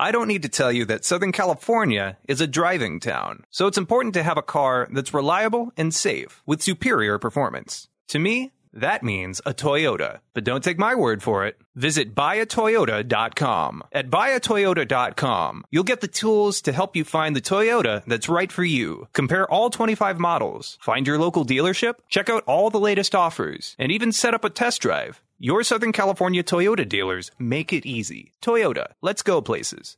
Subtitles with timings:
[0.00, 3.76] I don't need to tell you that Southern California is a driving town, so it's
[3.76, 7.88] important to have a car that's reliable and safe with superior performance.
[8.08, 10.20] To me, that means a Toyota.
[10.34, 11.58] But don't take my word for it.
[11.74, 13.82] Visit buyatoyota.com.
[13.92, 18.62] At buyatoyota.com, you'll get the tools to help you find the Toyota that's right for
[18.62, 19.08] you.
[19.12, 23.90] Compare all 25 models, find your local dealership, check out all the latest offers, and
[23.90, 25.20] even set up a test drive.
[25.40, 28.32] Your Southern California Toyota dealers make it easy.
[28.42, 29.96] Toyota, let's go places.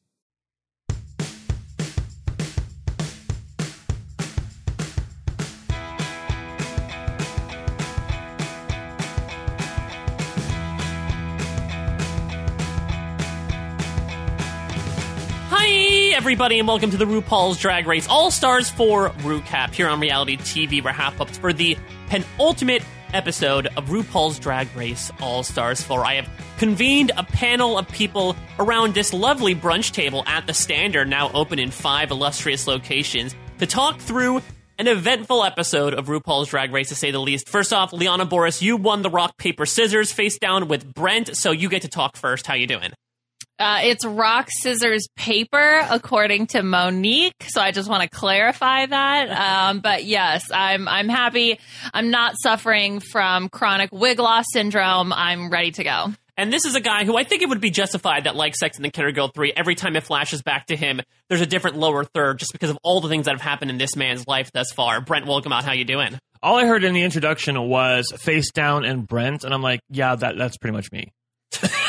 [15.48, 15.68] Hi,
[16.14, 20.36] everybody, and welcome to the RuPaul's Drag Race All Stars 4 RuCap here on reality
[20.36, 20.84] TV.
[20.84, 22.82] We're half ups for the penultimate
[23.12, 26.04] episode of RuPaul's Drag Race All Stars 4.
[26.04, 31.08] I have convened a panel of people around this lovely brunch table at the Standard,
[31.08, 34.42] now open in five illustrious locations, to talk through
[34.78, 37.48] an eventful episode of RuPaul's Drag Race, to say the least.
[37.48, 41.50] First off, Liana Boraas, you won the rock paper scissors face down with Brent, so
[41.50, 42.46] you get to talk first.
[42.46, 42.92] How you doing?
[43.60, 47.44] Uh, it's rock, scissors, paper, according to Monique.
[47.48, 49.30] So I just want to clarify that.
[49.30, 51.60] Um, but yes, I'm I'm happy.
[51.92, 55.12] I'm not suffering from chronic wig loss syndrome.
[55.12, 56.06] I'm ready to go.
[56.38, 58.78] And this is a guy who I think it would be justified that, like Sex
[58.78, 61.76] and the Kitty Girl 3, every time it flashes back to him, there's a different
[61.76, 64.50] lower third just because of all the things that have happened in this man's life
[64.52, 65.02] thus far.
[65.02, 65.64] Brent, welcome out.
[65.64, 66.18] How you doing?
[66.42, 70.16] All I heard in the introduction was face down and Brent, and I'm like, yeah,
[70.16, 71.12] that that's pretty much me.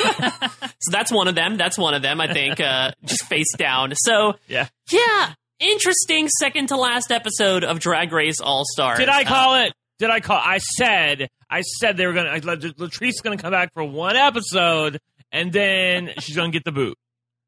[0.84, 1.58] So that's one of them.
[1.58, 3.94] That's one of them, I think, uh, just face down.
[3.96, 4.68] So, Yeah.
[4.92, 8.98] yeah, interesting second to last episode of Drag Race All Stars.
[8.98, 9.74] Did I call it?
[10.00, 10.42] Did I call?
[10.44, 12.32] I said, I said they were gonna.
[12.40, 15.00] Latrice is gonna come back for one episode,
[15.32, 16.98] and then she's gonna get the boot.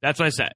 [0.03, 0.51] That's what I said.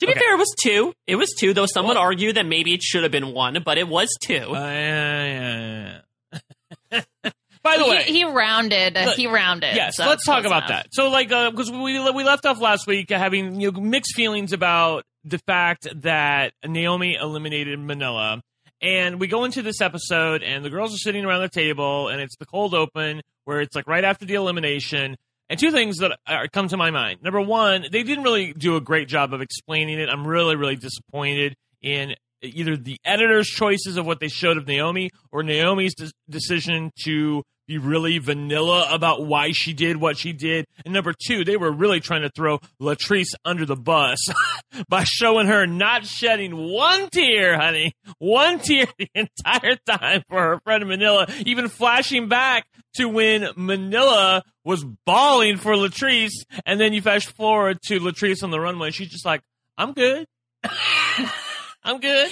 [0.00, 0.18] To be Okay.
[0.20, 0.92] fair, it was two.
[1.06, 3.78] It was two, though some would argue that maybe it should have been one, but
[3.78, 4.34] it was two.
[4.34, 6.00] Uh, yeah,
[6.32, 7.30] yeah, yeah.
[7.66, 8.96] By the He, way, he rounded.
[8.96, 9.74] Uh, look, he rounded.
[9.74, 10.68] Yes, so let's talk about enough.
[10.68, 10.86] that.
[10.92, 14.52] So, like, uh, because we we left off last week having you know, mixed feelings
[14.52, 18.40] about the fact that Naomi eliminated Manila,
[18.80, 22.20] and we go into this episode, and the girls are sitting around the table, and
[22.20, 25.16] it's the cold open where it's like right after the elimination.
[25.48, 27.22] And two things that are, come to my mind.
[27.22, 30.08] Number one, they didn't really do a great job of explaining it.
[30.08, 35.10] I'm really, really disappointed in either the editor's choices of what they showed of Naomi
[35.30, 40.66] or Naomi's de- decision to be really vanilla about why she did what she did.
[40.84, 44.18] And number two, they were really trying to throw Latrice under the bus
[44.88, 47.92] by showing her not shedding one tear, honey.
[48.18, 54.42] One tear the entire time for her friend Manila, even flashing back to when Manila
[54.64, 56.44] was bawling for Latrice.
[56.64, 58.90] And then you flash forward to Latrice on the runway.
[58.90, 59.42] She's just like,
[59.76, 60.26] I'm good.
[61.86, 62.30] I'm good.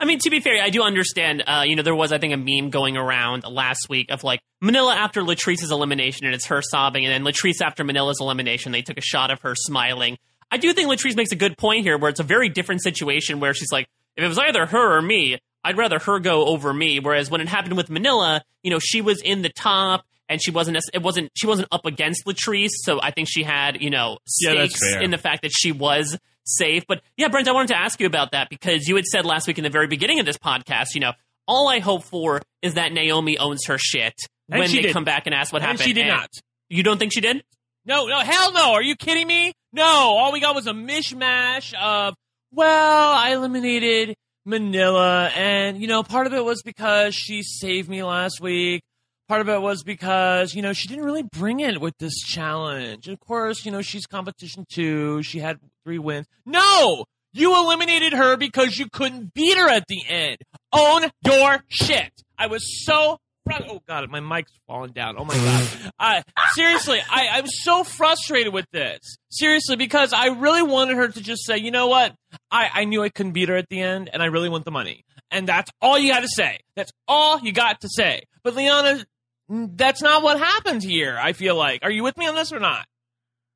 [0.00, 1.44] I mean, to be fair, I do understand.
[1.46, 4.40] Uh, you know, there was, I think, a meme going around last week of like
[4.62, 8.80] Manila after Latrice's elimination, and it's her sobbing, and then Latrice after Manila's elimination, they
[8.80, 10.16] took a shot of her smiling.
[10.50, 13.40] I do think Latrice makes a good point here, where it's a very different situation
[13.40, 16.72] where she's like, if it was either her or me, I'd rather her go over
[16.72, 16.98] me.
[16.98, 20.04] Whereas when it happened with Manila, you know, she was in the top.
[20.26, 20.78] And she wasn't.
[20.94, 21.30] It wasn't.
[21.34, 25.02] She wasn't up against Latrice, so I think she had, you know, stakes fair.
[25.02, 26.84] in the fact that she was safe.
[26.86, 29.46] But yeah, Brent, I wanted to ask you about that because you had said last
[29.46, 31.12] week in the very beginning of this podcast, you know,
[31.46, 34.14] all I hope for is that Naomi owns her shit
[34.50, 34.92] And when she they did.
[34.92, 35.86] come back and ask what And happened.
[35.86, 36.30] she did not.
[36.68, 37.42] You don't think she did?
[37.84, 38.72] No, no, hell no.
[38.72, 39.52] Are you kidding me?
[39.72, 39.84] No.
[39.84, 42.14] All we got was a mishmash of,
[42.50, 44.14] well, I eliminated
[44.46, 48.82] Manila, and, you know, part of it was because she saved me last week.
[49.28, 53.06] Part of it was because, you know, she didn't really bring it with this challenge.
[53.08, 55.22] And of course, you know, she's competition two.
[55.22, 56.26] She had three wins.
[56.46, 57.04] No!
[57.32, 60.38] You eliminated her because you couldn't beat her at the end.
[60.72, 62.12] Own your shit.
[62.38, 65.16] I was so fru- Oh god, my mic's falling down.
[65.18, 65.90] Oh my god.
[65.98, 66.22] I
[66.54, 69.16] seriously, I, I'm so frustrated with this.
[69.30, 72.14] Seriously, because I really wanted her to just say, you know what?
[72.50, 74.70] I, I knew I couldn't beat her at the end, and I really want the
[74.70, 75.02] money.
[75.30, 76.60] And that's all you got to say.
[76.76, 78.22] That's all you got to say.
[78.44, 79.04] But Liana,
[79.48, 81.18] that's not what happened here.
[81.20, 81.80] I feel like.
[81.82, 82.86] Are you with me on this or not?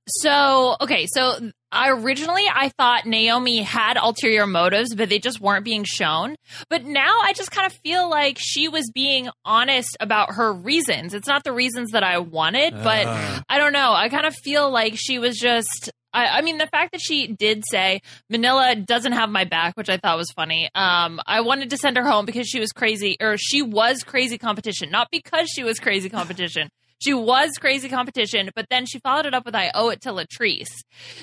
[0.09, 5.65] So, okay, so I originally I thought Naomi had ulterior motives, but they just weren't
[5.65, 6.35] being shown.
[6.71, 11.13] But now I just kind of feel like she was being honest about her reasons.
[11.15, 13.41] It's not the reasons that I wanted, but Uh.
[13.49, 13.93] I don't know.
[13.93, 17.27] I kind of feel like she was just I, I mean, the fact that she
[17.27, 18.01] did say
[18.31, 20.71] Manila doesn't have my back, which I thought was funny.
[20.75, 24.39] Um, I wanted to send her home because she was crazy, or she was crazy
[24.39, 26.71] competition, not because she was crazy competition.
[27.01, 30.11] She was crazy competition, but then she followed it up with I owe it to
[30.11, 30.73] Latrice.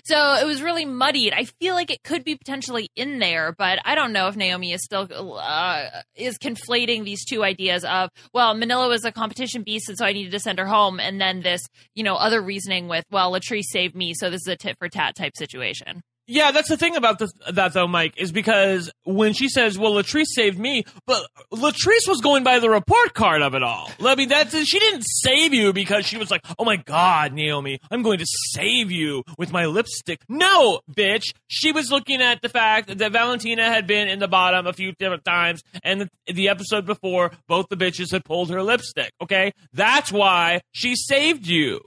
[0.06, 1.34] So it was really muddied.
[1.34, 4.74] I feel like it could be potentially in there, but I don't know if Naomi
[4.74, 9.90] is still uh, is conflating these two ideas of well, Manila was a competition beast,
[9.90, 11.62] and so I needed to send her home, and then this
[11.94, 14.90] you know other reasoning with well, Latrice saved me, so this is a tit for
[14.90, 16.02] tat type situation.
[16.28, 20.26] Yeah, that's the thing about that though, Mike, is because when she says, "Well, Latrice
[20.34, 23.92] saved me," but Latrice was going by the report card of it all.
[24.04, 27.80] I mean, that's she didn't save you because she was like, "Oh my God, Naomi,
[27.92, 31.26] I'm going to save you with my lipstick." No, bitch.
[31.48, 34.94] She was looking at the fact that Valentina had been in the bottom a few
[34.94, 39.12] different times, and the, the episode before, both the bitches had pulled her lipstick.
[39.22, 41.82] Okay, that's why she saved you.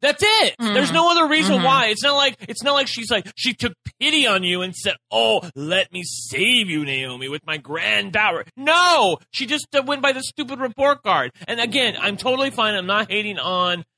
[0.00, 0.54] That's it.
[0.58, 1.88] There's no other reason why.
[1.88, 4.94] It's not like it's not like she's like she took pity on you and said,
[5.10, 10.00] "Oh, let me save you, Naomi, with my grand power." No, she just uh, went
[10.02, 11.32] by the stupid report card.
[11.46, 12.74] And again, I'm totally fine.
[12.74, 13.84] I'm not hating on.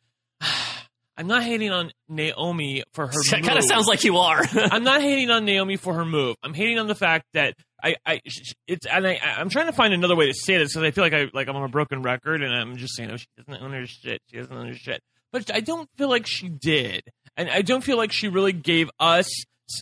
[1.14, 3.12] I'm not hating on Naomi for her.
[3.30, 4.42] That kind of sounds like you are.
[4.54, 6.36] I'm not hating on Naomi for her move.
[6.42, 8.20] I'm hating on the fact that I, I,
[8.66, 11.04] it's, and I, I'm trying to find another way to say this because I feel
[11.04, 13.62] like I, like I'm on a broken record, and I'm just saying, oh, she doesn't
[13.62, 14.22] own her shit.
[14.30, 15.02] She doesn't own her shit.
[15.32, 17.02] But I don't feel like she did,
[17.36, 19.26] and I don't feel like she really gave us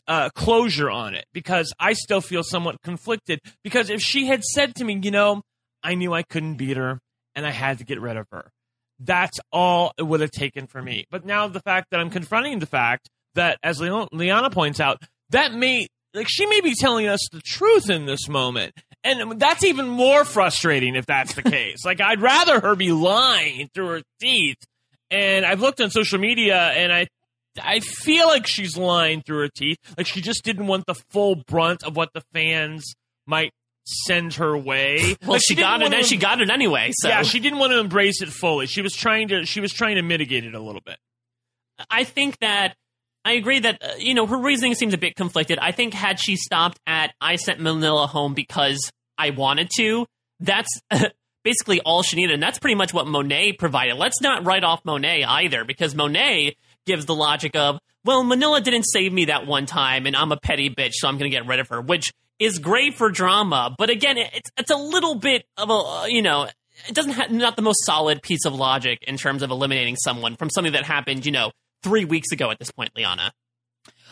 [0.06, 3.40] uh, closure on it because I still feel somewhat conflicted.
[3.64, 5.42] Because if she had said to me, you know,
[5.82, 7.00] I knew I couldn't beat her,
[7.34, 8.50] and I had to get rid of her.
[8.98, 11.06] That's all it would have taken for me.
[11.10, 15.02] But now the fact that I'm confronting the fact that, as Leon- Liana points out,
[15.30, 18.74] that may like she may be telling us the truth in this moment,
[19.04, 21.84] and that's even more frustrating if that's the case.
[21.84, 24.56] like I'd rather her be lying through her teeth.
[25.10, 27.06] And I've looked on social media, and I
[27.60, 29.78] I feel like she's lying through her teeth.
[29.96, 32.94] Like she just didn't want the full brunt of what the fans
[33.26, 33.52] might
[33.84, 35.16] send her way.
[35.22, 36.92] well, Like, she didn't got it, and she got it anyway.
[36.94, 38.66] So yeah, she didn't want to embrace it fully.
[38.66, 39.44] She was trying to.
[39.46, 40.96] She was trying to mitigate it a little bit.
[41.90, 42.76] I think that
[43.24, 45.58] I agree that uh, you know her reasoning seems a bit conflicted.
[45.58, 48.78] I think had she stopped at I sent Manila home because
[49.18, 50.06] I wanted to,
[50.38, 50.68] that's
[51.42, 53.96] basically all needed, and that's pretty much what Monet provided.
[53.96, 56.56] Let's not write off Monet either, because Monet
[56.86, 60.38] gives the logic of well, Manila didn't save me that one time, and I'm a
[60.38, 63.74] petty bitch, so I'm going to get rid of her, which is great for drama.
[63.76, 66.48] But again, it's it's a little bit of a you know
[66.88, 70.36] it doesn't have not the most solid piece of logic in terms of eliminating someone
[70.36, 71.52] from something that happened, you know,
[71.82, 73.32] three weeks ago at this point, Liana.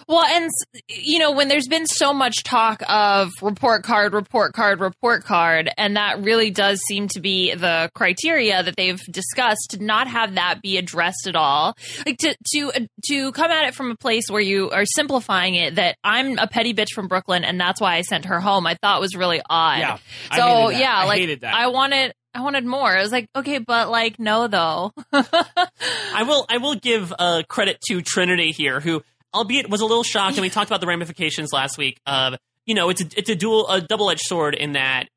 [0.08, 0.50] Well, and
[0.88, 5.70] you know, when there's been so much talk of report card, report card, report card,
[5.76, 10.36] and that really does seem to be the criteria that they've discussed to not have
[10.36, 11.76] that be addressed at all.
[12.06, 15.74] Like to to to come at it from a place where you are simplifying it
[15.74, 18.66] that I'm a petty bitch from Brooklyn and that's why I sent her home.
[18.66, 19.78] I thought was really odd.
[19.80, 19.98] Yeah,
[20.30, 20.80] I So hated that.
[20.80, 21.54] yeah, I like hated that.
[21.54, 22.14] I wanted.
[22.34, 22.96] I wanted more.
[22.96, 24.92] I was like, okay, but like, no, though.
[25.12, 29.02] I will I will give uh, credit to Trinity here, who
[29.34, 32.00] albeit was a little shocked, and we talked about the ramifications last week.
[32.06, 32.34] Of
[32.66, 35.08] you know, it's a, it's a dual a double edged sword in that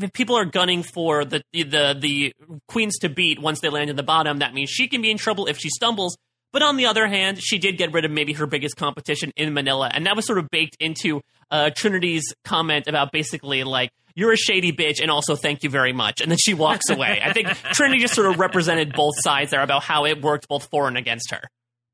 [0.00, 2.32] if people are gunning for the, the the
[2.68, 5.18] queens to beat once they land in the bottom, that means she can be in
[5.18, 6.16] trouble if she stumbles.
[6.52, 9.54] But on the other hand, she did get rid of maybe her biggest competition in
[9.54, 14.32] Manila, and that was sort of baked into uh, Trinity's comment about basically like you're
[14.32, 17.20] a shady bitch, and also thank you very much, and then she walks away.
[17.24, 20.68] I think Trinity just sort of represented both sides there about how it worked both
[20.70, 21.42] for and against her.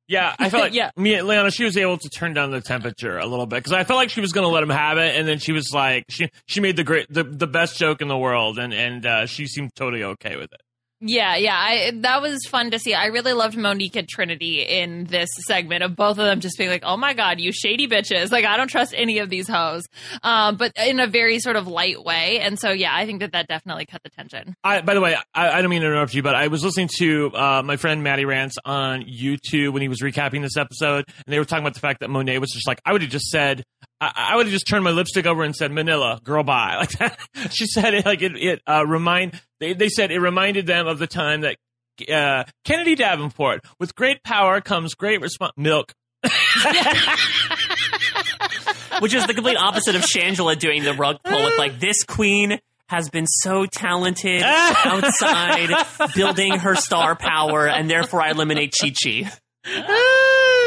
[0.08, 0.90] Yeah, I felt like Yeah.
[0.96, 3.84] me, Leona, she was able to turn down the temperature a little bit because I
[3.84, 6.04] felt like she was going to let him have it, and then she was like,
[6.08, 9.26] she she made the great, the, the best joke in the world, and and uh,
[9.26, 10.60] she seemed totally okay with it.
[11.00, 12.92] Yeah, yeah, I that was fun to see.
[12.92, 16.70] I really loved Monique and Trinity in this segment of both of them just being
[16.70, 19.84] like, "Oh my god, you shady bitches!" Like I don't trust any of these hoes,
[20.24, 22.40] um, but in a very sort of light way.
[22.40, 24.56] And so, yeah, I think that that definitely cut the tension.
[24.64, 26.88] I, by the way, I, I don't mean to interrupt you, but I was listening
[26.98, 31.32] to uh, my friend Matty Rance on YouTube when he was recapping this episode, and
[31.32, 33.26] they were talking about the fact that Monet was just like, I would have just
[33.26, 33.62] said,
[34.00, 36.76] I, I would have just turned my lipstick over and said, Manila, girl, bye.
[36.80, 37.18] Like that.
[37.50, 40.98] she said it like it, it uh, remind, they, they said it reminded them of
[40.98, 41.56] the time that
[42.12, 45.92] uh, Kennedy Davenport, with great power comes great response, milk.
[49.00, 52.58] which is the complete opposite of Shangela doing the rug pull with like this queen
[52.88, 55.70] has been so talented outside
[56.14, 59.30] building her star power and therefore I eliminate Chi Chi.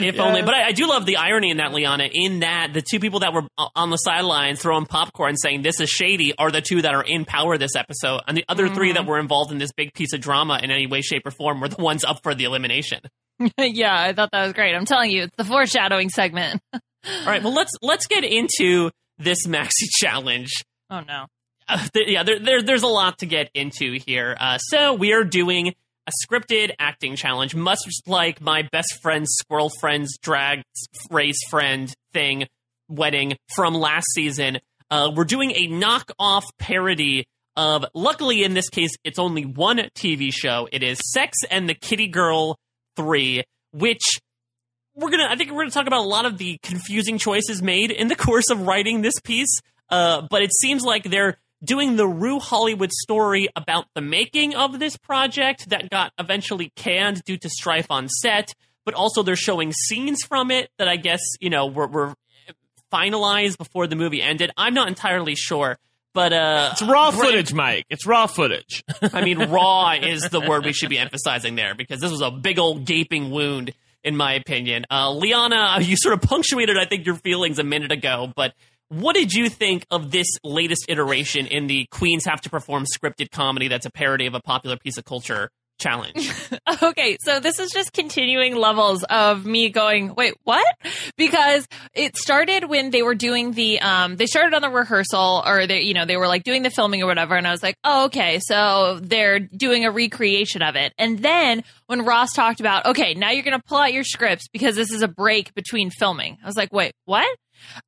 [0.00, 0.22] If Yeah.
[0.22, 0.42] only.
[0.42, 3.20] But I, I do love the irony in that, Liana, in that the two people
[3.20, 3.42] that were
[3.74, 7.24] on the sidelines throwing popcorn saying this is shady are the two that are in
[7.24, 8.20] power this episode.
[8.28, 10.86] And the other three that were involved in this big piece of drama in any
[10.86, 13.00] way, shape, or form were the ones up for the elimination.
[13.58, 14.74] yeah, I thought that was great.
[14.74, 16.60] I'm telling you, it's the foreshadowing segment.
[16.72, 16.80] All
[17.26, 20.50] right, well let's let's get into this maxi challenge.
[20.90, 21.26] Oh no.
[21.68, 24.34] Uh, th- yeah, there, there, there's a lot to get into here.
[24.40, 25.74] Uh, so we are doing
[26.08, 30.62] a scripted acting challenge, much like my best friend's squirrel friend's drag
[31.10, 32.46] race friend thing
[32.88, 34.58] wedding from last season.
[34.90, 37.84] Uh, we're doing a knockoff parody of.
[37.94, 40.66] Luckily, in this case, it's only one TV show.
[40.72, 42.56] It is Sex and the Kitty Girl
[42.96, 44.18] Three, which
[44.94, 45.28] we're gonna.
[45.28, 48.16] I think we're gonna talk about a lot of the confusing choices made in the
[48.26, 49.60] course of writing this piece.
[49.90, 54.78] Uh, but it seems like they're doing the Ru Hollywood story about the making of
[54.78, 58.54] this project that got eventually canned due to strife on set.
[58.84, 62.14] But also, they're showing scenes from it that I guess you know were, were
[62.92, 64.50] finalized before the movie ended.
[64.56, 65.78] I'm not entirely sure.
[66.14, 67.84] But uh, It's raw Brent- footage, Mike.
[67.90, 68.82] It's raw footage.
[69.02, 72.30] I mean, raw is the word we should be emphasizing there because this was a
[72.30, 73.72] big old gaping wound,
[74.02, 74.86] in my opinion.
[74.90, 78.54] Uh, Liana, you sort of punctuated, I think, your feelings a minute ago, but
[78.88, 83.30] what did you think of this latest iteration in the Queens Have to Perform scripted
[83.30, 86.30] comedy that's a parody of a popular piece of culture challenge?
[86.82, 90.66] Okay, so this is just continuing levels of me going, wait, what?
[91.16, 95.66] Because it started when they were doing the, um, they started on the rehearsal or
[95.66, 97.36] they, you know, they were like doing the filming or whatever.
[97.36, 98.38] And I was like, oh, okay.
[98.40, 100.92] So they're doing a recreation of it.
[100.98, 104.46] And then when Ross talked about, okay, now you're going to pull out your scripts
[104.48, 106.38] because this is a break between filming.
[106.42, 107.28] I was like, wait, what?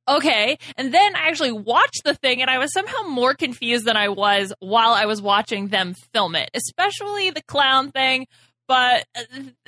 [0.07, 0.57] Okay.
[0.77, 4.09] And then I actually watched the thing and I was somehow more confused than I
[4.09, 8.27] was while I was watching them film it, especially the clown thing.
[8.67, 9.23] But uh,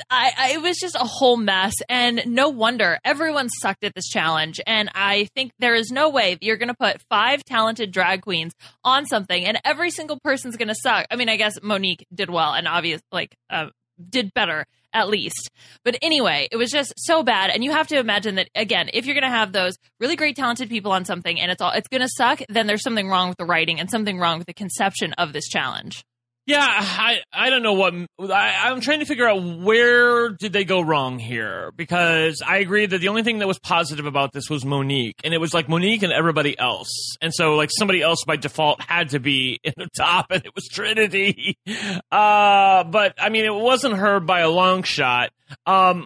[0.10, 4.08] I, I, it was just a whole mess, and no wonder everyone sucked at this
[4.08, 4.62] challenge.
[4.66, 8.22] And I think there is no way that you're going to put five talented drag
[8.22, 8.54] queens
[8.86, 11.06] on something, and every single person's going to suck.
[11.12, 13.72] I mean, I guess Monique did well, and obvious like uh,
[14.10, 15.50] did better at least.
[15.84, 17.50] But anyway, it was just so bad.
[17.50, 20.36] And you have to imagine that again, if you're going to have those really great
[20.36, 23.30] talented people on something and it's all it's going to suck, then there's something wrong
[23.30, 26.04] with the writing and something wrong with the conception of this challenge.
[26.46, 30.66] Yeah, I I don't know what I, I'm trying to figure out where did they
[30.66, 34.50] go wrong here because I agree that the only thing that was positive about this
[34.50, 38.26] was Monique and it was like Monique and everybody else and so like somebody else
[38.26, 41.58] by default had to be in the top and it was Trinity,
[42.12, 45.30] uh, but I mean it wasn't her by a long shot.
[45.66, 46.06] Um,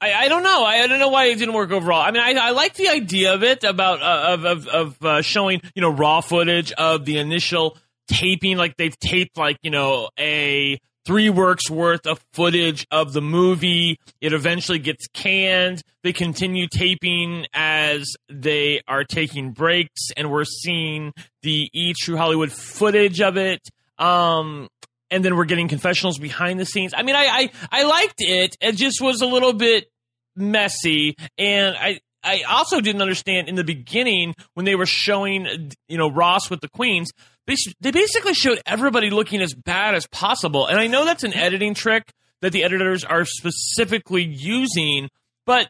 [0.00, 0.64] I, I don't know.
[0.64, 2.02] I, I don't know why it didn't work overall.
[2.02, 5.22] I mean, I, I like the idea of it about uh, of of, of uh,
[5.22, 8.56] showing you know raw footage of the initial taping.
[8.56, 13.98] Like they've taped like you know a three works worth of footage of the movie.
[14.20, 15.82] It eventually gets canned.
[16.02, 22.52] They continue taping as they are taking breaks, and we're seeing the E True Hollywood
[22.52, 23.60] footage of it.
[23.98, 24.68] Um,
[25.10, 26.92] and then we're getting confessionals behind the scenes.
[26.94, 28.56] I mean, I, I, I liked it.
[28.60, 29.86] It just was a little bit
[30.34, 31.14] messy.
[31.38, 36.10] And I, I also didn't understand in the beginning when they were showing, you know,
[36.10, 37.10] Ross with the Queens,
[37.46, 40.66] they, basically showed everybody looking as bad as possible.
[40.66, 42.12] And I know that's an editing trick
[42.42, 45.08] that the editors are specifically using,
[45.44, 45.68] but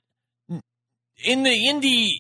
[1.24, 2.10] in the, in the,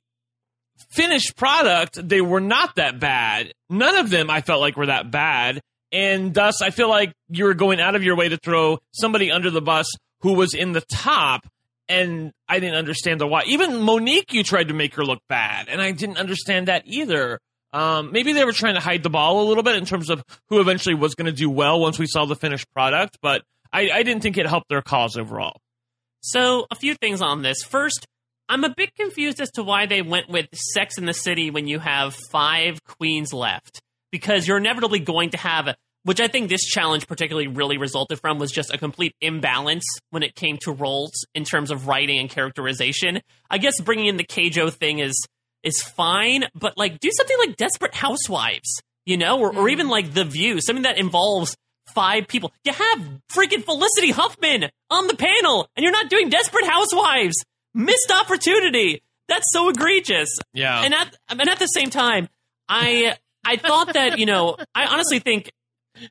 [0.90, 3.52] finished product, they were not that bad.
[3.68, 5.60] None of them I felt like were that bad.
[5.92, 9.30] And thus, I feel like you were going out of your way to throw somebody
[9.30, 9.86] under the bus
[10.20, 11.46] who was in the top.
[11.88, 13.44] And I didn't understand the why.
[13.46, 15.68] Even Monique, you tried to make her look bad.
[15.68, 17.38] And I didn't understand that either.
[17.76, 20.24] Um, maybe they were trying to hide the ball a little bit in terms of
[20.48, 23.18] who eventually was going to do well once we saw the finished product.
[23.20, 25.60] But I, I didn't think it helped their cause overall.
[26.20, 27.62] So, a few things on this.
[27.62, 28.06] First,
[28.48, 31.66] I'm a bit confused as to why they went with Sex in the City when
[31.66, 33.82] you have five queens left.
[34.10, 38.38] Because you're inevitably going to have, which I think this challenge particularly really resulted from,
[38.38, 42.30] was just a complete imbalance when it came to roles in terms of writing and
[42.30, 43.20] characterization.
[43.50, 45.26] I guess bringing in the Keijo thing is
[45.66, 49.90] is fine, but like do something like Desperate Housewives, you know, or, or even mm.
[49.90, 51.56] like The View, something that involves
[51.94, 52.52] five people.
[52.64, 57.36] You have freaking Felicity Huffman on the panel, and you're not doing Desperate Housewives.
[57.74, 59.02] Missed opportunity.
[59.28, 60.30] That's so egregious.
[60.54, 60.82] Yeah.
[60.82, 62.28] And at and at the same time,
[62.68, 65.50] I I thought that you know I honestly think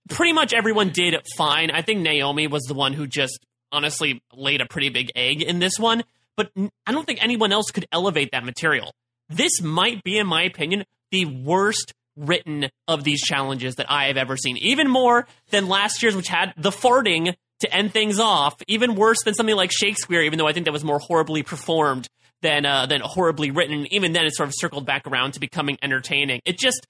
[0.09, 1.71] pretty much everyone did fine.
[1.71, 3.39] I think Naomi was the one who just
[3.71, 6.03] honestly laid a pretty big egg in this one,
[6.37, 6.51] but
[6.85, 8.93] I don't think anyone else could elevate that material.
[9.29, 14.17] This might be, in my opinion, the worst written of these challenges that I have
[14.17, 14.57] ever seen.
[14.57, 19.23] Even more than last year's, which had the farting to end things off, even worse
[19.23, 22.07] than something like Shakespeare, even though I think that was more horribly performed
[22.41, 23.87] than uh, than horribly written.
[23.91, 26.41] Even then, it sort of circled back around to becoming entertaining.
[26.45, 26.87] It just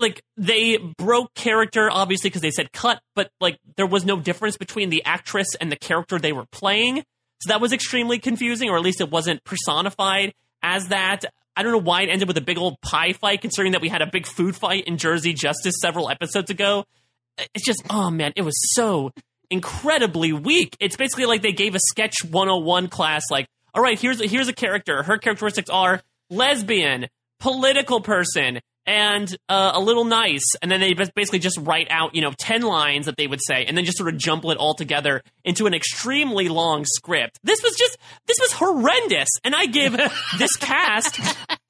[0.00, 4.56] like they broke character obviously because they said cut, but like there was no difference
[4.56, 7.04] between the actress and the character they were playing.
[7.40, 10.32] So that was extremely confusing, or at least it wasn't personified
[10.62, 11.24] as that.
[11.56, 13.88] I don't know why it ended with a big old pie fight, considering that we
[13.88, 16.84] had a big food fight in Jersey Justice several episodes ago.
[17.54, 19.12] It's just, oh man, it was so
[19.50, 20.76] incredibly weak.
[20.80, 24.48] It's basically like they gave a sketch 101 class, like, all right, here's a, here's
[24.48, 25.02] a character.
[25.02, 27.08] Her characteristics are lesbian,
[27.40, 32.22] political person, and uh, a little nice, and then they basically just write out, you
[32.22, 34.74] know, ten lines that they would say, and then just sort of jumble it all
[34.74, 37.38] together into an extremely long script.
[37.42, 39.92] This was just, this was horrendous, and I give
[40.38, 41.20] this cast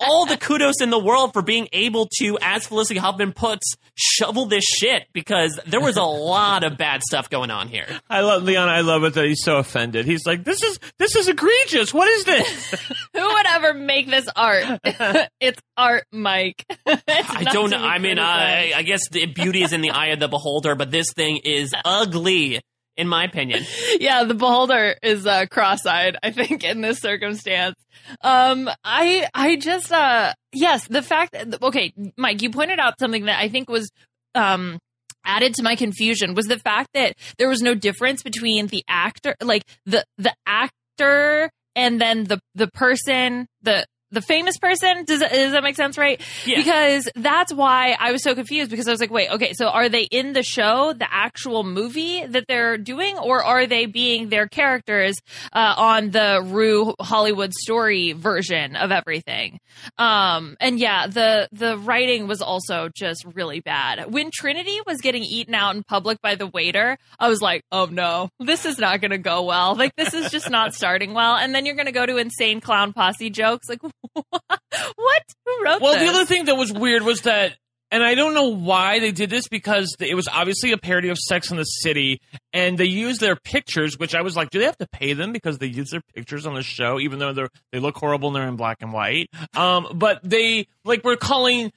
[0.00, 4.46] all the kudos in the world for being able to, as Felicity Huffman puts, shovel
[4.46, 7.86] this shit because there was a lot of bad stuff going on here.
[8.08, 8.68] I love Leon.
[8.68, 10.06] I love it that he's so offended.
[10.06, 11.94] He's like, "This is this is egregious.
[11.94, 12.74] What is this?"
[13.14, 14.80] Who would ever make this art?
[15.40, 16.64] it's art, Mike.
[16.86, 17.78] I don't know.
[17.78, 20.90] I mean, I, I guess the beauty is in the eye of the beholder, but
[20.90, 22.60] this thing is ugly
[22.96, 23.64] in my opinion.
[24.00, 26.16] yeah, the beholder is uh, cross-eyed.
[26.22, 27.76] I think in this circumstance.
[28.20, 31.32] Um, I I just uh yes, the fact.
[31.32, 33.90] That, okay, Mike, you pointed out something that I think was
[34.34, 34.78] um
[35.24, 39.34] added to my confusion was the fact that there was no difference between the actor,
[39.40, 45.04] like the the actor and then the the person the the famous person.
[45.04, 46.20] Does, does that make sense, right?
[46.46, 46.58] Yeah.
[46.58, 49.88] Because that's why I was so confused because I was like, wait, okay, so are
[49.88, 54.46] they in the show, the actual movie that they're doing, or are they being their
[54.48, 55.16] characters
[55.52, 59.58] uh, on the Ru Hollywood story version of everything?
[59.98, 64.12] Um, and yeah, the the writing was also just really bad.
[64.12, 67.86] When Trinity was getting eaten out in public by the waiter, I was like, oh
[67.86, 69.74] no, this is not going to go well.
[69.74, 71.34] Like this is just not starting well.
[71.34, 73.68] And then you're going to go to insane clown posse jokes.
[73.68, 73.80] Like
[74.12, 75.22] what?
[75.46, 76.02] Who wrote well, this?
[76.02, 77.56] the other thing that was weird was that,
[77.90, 81.18] and I don't know why they did this because it was obviously a parody of
[81.18, 82.20] Sex in the City,
[82.52, 85.32] and they used their pictures, which I was like, do they have to pay them
[85.32, 88.36] because they use their pictures on the show, even though they they look horrible and
[88.36, 89.28] they're in black and white?
[89.54, 91.72] Um, but they like were calling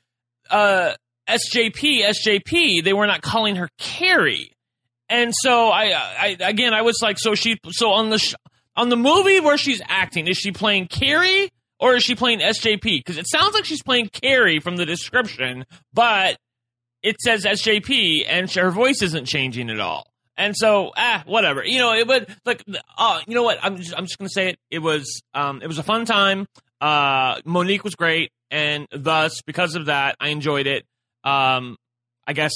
[0.50, 0.94] uh,
[1.28, 2.84] SJP SJP.
[2.84, 4.52] They were not calling her Carrie,
[5.10, 8.36] and so I, I again I was like, so she so on the sh-
[8.76, 11.52] on the movie where she's acting, is she playing Carrie?
[11.80, 12.82] Or is she playing SJP?
[12.82, 16.38] Because it sounds like she's playing Carrie from the description, but
[17.04, 20.08] it says SJP and her voice isn't changing at all.
[20.38, 21.63] And so, ah, whatever.
[21.63, 22.63] You know, it would like,
[22.98, 23.58] uh, you know what?
[23.62, 24.60] I'm just, I'm just gonna say it.
[24.70, 26.48] It was, um, it was a fun time.
[26.80, 30.86] Uh, Monique was great, and thus, because of that, I enjoyed it.
[31.24, 31.76] Um,
[32.28, 32.54] I guess.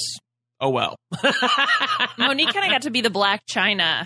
[0.59, 0.95] Oh well.
[2.19, 4.05] Monique kind of got to be the Blac Chyna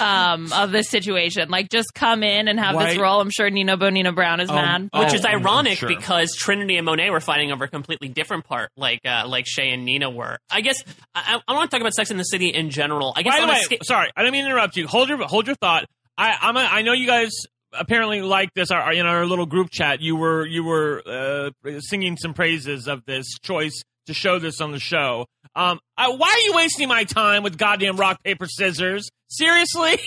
[0.00, 1.48] um, of this situation.
[1.48, 3.20] Like, just come in and have this role.
[3.20, 4.90] I'm sure Nina Bo'nina Brown is Oh, mad.
[4.92, 5.88] oh, Which is ironic sure.
[5.88, 9.70] because Trinity and Monet were fighting over a completely different part, like uh, like Shea
[9.70, 10.38] and Nina were.
[10.50, 10.82] I guess
[11.14, 13.12] I, I want to talk about Sex in the City in general.
[13.16, 14.86] I guess By the way, sca- sorry, I didn't mean to interrupt you.
[14.86, 15.86] Hold your hold your thought.
[16.18, 17.30] I I'm a, I know you guys
[17.72, 18.70] apparently like this.
[18.70, 23.04] Our, in our little group chat, you were you were uh, singing some praises of
[23.04, 25.26] this choice to show this on the show.
[25.56, 29.08] Um, I, why are you wasting my time with goddamn rock paper scissors?
[29.36, 29.98] Seriously,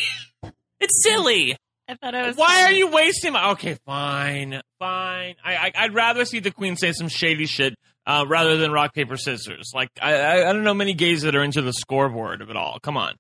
[0.80, 1.58] it's silly.
[1.90, 2.36] I thought it was.
[2.36, 3.52] why are you wasting my?
[3.52, 5.36] Okay, fine, fine.
[5.44, 7.76] I, I I'd rather see the queen say some shady shit.
[8.06, 11.36] Uh, rather than rock paper scissors, like I, I I don't know many gays that
[11.36, 12.80] are into the scoreboard of it all.
[12.82, 13.16] Come on.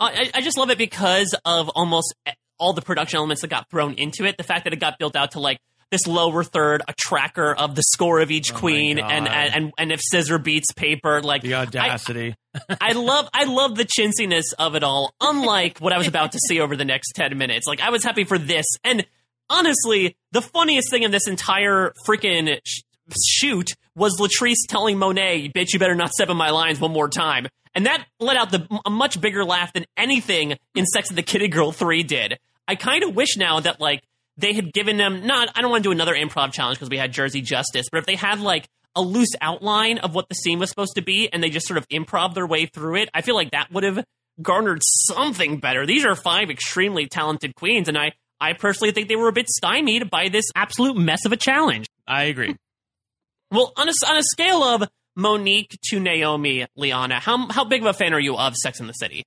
[0.00, 2.12] I, I just love it because of almost
[2.58, 4.36] all the production elements that got thrown into it.
[4.36, 5.58] The fact that it got built out to like
[5.92, 9.92] this lower third, a tracker of the score of each Oh queen, and, and and
[9.92, 12.34] if scissor beats paper, like The audacity.
[12.80, 15.14] I love I love the chintziness of it all.
[15.20, 18.02] Unlike what I was about to see over the next ten minutes, like I was
[18.02, 18.66] happy for this.
[18.82, 19.06] And
[19.48, 22.80] honestly, the funniest thing in this entire freaking sh-
[23.24, 27.08] shoot was Latrice telling Monet, "Bitch, you better not step on my lines one more
[27.08, 31.18] time." And that let out the a much bigger laugh than anything in Sex and
[31.18, 32.38] the Kitty Girl three did.
[32.66, 34.02] I kind of wish now that like
[34.36, 35.48] they had given them not.
[35.54, 38.06] I don't want to do another improv challenge because we had Jersey Justice, but if
[38.06, 41.42] they had like a loose outline of what the scene was supposed to be and
[41.42, 44.04] they just sort of improv their way through it, I feel like that would have
[44.40, 45.86] garnered something better.
[45.86, 49.48] These are five extremely talented queens, and I, I personally think they were a bit
[49.48, 51.86] stymied by this absolute mess of a challenge.
[52.06, 52.56] I agree.
[53.50, 57.86] Well, on a, on a scale of Monique to Naomi, Liana, how, how big of
[57.86, 59.24] a fan are you of Sex in the City?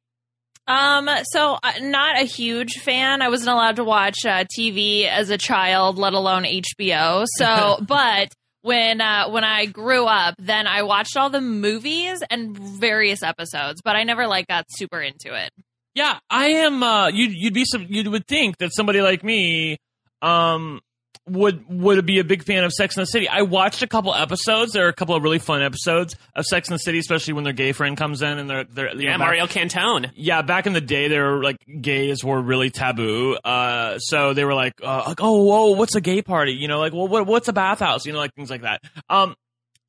[0.67, 3.21] Um, so uh, not a huge fan.
[3.21, 7.25] I wasn't allowed to watch uh, TV as a child, let alone HBO.
[7.37, 12.57] So, but when uh, when I grew up, then I watched all the movies and
[12.57, 15.51] various episodes, but I never like got super into it.
[15.93, 16.81] Yeah, I am.
[16.81, 17.85] Uh, you'd you'd be some.
[17.87, 19.77] You would think that somebody like me,
[20.21, 20.81] um,
[21.27, 23.27] would would be a big fan of Sex and the City.
[23.27, 24.73] I watched a couple episodes.
[24.73, 27.43] There are a couple of really fun episodes of Sex and the City, especially when
[27.43, 30.11] their gay friend comes in and they're they're Yeah, know, back- Mario Cantone.
[30.15, 33.35] Yeah, back in the day, they were like gays were really taboo.
[33.43, 36.53] Uh, so they were like, uh, like, oh, whoa, what's a gay party?
[36.53, 38.05] You know, like, well, what, what's a bathhouse?
[38.05, 38.81] You know, like things like that.
[39.09, 39.35] Um,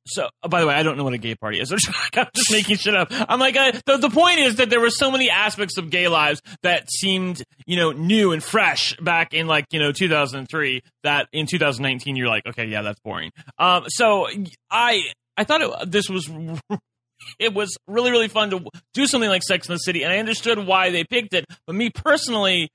[0.07, 1.71] so, oh, by the way, I don't know what a gay party is.
[2.15, 3.09] I'm just making shit up.
[3.11, 6.07] I'm like, uh, the, the point is that there were so many aspects of gay
[6.07, 11.27] lives that seemed, you know, new and fresh back in like, you know, 2003 that
[11.31, 13.31] in 2019 you're like, okay, yeah, that's boring.
[13.59, 14.27] Um, so
[14.71, 15.01] I,
[15.35, 16.29] I thought it, this was
[17.39, 20.17] it was really really fun to do something like Sex in the City, and I
[20.17, 21.45] understood why they picked it.
[21.65, 22.69] But me personally,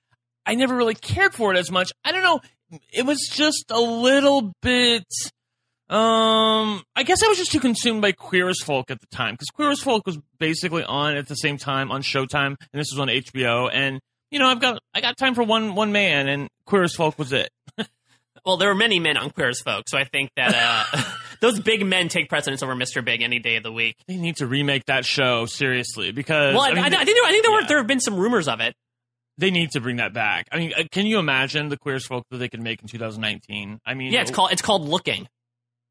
[0.46, 1.92] I never really cared for it as much.
[2.04, 2.40] I don't know.
[2.92, 5.04] It was just a little bit.
[5.92, 9.34] Um, I guess I was just too consumed by Queer as Folk at the time
[9.34, 12.90] because Queer as Folk was basically on at the same time on Showtime, and this
[12.90, 13.68] was on HBO.
[13.72, 14.00] And
[14.30, 17.18] you know, I've got I got time for one one man, and Queer as Folk
[17.18, 17.50] was it.
[18.44, 21.02] Well, there were many men on Queer as Folk, so I think that uh,
[21.40, 23.04] those big men take precedence over Mr.
[23.04, 23.94] Big any day of the week.
[24.08, 27.16] They need to remake that show seriously because Well, I, I mean, I, I think
[27.16, 28.74] there, I think there, were, there have been some rumors of it.
[29.38, 30.48] they need to bring that back.
[30.50, 32.88] I mean, uh, can you imagine the queer as folk that they could make in
[32.88, 33.78] 2019?
[33.86, 35.28] I mean, Yeah, it's called it's called Looking.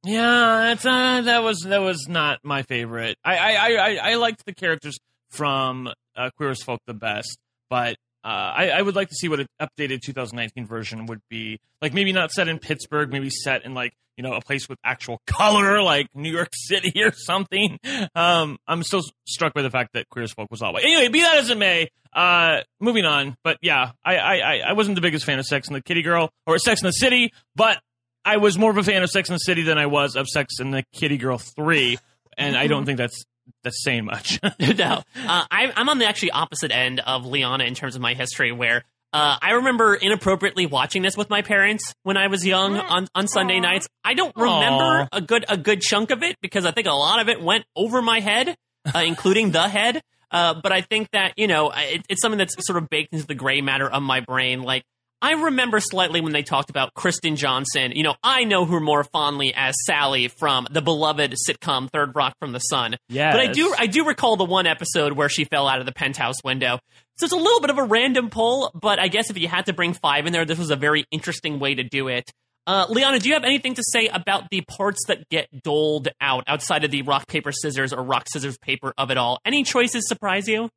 [0.03, 3.17] Yeah, that's uh, that was that was not my favorite.
[3.23, 4.97] I I I, I, liked the characters
[5.29, 7.37] from uh, Queer as Folk the best,
[7.69, 11.59] but uh, I, I would like to see what an updated 2019 version would be.
[11.81, 14.79] Like maybe not set in Pittsburgh, maybe set in like you know a place with
[14.83, 17.77] actual color, like New York City or something.
[18.15, 20.83] Um, I'm still struck by the fact that Queer as Folk was all white.
[20.83, 23.35] Anyway, be that as it may, uh, moving on.
[23.43, 26.01] But yeah, I, I I I wasn't the biggest fan of Sex and the Kitty
[26.01, 27.79] Girl or Sex and the City, but
[28.23, 30.27] I was more of a fan of Sex and the City than I was of
[30.27, 31.97] Sex and the Kitty Girl 3,
[32.37, 33.23] and I don't think that's
[33.63, 34.39] that's saying much.
[34.59, 38.13] no, uh, I, I'm on the actually opposite end of Liana in terms of my
[38.13, 42.77] history, where uh, I remember inappropriately watching this with my parents when I was young
[42.77, 43.87] on, on Sunday nights.
[44.05, 45.07] I don't remember Aw.
[45.11, 47.65] a good a good chunk of it because I think a lot of it went
[47.75, 48.55] over my head,
[48.93, 50.01] uh, including the head.
[50.29, 53.27] Uh, but I think that you know it, it's something that's sort of baked into
[53.27, 54.63] the gray matter of my brain.
[54.63, 54.83] Like
[55.21, 57.91] I remember slightly when they talked about Kristen Johnston.
[57.91, 62.33] You know, I know her more fondly as Sally from the beloved sitcom Third Rock
[62.39, 62.97] from the Sun.
[63.07, 63.35] Yes.
[63.35, 65.91] But I do I do recall the one episode where she fell out of the
[65.91, 66.79] penthouse window.
[67.17, 69.67] So it's a little bit of a random pull, but I guess if you had
[69.67, 72.31] to bring five in there, this was a very interesting way to do it.
[72.65, 76.43] Uh, Liana, do you have anything to say about the parts that get doled out
[76.47, 79.39] outside of the rock paper scissors or rock scissors paper of it all?
[79.45, 80.69] Any choices surprise you?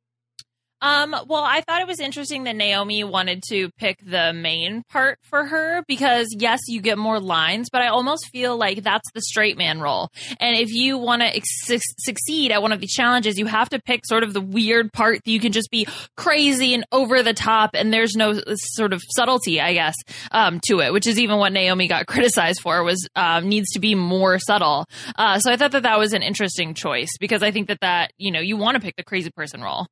[0.85, 5.17] Um, well, I thought it was interesting that Naomi wanted to pick the main part
[5.23, 9.21] for her because yes, you get more lines, but I almost feel like that's the
[9.21, 10.09] straight man role.
[10.39, 11.65] And if you want to ex-
[11.97, 15.23] succeed at one of these challenges, you have to pick sort of the weird part
[15.25, 19.01] that you can just be crazy and over the top and there's no sort of
[19.15, 19.95] subtlety, I guess,
[20.29, 23.79] um, to it, which is even what Naomi got criticized for was, um, needs to
[23.79, 24.85] be more subtle.
[25.15, 28.11] Uh, so I thought that that was an interesting choice because I think that that,
[28.19, 29.87] you know, you want to pick the crazy person role.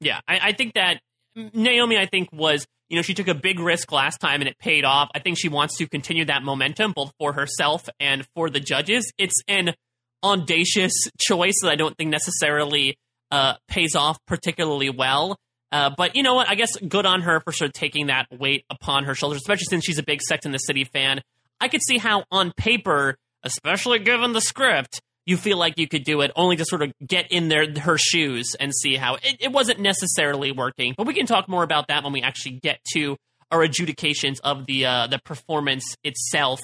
[0.00, 1.00] Yeah, I, I think that
[1.34, 4.58] Naomi, I think, was, you know, she took a big risk last time and it
[4.58, 5.10] paid off.
[5.14, 9.12] I think she wants to continue that momentum both for herself and for the judges.
[9.18, 9.74] It's an
[10.22, 12.96] audacious choice that I don't think necessarily
[13.30, 15.36] uh, pays off particularly well.
[15.72, 16.48] Uh, but you know what?
[16.48, 19.66] I guess good on her for sort of taking that weight upon her shoulders, especially
[19.68, 21.20] since she's a big Sex in the City fan.
[21.60, 26.04] I could see how, on paper, especially given the script, you feel like you could
[26.04, 29.36] do it only to sort of get in their her shoes and see how it,
[29.40, 30.94] it wasn't necessarily working.
[30.96, 33.16] But we can talk more about that when we actually get to
[33.50, 36.60] our adjudications of the uh, the performance itself.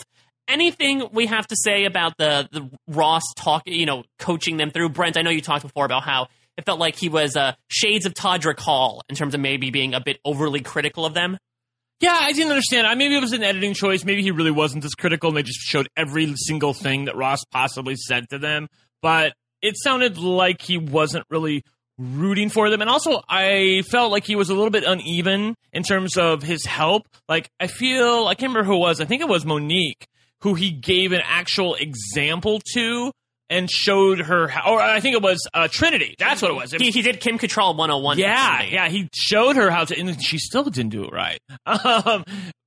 [0.48, 4.90] Anything we have to say about the the Ross talk, you know, coaching them through?
[4.90, 8.06] Brent, I know you talked before about how it felt like he was uh, shades
[8.06, 11.38] of Todrick Hall in terms of maybe being a bit overly critical of them.
[12.02, 12.88] Yeah, I didn't understand.
[12.88, 14.04] I maybe it was an editing choice.
[14.04, 17.44] Maybe he really wasn't as critical, and they just showed every single thing that Ross
[17.44, 18.66] possibly said to them.
[19.00, 21.62] But it sounded like he wasn't really
[21.98, 25.84] rooting for them, and also I felt like he was a little bit uneven in
[25.84, 27.06] terms of his help.
[27.28, 29.00] Like I feel I can't remember who it was.
[29.00, 30.08] I think it was Monique
[30.40, 33.12] who he gave an actual example to
[33.52, 34.72] and showed her how.
[34.72, 36.14] Or I think it was uh, Trinity.
[36.18, 36.72] That's what it was.
[36.72, 38.18] It He, was he did Kim Cattrall 101.
[38.18, 38.88] yeah, yeah.
[38.88, 41.38] He showed her how to, and she still didn't do it right.
[41.66, 42.24] Um,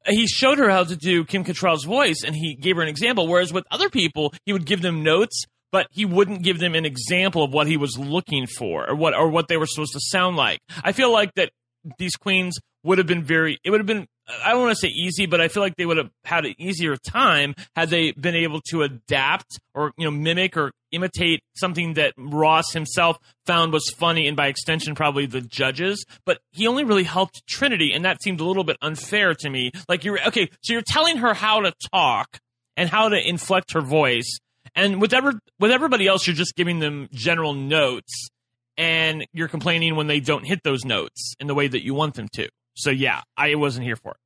[0.07, 3.27] he showed her how to do Kim Cattrall's voice, and he gave her an example.
[3.27, 6.85] Whereas with other people, he would give them notes, but he wouldn't give them an
[6.85, 9.99] example of what he was looking for or what or what they were supposed to
[9.99, 10.59] sound like.
[10.83, 11.49] I feel like that
[11.97, 13.57] these queens would have been very.
[13.63, 14.05] It would have been.
[14.27, 16.55] I don't want to say easy, but I feel like they would have had an
[16.57, 21.93] easier time had they been able to adapt or you know mimic or imitate something
[21.93, 26.05] that Ross himself found was funny, and by extension, probably the judges.
[26.25, 29.71] But he only really helped Trinity, and that seemed a little bit unfair to me.
[29.87, 32.39] Like you're okay, so you're telling her how to talk
[32.75, 34.39] and how to inflect her voice,
[34.75, 38.29] and with ever with everybody else, you're just giving them general notes,
[38.75, 42.15] and you're complaining when they don't hit those notes in the way that you want
[42.15, 42.49] them to.
[42.75, 44.17] So yeah, I wasn't here for it.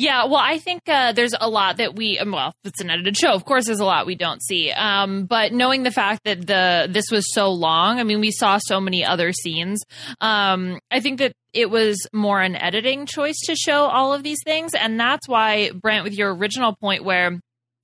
[0.00, 3.16] Yeah, well, I think uh, there's a lot that we, um, well, it's an edited
[3.16, 3.32] show.
[3.32, 4.70] Of course, there's a lot we don't see.
[4.70, 8.58] Um, but knowing the fact that the this was so long, I mean, we saw
[8.58, 9.82] so many other scenes.
[10.20, 14.38] Um, I think that it was more an editing choice to show all of these
[14.44, 17.40] things, and that's why Brent, with your original point, where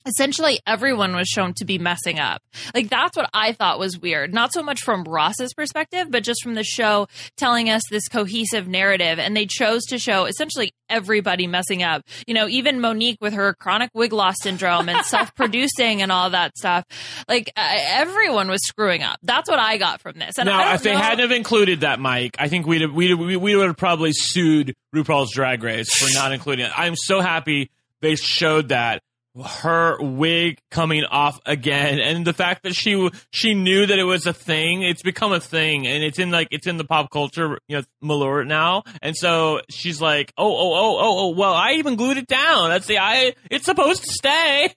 [0.07, 2.43] essentially everyone was shown to be messing up.
[2.75, 4.35] Like that's what I thought was weird.
[4.35, 8.69] Not so much from Ross's perspective, but just from the show telling us this cohesive
[8.69, 12.03] narrative and they chose to show essentially everybody messing up.
[12.27, 16.57] You know, even Monique with her chronic wig loss syndrome and self-producing and all that
[16.57, 16.85] stuff.
[17.29, 19.19] Like uh, everyone was screwing up.
[19.23, 20.39] That's what I got from this.
[20.39, 23.37] And now, if they hadn't have included that, Mike, I think we'd have, we'd we
[23.37, 26.73] we would have probably sued RuPaul's Drag Race for not including it.
[26.77, 29.03] I'm so happy they showed that
[29.43, 34.27] her wig coming off again and the fact that she she knew that it was
[34.27, 37.59] a thing it's become a thing and it's in like it's in the pop culture
[37.67, 41.73] you know malure now and so she's like oh oh oh oh oh well i
[41.73, 44.73] even glued it down that's the i it's supposed to stay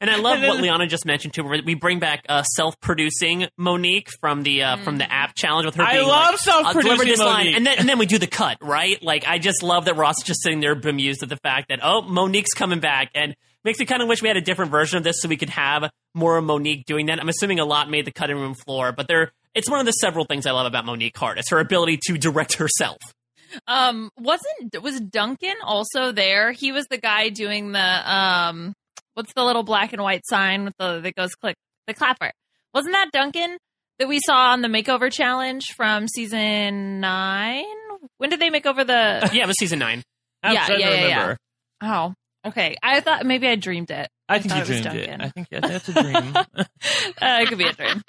[0.00, 1.44] and I love what Liana just mentioned too.
[1.44, 4.84] We bring back uh, self-producing Monique from the uh, mm.
[4.84, 5.84] from the app challenge with her.
[5.84, 7.46] I love like, self-producing this Monique.
[7.46, 9.00] line, and then and then we do the cut, right?
[9.00, 11.78] Like I just love that Ross is just sitting there bemused at the fact that
[11.82, 14.98] oh Monique's coming back, and makes me kind of wish we had a different version
[14.98, 17.20] of this so we could have more of Monique doing that.
[17.20, 19.92] I'm assuming a lot made the cutting room floor, but there it's one of the
[19.92, 21.38] several things I love about Monique Heart.
[21.38, 22.98] It's her ability to direct herself.
[23.66, 26.52] Um, wasn't was Duncan also there?
[26.52, 28.74] He was the guy doing the um,
[29.14, 32.32] what's the little black and white sign with the that goes click the clapper?
[32.72, 33.58] Wasn't that Duncan
[33.98, 37.64] that we saw on the makeover challenge from season nine?
[38.16, 39.30] When did they make over the?
[39.32, 40.02] yeah, it was season nine.
[40.42, 41.36] yeah, yeah, yeah, yeah.
[41.82, 44.08] Oh, Okay, I thought maybe I dreamed it.
[44.28, 45.20] I, I think you dreamed it.
[45.20, 46.36] I think yeah, that's a dream.
[46.36, 46.64] uh,
[47.22, 48.02] it could be a dream.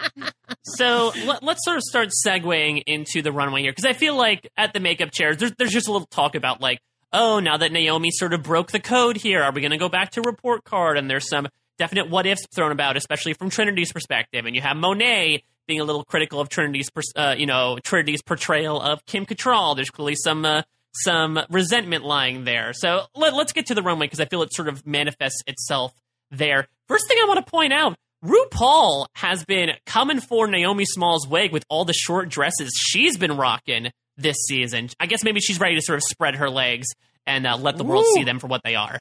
[0.64, 4.50] So let, us sort of start segueing into the runway here because I feel like
[4.58, 6.80] at the makeup chairs, there's, there's just a little talk about like,
[7.12, 9.90] oh, now that Naomi sort of broke the code here, are we going to go
[9.90, 10.98] back to report card?
[10.98, 14.46] And there's some definite what ifs thrown about, especially from Trinity's perspective.
[14.46, 18.82] And you have Monet being a little critical of Trinity's, uh, you know, Trinity's portrayal
[18.82, 19.76] of Kim Cattrall.
[19.76, 20.64] There's clearly some uh,
[20.96, 22.74] some resentment lying there.
[22.74, 25.94] So let, us get to the runway because I feel it sort of manifests itself
[26.32, 26.68] there.
[26.88, 31.52] First thing I want to point out RuPaul has been coming for Naomi Smalls' wig
[31.52, 34.90] with all the short dresses she's been rocking this season.
[35.00, 36.88] I guess maybe she's ready to sort of spread her legs
[37.26, 39.00] and uh, let the world see them for what they are.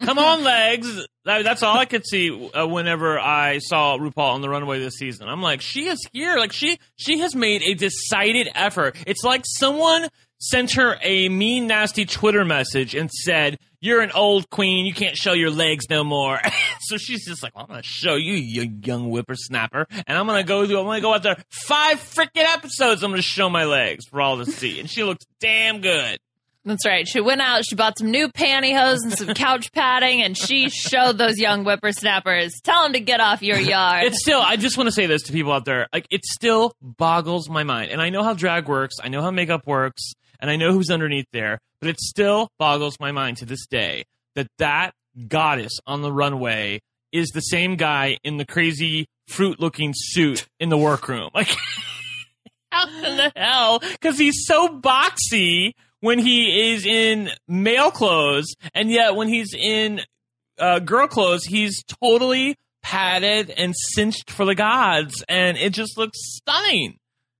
[0.00, 1.06] Come on, legs.
[1.24, 5.28] That's all I could see uh, whenever I saw RuPaul on the runway this season.
[5.28, 6.36] I'm like, she is here.
[6.36, 8.96] Like she she has made a decided effort.
[9.06, 10.08] It's like someone
[10.38, 14.86] sent her a mean, nasty Twitter message and said, "You're an old queen.
[14.86, 16.40] You can't show your legs no more."
[16.80, 20.26] so she's just like, well, "I'm going to show you, you young whippersnapper, and I'm
[20.26, 20.78] going to go do.
[20.78, 23.02] I'm going to go out there five freaking episodes.
[23.02, 26.18] I'm going to show my legs for all to see." And she looks damn good.
[26.68, 27.08] That's right.
[27.08, 31.16] She went out, she bought some new pantyhose and some couch padding, and she showed
[31.16, 32.60] those young whippersnappers.
[32.62, 34.04] Tell them to get off your yard.
[34.04, 35.86] It's still, I just want to say this to people out there.
[35.92, 37.90] Like, it still boggles my mind.
[37.90, 40.90] And I know how drag works, I know how makeup works, and I know who's
[40.90, 44.92] underneath there, but it still boggles my mind to this day that that
[45.26, 46.80] goddess on the runway
[47.12, 51.30] is the same guy in the crazy fruit looking suit in the workroom.
[51.34, 51.54] Like,
[52.72, 53.80] how in the hell?
[53.80, 60.00] Because he's so boxy when he is in male clothes, and yet when he's in
[60.58, 66.18] uh, girl clothes, he's totally padded and cinched for the gods, and it just looks
[66.20, 66.96] stunning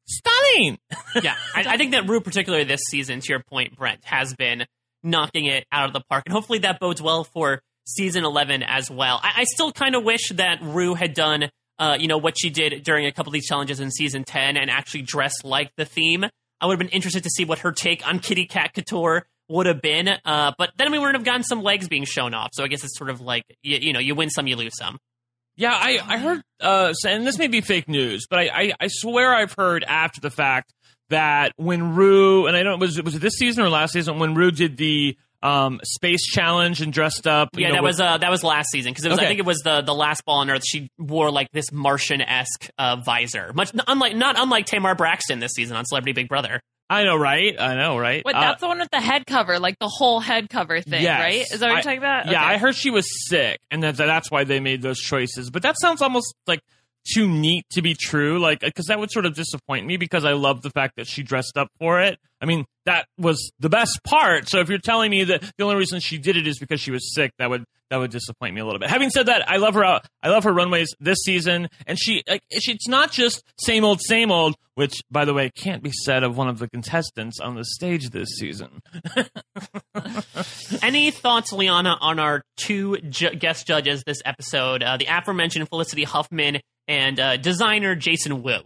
[0.08, 0.78] stunning.
[1.22, 4.64] yeah, I, I, think that Ru, particularly this season, to your point, Brent, has been
[5.02, 8.90] knocking it out of the park, and hopefully that bodes well for season eleven as
[8.90, 9.20] well.
[9.22, 12.50] I, I still kind of wish that Ru had done, uh, you know, what she
[12.50, 15.84] did during a couple of these challenges in season ten, and actually dressed like the
[15.84, 16.24] theme.
[16.60, 19.66] I would have been interested to see what her take on Kitty Cat Couture would
[19.66, 22.50] have been, uh, but then we wouldn't have gotten some legs being shown off.
[22.52, 24.76] So I guess it's sort of like you, you know, you win some, you lose
[24.76, 24.98] some.
[25.58, 28.86] Yeah, I, I heard, uh, and this may be fake news, but I, I, I
[28.88, 30.72] swear I've heard after the fact
[31.10, 34.20] that when Ru, and I don't, was it, was it this season or last season
[34.20, 37.50] when Ru did the um, space challenge and dressed up.
[37.56, 39.24] Yeah, know, that was uh, that was last season because okay.
[39.24, 40.62] I think it was the the last ball on Earth.
[40.64, 45.52] She wore like this Martian esque uh, visor, much unlike not unlike Tamar Braxton this
[45.52, 46.60] season on Celebrity Big Brother.
[46.90, 47.54] I know, right?
[47.58, 48.24] I know, right?
[48.24, 51.02] Wait, that's uh, the one with the head cover, like the whole head cover thing,
[51.02, 51.20] yes.
[51.20, 51.40] right?
[51.40, 52.26] Is that what I, you're talking about?
[52.26, 52.54] Yeah, okay.
[52.54, 55.50] I heard she was sick, and that, that's why they made those choices.
[55.50, 56.60] But that sounds almost like
[57.12, 58.38] too neat to be true.
[58.38, 61.22] Like, because that would sort of disappoint me because I love the fact that she
[61.22, 62.18] dressed up for it.
[62.40, 64.48] I mean, that was the best part.
[64.48, 66.90] So if you're telling me that the only reason she did it is because she
[66.90, 68.90] was sick, that would that would disappoint me a little bit.
[68.90, 69.84] Having said that, I love her.
[69.84, 73.84] Uh, I love her runways this season, and she like she, it's not just same
[73.84, 74.56] old, same old.
[74.74, 78.10] Which, by the way, can't be said of one of the contestants on the stage
[78.10, 78.80] this season.
[80.82, 84.84] Any thoughts, Liana, on our two ju- guest judges this episode?
[84.84, 88.60] Uh, the aforementioned Felicity Huffman and uh, designer Jason Wu.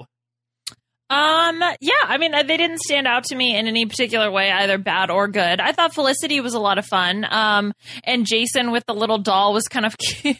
[1.12, 4.78] Um, yeah, I mean, they didn't stand out to me in any particular way, either
[4.78, 5.60] bad or good.
[5.60, 7.26] I thought Felicity was a lot of fun.
[7.28, 10.38] Um, and Jason with the little doll was kind of cute,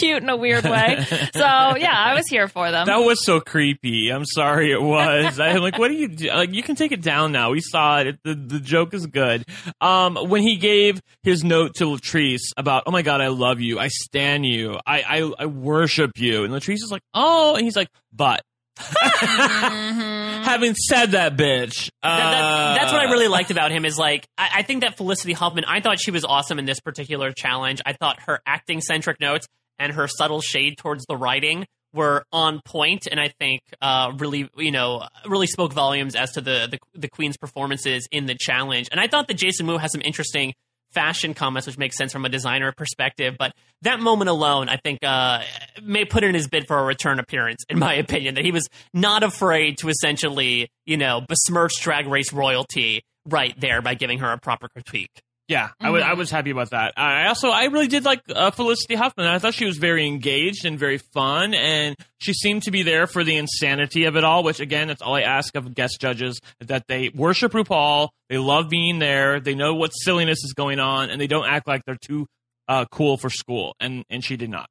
[0.00, 1.04] cute in a weird way.
[1.34, 2.86] So yeah, I was here for them.
[2.86, 4.10] That was so creepy.
[4.10, 5.40] I'm sorry it was.
[5.40, 6.28] I'm like, what do you do?
[6.28, 7.50] Like, you can take it down now.
[7.50, 8.18] We saw it.
[8.22, 9.44] The, the joke is good.
[9.80, 13.78] Um, when he gave his note to Latrice about, oh my God, I love you.
[13.78, 14.78] I stan you.
[14.86, 16.44] I, I, I worship you.
[16.44, 18.42] And Latrice is like, oh, and he's like, but
[18.78, 20.13] mm-hmm.
[20.44, 23.84] Having said that, bitch, uh, that, that, that's what I really liked about him.
[23.84, 25.64] Is like I, I, think that Felicity Huffman.
[25.64, 27.80] I thought she was awesome in this particular challenge.
[27.84, 29.46] I thought her acting centric notes
[29.78, 34.48] and her subtle shade towards the writing were on point, and I think uh, really,
[34.56, 38.88] you know, really spoke volumes as to the, the the Queen's performances in the challenge.
[38.90, 40.54] And I thought that Jason Wu has some interesting
[40.94, 43.36] fashion comments, which makes sense from a designer perspective.
[43.38, 43.52] But
[43.82, 45.42] that moment alone, I think, uh,
[45.82, 48.68] may put in his bid for a return appearance, in my opinion, that he was
[48.92, 54.32] not afraid to essentially, you know, besmirch drag race royalty right there by giving her
[54.32, 55.10] a proper critique.
[55.46, 55.86] Yeah, mm-hmm.
[55.86, 56.94] I, was, was happy about that.
[56.96, 59.26] I also I really did like uh, Felicity Huffman.
[59.26, 63.06] I thought she was very engaged and very fun, and she seemed to be there
[63.06, 64.42] for the insanity of it all.
[64.42, 68.70] Which again, that's all I ask of guest judges that they worship RuPaul, they love
[68.70, 71.98] being there, they know what silliness is going on, and they don't act like they're
[72.00, 72.26] too
[72.66, 73.76] uh, cool for school.
[73.80, 74.70] And and she did not.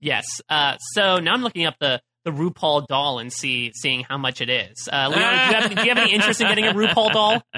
[0.00, 0.24] Yes.
[0.48, 4.40] Uh, so now I'm looking up the the RuPaul doll and see seeing how much
[4.40, 4.88] it is.
[4.90, 7.42] Uh, Leon, do, you have, do you have any interest in getting a RuPaul doll?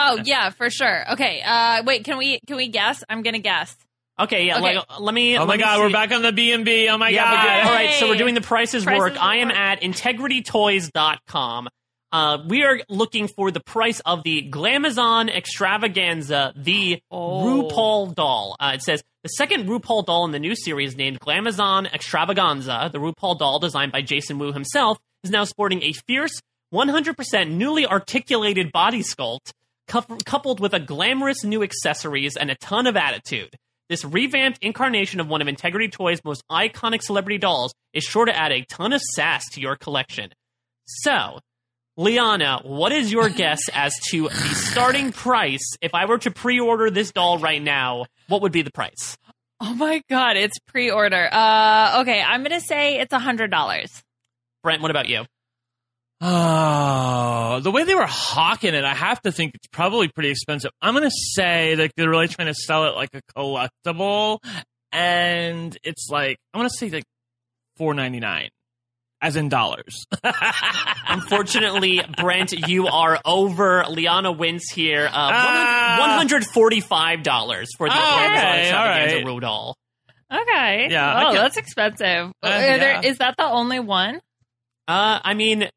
[0.00, 1.12] Oh yeah, for sure.
[1.14, 1.42] Okay.
[1.44, 3.02] Uh, wait, can we can we guess?
[3.08, 3.76] I'm gonna guess.
[4.20, 4.58] Okay, yeah.
[4.58, 4.76] Okay.
[4.76, 5.36] Like, let me.
[5.36, 5.82] Oh my god, see.
[5.82, 6.88] we're back on the B and B.
[6.88, 7.66] Oh my yeah, god!
[7.66, 9.20] All right, so we're doing the prices, prices work.
[9.20, 11.68] I am at integritytoys.com.
[12.10, 17.44] Uh, we are looking for the price of the Glamazon Extravaganza, the oh.
[17.44, 18.56] RuPaul doll.
[18.58, 22.98] Uh, it says the second RuPaul doll in the new series, named Glamazon Extravaganza, the
[22.98, 26.40] RuPaul doll designed by Jason Wu himself, is now sporting a fierce,
[26.72, 29.52] 100% newly articulated body sculpt,
[29.86, 33.54] coupled with a glamorous new accessories and a ton of attitude.
[33.88, 38.36] This revamped incarnation of one of Integrity Toys' most iconic celebrity dolls is sure to
[38.36, 40.30] add a ton of sass to your collection.
[40.84, 41.40] So,
[41.98, 45.74] Liana, what is your guess as to the starting price?
[45.80, 49.18] If I were to pre order this doll right now, what would be the price?
[49.60, 51.28] Oh my god, it's pre order.
[51.30, 53.90] Uh okay, I'm gonna say it's a hundred dollars.
[54.62, 55.24] Brent, what about you?
[56.20, 60.70] Oh, the way they were hawking it, I have to think it's probably pretty expensive.
[60.80, 64.38] I'm gonna say that they're really trying to sell it like a collectible,
[64.92, 67.06] and it's like I'm gonna say like
[67.76, 68.50] four ninety nine
[69.20, 70.06] as in dollars.
[71.08, 73.84] Unfortunately, Brent, you are over.
[73.88, 75.08] Liana wins here.
[75.12, 79.24] Uh, uh, $145 for the oh, okay, all right.
[79.24, 79.74] Rudol.
[80.32, 80.88] Okay.
[80.90, 81.28] Yeah.
[81.28, 82.32] Oh, that's expensive.
[82.42, 82.78] Uh, yeah.
[82.78, 84.20] there, is that the only one?
[84.86, 85.68] Uh, I mean,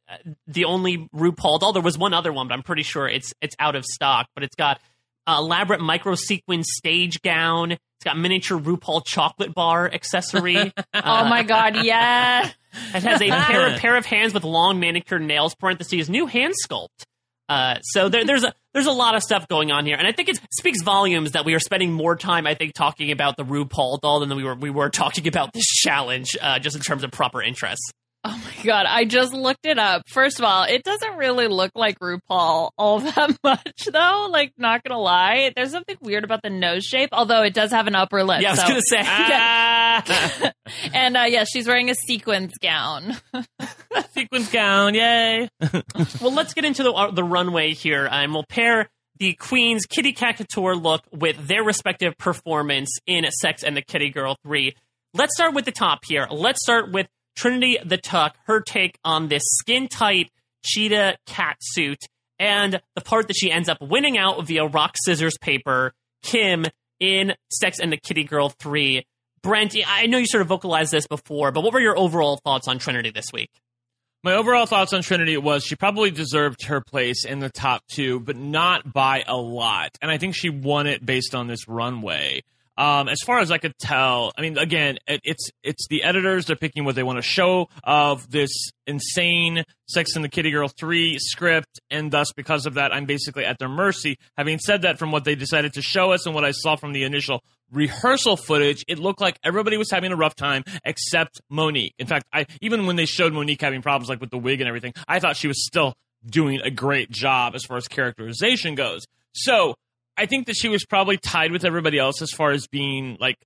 [0.47, 1.73] the only RuPaul doll.
[1.73, 4.27] There was one other one, but I'm pretty sure it's it's out of stock.
[4.35, 4.79] But it's got
[5.37, 7.71] elaborate micro sequin stage gown.
[7.71, 10.73] It's got miniature RuPaul chocolate bar accessory.
[10.93, 12.49] oh my god, yeah!
[12.95, 15.53] It has a pair of pair of hands with long manicured nails.
[15.55, 17.03] Parentheses new hand sculpt.
[17.49, 20.13] Uh, so there, there's a there's a lot of stuff going on here, and I
[20.13, 23.43] think it speaks volumes that we are spending more time, I think, talking about the
[23.43, 27.03] RuPaul doll than we were we were talking about this challenge, uh, just in terms
[27.03, 27.91] of proper interest.
[28.23, 30.03] Oh my god, I just looked it up.
[30.07, 34.83] First of all, it doesn't really look like RuPaul all that much though, like not
[34.83, 35.51] gonna lie.
[35.55, 38.41] There's something weird about the nose shape, although it does have an upper lip.
[38.41, 38.67] Yeah, I was so.
[38.67, 39.01] gonna say.
[40.03, 40.51] Ah.
[40.93, 43.17] and uh, yeah, she's wearing a sequins gown.
[44.13, 45.49] sequins gown, yay.
[46.21, 50.13] well, let's get into the, uh, the runway here, and we'll pair the Queen's Kitty
[50.13, 54.73] Cat Couture look with their respective performance in Sex and the Kitty Girl 3.
[55.13, 56.27] Let's start with the top here.
[56.31, 60.31] Let's start with Trinity the Tuck, her take on this skin tight
[60.63, 61.99] cheetah cat suit,
[62.39, 66.65] and the part that she ends up winning out via rock, scissors, paper, Kim
[66.99, 69.05] in Sex and the Kitty Girl 3.
[69.41, 72.67] Brent, I know you sort of vocalized this before, but what were your overall thoughts
[72.67, 73.49] on Trinity this week?
[74.23, 78.19] My overall thoughts on Trinity was she probably deserved her place in the top two,
[78.19, 79.97] but not by a lot.
[79.99, 82.43] And I think she won it based on this runway.
[82.81, 86.47] Um, as far as I could tell, I mean, again, it, it's it's the editors.
[86.47, 90.67] They're picking what they want to show of this insane Sex and the Kitty Girl
[90.67, 94.17] three script, and thus because of that, I'm basically at their mercy.
[94.35, 96.91] Having said that, from what they decided to show us and what I saw from
[96.91, 101.93] the initial rehearsal footage, it looked like everybody was having a rough time except Monique.
[101.99, 104.67] In fact, I even when they showed Monique having problems like with the wig and
[104.67, 105.93] everything, I thought she was still
[106.25, 109.05] doing a great job as far as characterization goes.
[109.33, 109.75] So
[110.17, 113.37] I think that she was probably tied with everybody else as far as being like,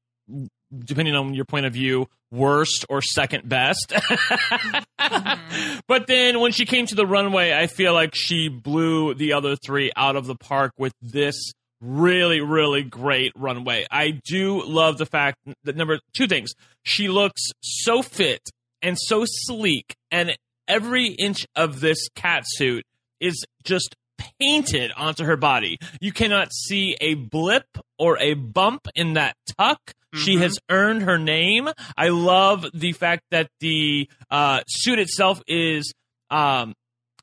[0.78, 3.90] depending on your point of view, worst or second best.
[3.90, 5.80] mm-hmm.
[5.88, 9.56] But then when she came to the runway, I feel like she blew the other
[9.56, 13.86] three out of the park with this really, really great runway.
[13.92, 16.54] I do love the fact that number two things,
[16.84, 18.50] she looks so fit
[18.82, 20.36] and so sleek, and
[20.68, 22.86] every inch of this cat suit
[23.20, 25.78] is just painted onto her body.
[26.00, 27.66] You cannot see a blip
[27.98, 29.80] or a bump in that tuck.
[29.88, 30.20] Mm-hmm.
[30.20, 31.70] She has earned her name.
[31.98, 35.94] I love the fact that the uh, suit itself is
[36.30, 36.74] um,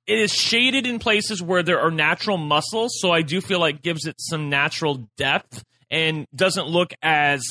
[0.07, 3.83] it is shaded in places where there are natural muscles, so I do feel like
[3.83, 7.43] gives it some natural depth and doesn't look as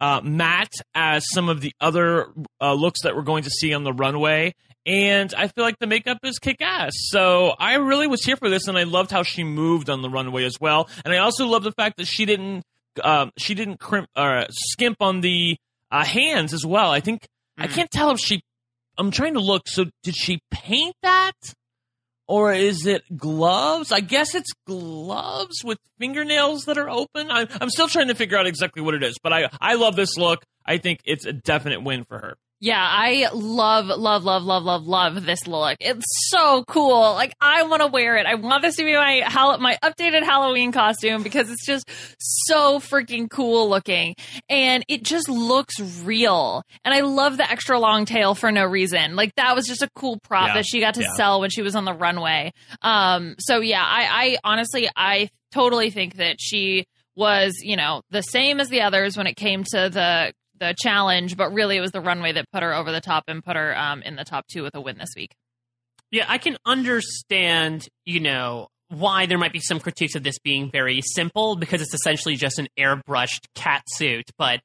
[0.00, 2.28] uh, matte as some of the other
[2.60, 4.54] uh, looks that we're going to see on the runway
[4.86, 6.92] and I feel like the makeup is kick ass.
[6.94, 10.10] So I really was here for this, and I loved how she moved on the
[10.10, 10.88] runway as well.
[11.04, 12.62] And I also love the fact that she didn't
[13.02, 15.56] um, she didn't crimp or uh, skimp on the
[15.90, 16.90] uh, hands as well.
[16.90, 17.64] I think mm.
[17.64, 18.42] I can't tell if she.
[18.96, 19.68] I'm trying to look.
[19.68, 21.34] So did she paint that?
[22.26, 23.90] Or is it gloves?
[23.90, 27.30] I guess it's gloves with fingernails that are open.
[27.30, 29.96] I'm, I'm still trying to figure out exactly what it is, but I, I love
[29.96, 30.44] this look.
[30.68, 32.36] I think it's a definite win for her.
[32.60, 35.76] Yeah, I love, love, love, love, love, love this look.
[35.78, 37.12] It's so cool.
[37.12, 38.26] Like, I want to wear it.
[38.26, 39.22] I want this to be my
[39.60, 41.88] my updated Halloween costume because it's just
[42.18, 44.16] so freaking cool looking,
[44.48, 46.64] and it just looks real.
[46.84, 49.14] And I love the extra long tail for no reason.
[49.14, 50.54] Like that was just a cool prop yeah.
[50.54, 51.14] that she got to yeah.
[51.14, 52.52] sell when she was on the runway.
[52.82, 58.22] Um, so yeah, I, I honestly, I totally think that she was, you know, the
[58.22, 61.92] same as the others when it came to the the challenge, but really it was
[61.92, 64.46] the runway that put her over the top and put her um, in the top
[64.48, 65.34] two with a win this week.
[66.10, 70.70] Yeah, I can understand, you know, why there might be some critiques of this being
[70.70, 74.60] very simple because it's essentially just an airbrushed cat suit, but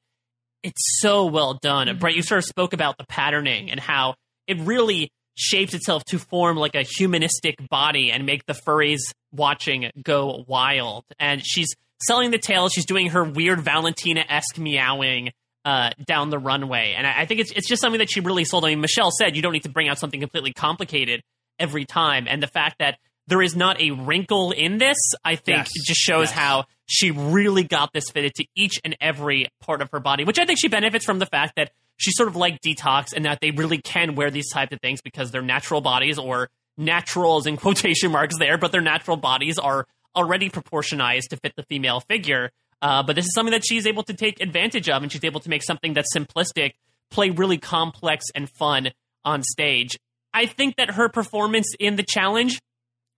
[0.62, 1.88] it's so well done.
[1.88, 1.98] Mm-hmm.
[1.98, 4.14] Brett, you sort of spoke about the patterning and how
[4.46, 9.00] it really shapes itself to form like a humanistic body and make the furries
[9.32, 11.04] watching go wild.
[11.18, 11.74] And she's
[12.06, 12.68] selling the tail.
[12.68, 15.32] She's doing her weird Valentina esque meowing
[15.64, 16.94] uh, down the runway.
[16.96, 18.64] And I, I, think it's it's just something that she really sold.
[18.64, 21.22] I mean, Michelle said you don't need to bring out something completely complicated
[21.58, 25.58] every time, and the fact that there is not a wrinkle in this, I think,
[25.58, 25.70] yes.
[25.86, 26.32] just shows yes.
[26.32, 30.24] how she really got this fitted to each and every part of her body.
[30.24, 33.24] Which I think she benefits from the fact that she's sort of like Detox, and
[33.24, 37.46] that they really can wear these types of things because they're natural bodies or naturals
[37.46, 42.00] in quotation marks there, but their natural bodies are already proportionized to fit the female
[42.00, 42.50] figure.
[42.84, 45.40] Uh, but this is something that she's able to take advantage of, and she's able
[45.40, 46.74] to make something that's simplistic
[47.10, 48.90] play really complex and fun
[49.24, 49.96] on stage.
[50.34, 52.60] I think that her performance in the challenge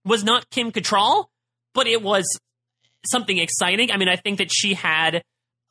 [0.05, 1.25] was not Kim Cattrall,
[1.73, 2.25] but it was
[3.05, 3.91] something exciting.
[3.91, 5.21] I mean, I think that she had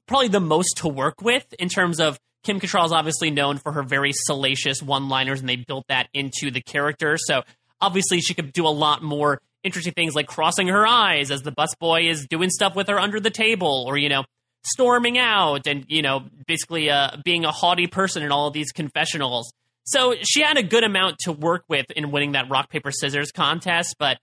[0.07, 3.73] probably the most to work with in terms of Kim Cattrall is obviously known for
[3.73, 7.17] her very salacious one-liners, and they built that into the character.
[7.17, 7.45] So
[7.81, 11.53] obviously, she could do a lot more interesting things like crossing her eyes as the
[11.53, 14.25] busboy is doing stuff with her under the table, or you know,
[14.65, 18.73] storming out and you know, basically uh, being a haughty person in all of these
[18.73, 19.53] confessionals.
[19.85, 23.31] So she had a good amount to work with in winning that rock paper scissors
[23.31, 24.19] contest, but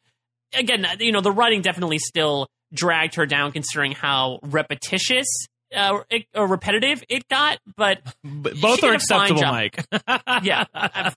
[0.54, 5.28] again, you know, the writing definitely still dragged her down, considering how repetitious
[5.76, 6.00] uh,
[6.36, 9.86] or repetitive it got, but both are acceptable, Mike.
[10.44, 10.66] yeah,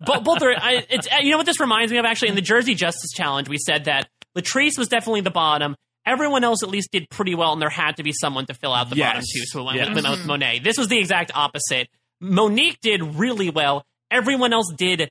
[0.04, 0.54] both, both are.
[0.56, 3.48] I, it's you know what this reminds me of actually in the Jersey Justice Challenge
[3.48, 5.76] we said that Latrice was definitely the bottom.
[6.04, 8.72] Everyone else at least did pretty well, and there had to be someone to fill
[8.72, 9.08] out the yes.
[9.08, 9.42] bottom two.
[9.46, 9.94] So we went yes.
[9.94, 10.60] with, with Monet.
[10.60, 11.88] This was the exact opposite.
[12.20, 13.84] Monique did really well.
[14.10, 15.10] Everyone else did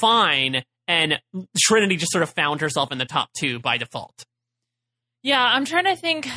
[0.00, 1.18] fine, and
[1.58, 4.24] Trinity just sort of found herself in the top two by default.
[5.22, 6.28] Yeah, I'm trying to think.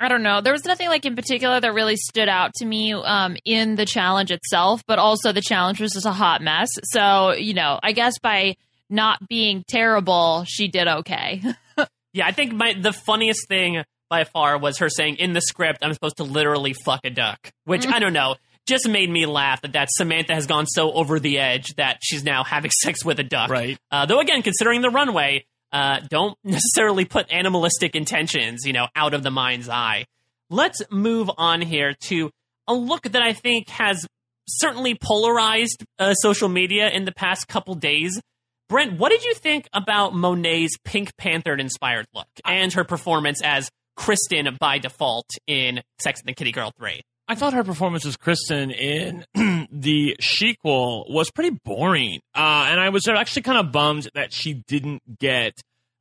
[0.00, 0.42] I don't know.
[0.42, 3.86] There was nothing like in particular that really stood out to me um, in the
[3.86, 6.68] challenge itself, but also the challenge was just a hot mess.
[6.82, 8.56] So, you know, I guess by
[8.90, 11.42] not being terrible, she did okay.
[12.12, 15.80] yeah, I think my the funniest thing by far was her saying in the script,
[15.82, 19.62] I'm supposed to literally fuck a duck, which I don't know, just made me laugh
[19.62, 23.18] that that Samantha has gone so over the edge that she's now having sex with
[23.18, 23.50] a duck.
[23.50, 23.78] Right.
[23.90, 29.14] Uh, though again, considering the runway, uh, don't necessarily put animalistic intentions, you know, out
[29.14, 30.06] of the mind's eye.
[30.50, 32.30] let's move on here to
[32.68, 34.06] a look that I think has
[34.46, 38.20] certainly polarized uh, social media in the past couple days.
[38.68, 43.70] Brent, what did you think about Monet's Pink Panther inspired look and her performance as
[43.96, 47.02] Kristen by default in Sex and the Kitty Girl 3?
[47.26, 49.24] I thought her performance as Kristen in
[49.70, 52.20] the sequel was pretty boring.
[52.34, 55.54] Uh, and I was actually kind of bummed that she didn't get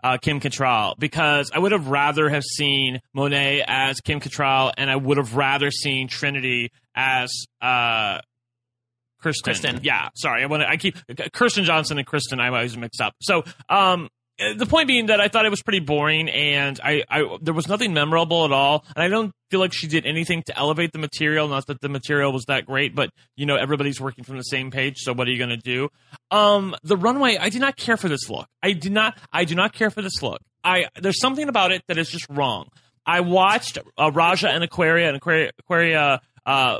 [0.03, 4.91] uh, Kim Cattrall because I would have rather have seen Monet as Kim Cattrall and
[4.91, 8.19] I would have rather seen Trinity as uh,
[9.23, 9.45] Kristen.
[9.45, 9.79] Kristen.
[9.83, 10.43] Yeah, sorry.
[10.43, 10.69] I want to.
[10.69, 10.97] I keep
[11.33, 12.39] Kristen Johnston and Kristen.
[12.39, 13.13] I always mix up.
[13.21, 17.37] So, um, the point being that I thought it was pretty boring, and I, I
[17.41, 20.57] there was nothing memorable at all, and I don't feel like she did anything to
[20.57, 21.47] elevate the material.
[21.47, 24.71] Not that the material was that great, but you know everybody's working from the same
[24.71, 25.89] page, so what are you going to do?
[26.31, 28.47] Um, the runway, I did not care for this look.
[28.61, 29.17] I did not.
[29.31, 30.41] I do not care for this look.
[30.63, 32.67] I there's something about it that is just wrong.
[33.05, 36.79] I watched uh, Raja and Aquaria and Aquaria, Aquaria uh,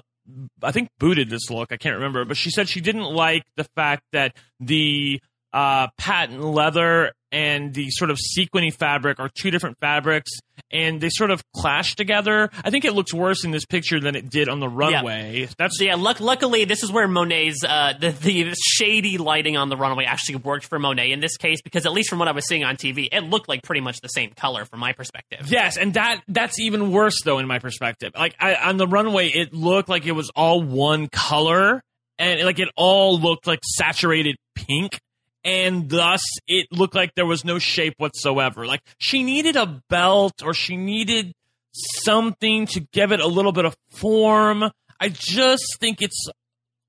[0.62, 1.72] I think booted this look.
[1.72, 5.22] I can't remember, but she said she didn't like the fact that the
[5.52, 10.32] uh, patent leather and the sort of sequiny fabric are two different fabrics
[10.72, 12.52] and they sort of clash together.
[12.64, 15.42] I think it looks worse in this picture than it did on the runway.
[15.42, 15.48] Yeah.
[15.58, 15.96] That's yeah.
[15.96, 20.38] Luck- luckily, this is where Monet's uh, the the shady lighting on the runway actually
[20.38, 22.78] worked for Monet in this case because at least from what I was seeing on
[22.78, 25.48] TV, it looked like pretty much the same color from my perspective.
[25.48, 28.14] Yes, and that that's even worse though in my perspective.
[28.16, 31.82] Like I, on the runway, it looked like it was all one color
[32.20, 35.00] and like it all looked like saturated pink
[35.44, 38.66] and thus it looked like there was no shape whatsoever.
[38.66, 41.34] Like she needed a belt or she needed
[41.74, 44.64] something to give it a little bit of form.
[45.00, 46.28] I just think it's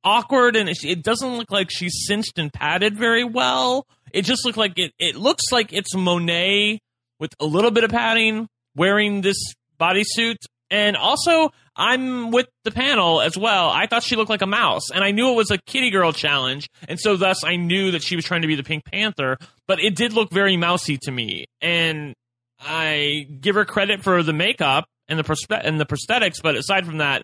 [0.04, 3.86] awkward and it doesn't look like she's cinched and padded very well.
[4.12, 6.78] It just looked like it it looks like it's Monet
[7.18, 9.38] with a little bit of padding wearing this
[9.80, 10.36] bodysuit
[10.70, 13.68] and also I'm with the panel as well.
[13.68, 16.12] I thought she looked like a mouse, and I knew it was a kitty girl
[16.12, 19.38] challenge, and so thus I knew that she was trying to be the Pink Panther.
[19.66, 22.14] But it did look very mousy to me, and
[22.60, 26.42] I give her credit for the makeup and the and the prosthetics.
[26.42, 27.22] But aside from that,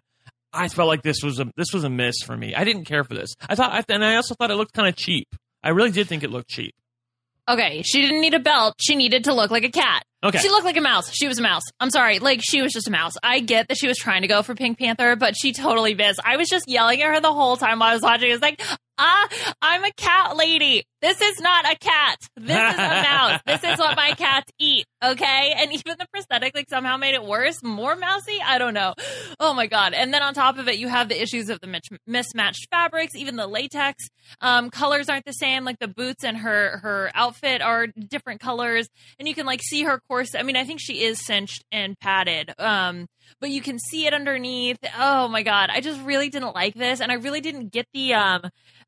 [0.53, 2.55] I felt like this was a this was a miss for me.
[2.55, 3.35] I didn't care for this.
[3.49, 5.29] I thought, and I also thought it looked kind of cheap.
[5.63, 6.75] I really did think it looked cheap.
[7.49, 8.75] Okay, she didn't need a belt.
[8.81, 10.05] She needed to look like a cat.
[10.23, 10.39] Okay.
[10.39, 11.11] She looked like a mouse.
[11.13, 11.63] She was a mouse.
[11.81, 12.19] I'm sorry.
[12.19, 13.15] Like, she was just a mouse.
[13.23, 16.21] I get that she was trying to go for Pink Panther, but she totally missed.
[16.23, 18.29] I was just yelling at her the whole time while I was watching.
[18.29, 18.61] It was like,
[18.99, 19.29] ah,
[19.63, 20.85] I'm a cat lady.
[21.03, 22.17] This is not a cat.
[22.37, 23.41] This is a mouse.
[23.47, 24.87] This is what my cats eat.
[25.03, 25.55] Okay.
[25.57, 28.39] And even the prosthetic, like, somehow made it worse, more mousy.
[28.45, 28.95] I don't know.
[29.39, 29.95] Oh my God.
[29.95, 33.37] And then on top of it, you have the issues of the mismatched fabrics, even
[33.37, 34.05] the latex.
[34.43, 35.65] Um, colors aren't the same.
[35.65, 38.87] Like, the boots and her, her outfit are different colors.
[39.19, 40.35] And you can, like, see her course.
[40.35, 42.53] I mean, I think she is cinched and padded.
[42.59, 43.07] Um,
[43.41, 44.79] but you can see it underneath.
[44.99, 45.71] Oh my God.
[45.73, 47.01] I just really didn't like this.
[47.01, 48.43] And I really didn't get the, um,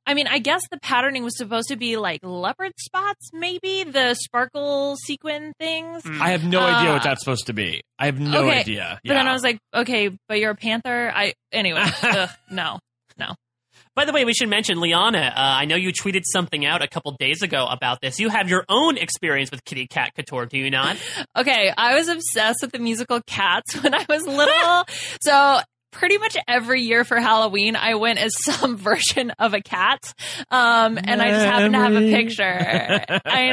[0.04, 4.14] I mean, I guess the patterning was supposed to be like leopard spots, maybe the
[4.14, 6.02] sparkle sequin things.
[6.06, 7.82] I have no idea what Uh, that's supposed to be.
[7.98, 9.00] I have no okay, idea.
[9.04, 11.10] But then I was like, okay, but you're a panther.
[11.14, 12.78] I anyway, ugh, no,
[13.16, 13.34] no.
[13.94, 15.18] By the way, we should mention Liana.
[15.18, 18.18] Uh, I know you tweeted something out a couple days ago about this.
[18.18, 20.96] You have your own experience with Kitty Cat Couture, do you not?
[21.36, 24.84] Okay, I was obsessed with the musical Cats when I was little.
[25.22, 25.60] so
[25.92, 30.00] pretty much every year for Halloween, I went as some version of a cat.
[30.50, 33.22] Um, and I just happen to have a picture.
[33.24, 33.50] I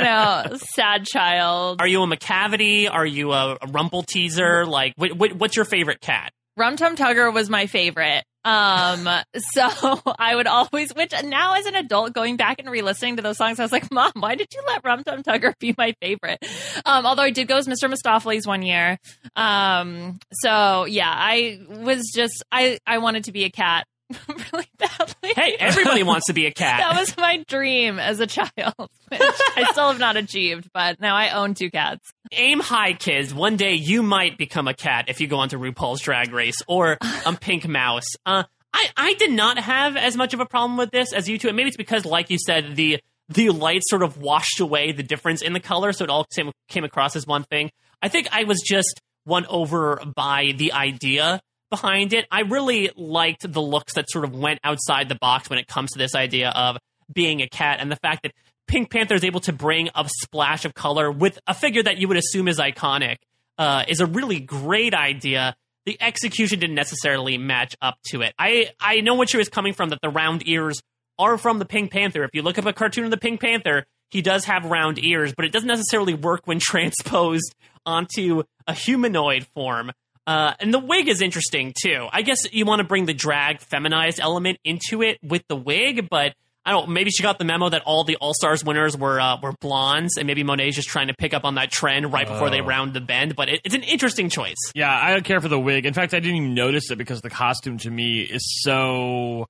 [0.49, 1.81] know, sad child.
[1.81, 2.89] Are you a Macavity?
[2.91, 4.65] Are you a, a Rumpleteazer?
[4.67, 6.31] Like, wh- wh- what's your favorite cat?
[6.57, 8.23] Rum Tum Tugger was my favorite.
[8.45, 9.07] Um,
[9.53, 13.37] so I would always, which now as an adult, going back and re-listening to those
[13.37, 16.39] songs, I was like, Mom, why did you let Rum Tum Tugger be my favorite?
[16.85, 17.91] Um, although I did go as Mr.
[17.91, 18.97] Mistoffelees one year.
[19.35, 23.85] Um, so yeah, I was just, I, I wanted to be a cat
[24.27, 25.33] really badly.
[25.35, 26.79] Hey, everybody wants to be a cat.
[26.79, 31.15] that was my dream as a child, which I still have not achieved, but now
[31.15, 32.11] I own two cats.
[32.31, 33.33] Aim high, kids.
[33.33, 36.97] One day you might become a cat if you go onto RuPaul's Drag Race or
[37.25, 38.05] a pink mouse.
[38.25, 38.43] Uh,
[38.73, 41.47] I, I did not have as much of a problem with this as you two.
[41.47, 42.99] And maybe it's because, like you said, the
[43.29, 46.51] the light sort of washed away the difference in the color, so it all came,
[46.67, 47.69] came across as one thing.
[48.01, 51.39] I think I was just won over by the idea
[51.69, 52.25] behind it.
[52.31, 55.91] I really liked the looks that sort of went outside the box when it comes
[55.91, 56.77] to this idea of
[57.11, 58.33] being a cat and the fact that
[58.67, 62.07] Pink Panther is able to bring a splash of color with a figure that you
[62.07, 63.17] would assume is iconic
[63.57, 65.55] uh, is a really great idea.
[65.85, 68.33] The execution didn't necessarily match up to it.
[68.37, 70.81] I, I know what she was coming from, that the round ears
[71.17, 72.23] are from the Pink Panther.
[72.23, 75.33] If you look up a cartoon of the Pink Panther, he does have round ears,
[75.35, 77.55] but it doesn't necessarily work when transposed
[77.85, 79.91] onto a humanoid form.
[80.27, 82.07] Uh, and the wig is interesting too.
[82.11, 86.07] I guess you want to bring the drag feminized element into it with the wig,
[86.09, 86.33] but
[86.65, 86.89] I don't.
[86.89, 90.17] Maybe she got the memo that all the All Stars winners were uh, were blondes,
[90.17, 92.65] and maybe Monet's just trying to pick up on that trend right before they Oh.
[92.65, 93.35] round the bend.
[93.35, 94.57] But it, it's an interesting choice.
[94.75, 95.85] Yeah, I don't care for the wig.
[95.87, 99.47] In fact, I didn't even notice it because the costume to me is so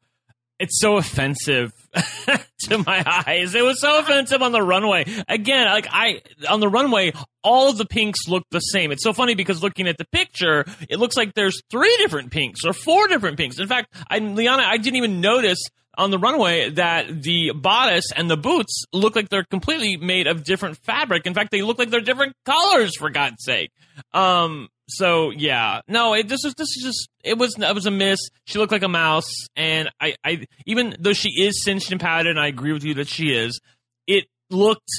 [0.59, 1.74] it's so offensive
[2.70, 3.55] to my eyes.
[3.55, 5.05] It was so offensive on the runway.
[5.28, 8.91] Again, like I on the runway, all the pinks look the same.
[8.91, 12.66] It's so funny because looking at the picture, it looks like there's three different pinks
[12.66, 13.60] or four different pinks.
[13.60, 15.60] In fact, I Liana, I didn't even notice
[15.97, 20.43] on the runway that the bodice and the boots look like they're completely made of
[20.43, 21.26] different fabric.
[21.26, 23.72] In fact, they look like they're different colors for God's sake.
[24.14, 27.92] Um so yeah, no, it this is this is just it was it was a
[27.92, 28.20] miss.
[28.46, 32.32] She looked like a mouse, and I I even though she is cinched and padded,
[32.32, 33.60] and I agree with you that she is,
[34.08, 34.90] it looked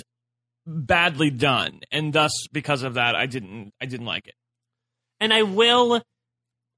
[0.66, 4.34] badly done, and thus because of that, I didn't I didn't like it.
[5.20, 6.03] and I will.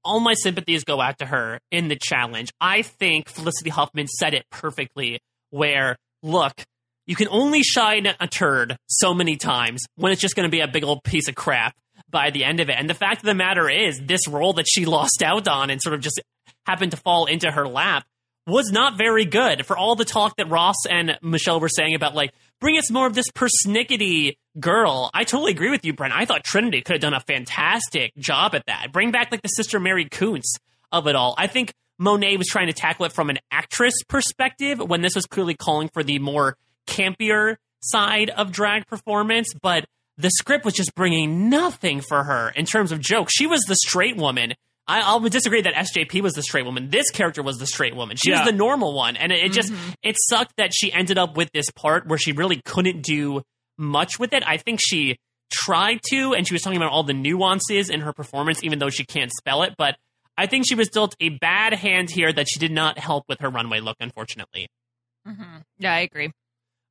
[0.05, 2.51] All my sympathies go out to her in the challenge.
[2.59, 5.21] I think Felicity Huffman said it perfectly.
[5.49, 6.61] Where look,
[7.05, 10.59] you can only shine a turd so many times when it's just going to be
[10.59, 11.73] a big old piece of crap
[12.13, 12.77] by the end of it.
[12.79, 15.81] And the fact of the matter is, this role that she lost out on and
[15.81, 16.21] sort of just
[16.65, 18.05] happened to fall into her lap
[18.47, 19.65] was not very good.
[19.65, 23.07] For all the talk that Ross and Michelle were saying about like bring us more
[23.07, 26.13] of this persnickety girl, I totally agree with you, Brent.
[26.13, 28.91] I thought Trinity could have done a fantastic job at that.
[28.91, 30.55] Bring back like the sister Mary Kuntz
[30.91, 31.35] of it all.
[31.37, 35.25] I think Monet was trying to tackle it from an actress perspective when this was
[35.25, 36.57] clearly calling for the more
[36.87, 39.85] campier side of drag performance, but
[40.17, 43.33] the script was just bringing nothing for her in terms of jokes.
[43.33, 44.53] She was the straight woman.
[44.87, 46.89] I, I'll disagree that SJP was the straight woman.
[46.89, 48.17] This character was the straight woman.
[48.17, 48.39] She Yeah.
[48.41, 49.71] was the normal one, and it, it just
[50.03, 53.41] it sucked that she ended up with this part where she really couldn't do
[53.77, 54.43] much with it.
[54.45, 55.17] I think she
[55.51, 58.89] tried to, and she was talking about all the nuances in her performance, even though
[58.89, 59.73] she can't spell it.
[59.77, 59.95] But
[60.37, 63.39] I think she was dealt a bad hand here that she did not help with
[63.39, 64.67] her runway look, unfortunately.
[65.25, 65.43] hmm
[65.79, 66.31] Yeah, I agree.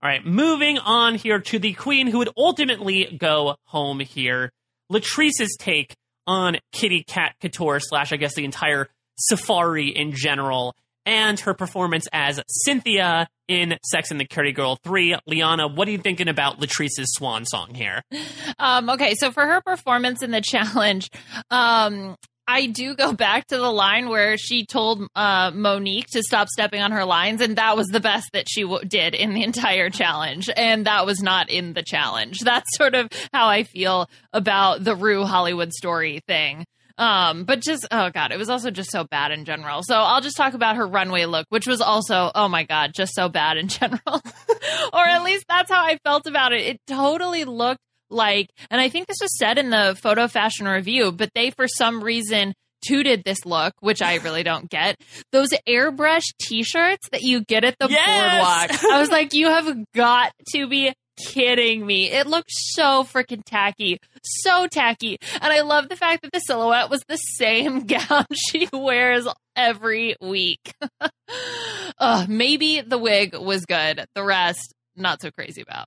[0.02, 4.50] All right, moving on here to the queen who would ultimately go home here.
[4.90, 5.94] Latrice's take
[6.26, 10.74] on Kitty Cat Couture slash, I guess, the entire safari in general,
[11.06, 15.18] and her performance as Cynthia in Sex and the Carry Girl 3.
[15.28, 18.02] Liana, what are you thinking about Latrice's swan song here?
[18.58, 21.10] Um, okay, so for her performance in the challenge,
[21.50, 22.16] um,
[22.46, 26.82] I do go back to the line where she told uh, Monique to stop stepping
[26.82, 29.90] on her lines, and that was the best that she w- did in the entire
[29.90, 32.40] challenge, and that was not in the challenge.
[32.44, 36.64] That's sort of how I feel about the Ru Hollywood story thing.
[36.98, 39.82] Um, but just oh god, it was also just so bad in general.
[39.82, 43.14] So I'll just talk about her runway look, which was also oh my god, just
[43.14, 44.00] so bad in general.
[44.92, 46.60] or at least that's how I felt about it.
[46.60, 47.80] It totally looked
[48.12, 51.66] like, and I think this was said in the photo fashion review, but they for
[51.66, 52.54] some reason
[52.86, 54.96] tooted this look, which I really don't get.
[55.32, 58.70] Those airbrush t-shirts that you get at the Yes!
[58.70, 58.92] boardwalk.
[58.92, 60.92] I was like, you have got to be
[61.24, 62.10] kidding me.
[62.10, 63.98] It looked so freaking tacky.
[64.24, 65.18] So tacky.
[65.40, 70.16] And I love the fact that the silhouette was the same gown she wears every
[70.20, 70.74] week.
[71.98, 74.04] uh, maybe the wig was good.
[74.14, 75.86] The rest, not so crazy about.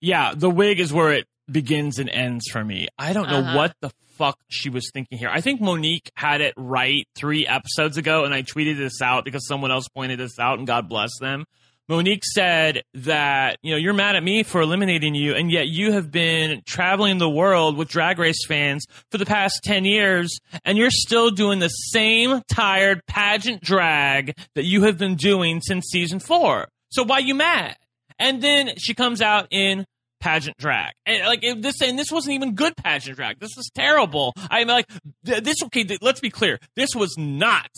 [0.00, 2.88] Yeah, the wig is where it begins and ends for me.
[2.98, 3.56] I don't know Uh-huh.
[3.56, 5.28] what the fuck she was thinking here.
[5.30, 9.46] I think Monique had it right three episodes ago, and I tweeted this out because
[9.46, 11.44] someone else pointed this out, and God bless them.
[11.86, 15.92] Monique said that, you know, you're mad at me for eliminating you, and yet you
[15.92, 20.78] have been traveling the world with Drag Race fans for the past 10 years, and
[20.78, 26.20] you're still doing the same tired pageant drag that you have been doing since season
[26.20, 26.68] four.
[26.88, 27.76] So why you mad?
[28.18, 29.84] And then she comes out in
[30.24, 30.92] pageant drag.
[31.06, 33.38] And like this and this wasn't even good pageant drag.
[33.40, 34.32] This was terrible.
[34.50, 34.86] I'm like
[35.22, 36.58] this okay, th- let's be clear.
[36.74, 37.68] This was not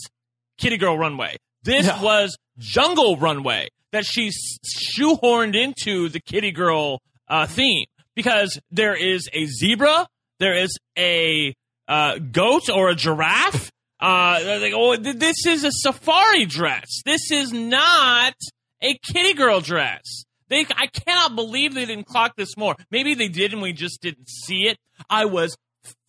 [0.57, 1.35] Kitty Girl Runway.
[1.63, 1.99] This No.
[2.01, 4.31] was Jungle Runway that she
[4.65, 7.85] shoehorned into the Kitty Girl uh, theme
[8.15, 10.07] because there is a zebra,
[10.39, 11.53] there is a
[11.87, 13.71] uh, goat or a giraffe.
[13.99, 16.87] Uh, like, oh, th- this is a safari dress.
[17.05, 18.33] This is not
[18.81, 20.23] a kitty girl dress.
[20.49, 22.75] They, I cannot believe they didn't clock this more.
[22.91, 24.77] Maybe they did and we just didn't see it.
[25.09, 25.57] I was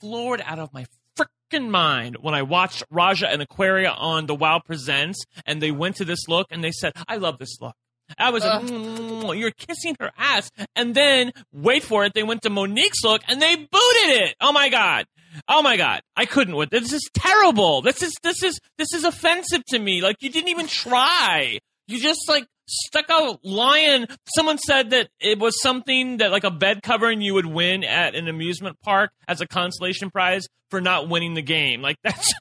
[0.01, 0.87] floored out of my
[1.17, 5.97] freaking mind when I watched Raja and Aquaria on the Wow Presents and they went
[5.97, 7.75] to this look and they said, I love this look.
[8.17, 10.51] I was like, "Mm, you're kissing her ass.
[10.75, 13.69] And then, wait for it, they went to Monique's look and they booted
[14.23, 14.35] it.
[14.41, 15.05] Oh my God.
[15.47, 16.01] Oh my God.
[16.17, 16.93] I couldn't with this.
[16.93, 17.83] is terrible.
[17.83, 20.01] This is, this is, this is offensive to me.
[20.01, 21.59] Like, you didn't even try.
[21.87, 24.07] You just like stuck out lion.
[24.35, 28.15] Someone said that it was something that like a bed covering you would win at
[28.15, 31.83] an amusement park as a consolation prize for not winning the game.
[31.83, 32.33] Like that's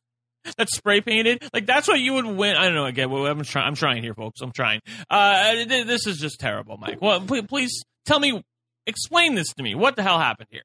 [0.57, 1.43] that's spray painted.
[1.53, 2.55] Like that's what you would win.
[2.55, 2.85] I don't know.
[2.85, 3.67] Again, well, I'm trying.
[3.67, 4.41] I'm trying here, folks.
[4.41, 4.81] I'm trying.
[5.09, 7.01] Uh, th- this is just terrible, Mike.
[7.01, 8.41] Well, please, please tell me,
[8.85, 9.75] explain this to me.
[9.75, 10.63] What the hell happened here?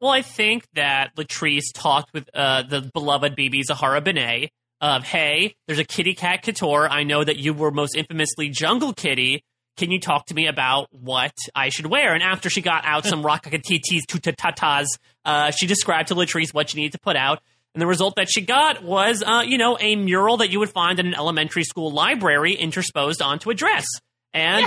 [0.00, 4.50] Well, I think that Latrice talked with uh, the beloved BeBe Zahara Benet
[4.82, 6.88] of, hey, there's a kitty cat couture.
[6.90, 9.44] I know that you were most infamously Jungle Kitty.
[9.76, 12.12] Can you talk to me about what I should wear?
[12.12, 14.86] And after she got out some rockakatitis, tutatatas,
[15.24, 17.40] uh, she described to Latrice what she needed to put out.
[17.74, 20.68] And the result that she got was, uh, you know, a mural that you would
[20.68, 23.86] find in an elementary school library intersposed onto a dress.
[24.34, 24.66] And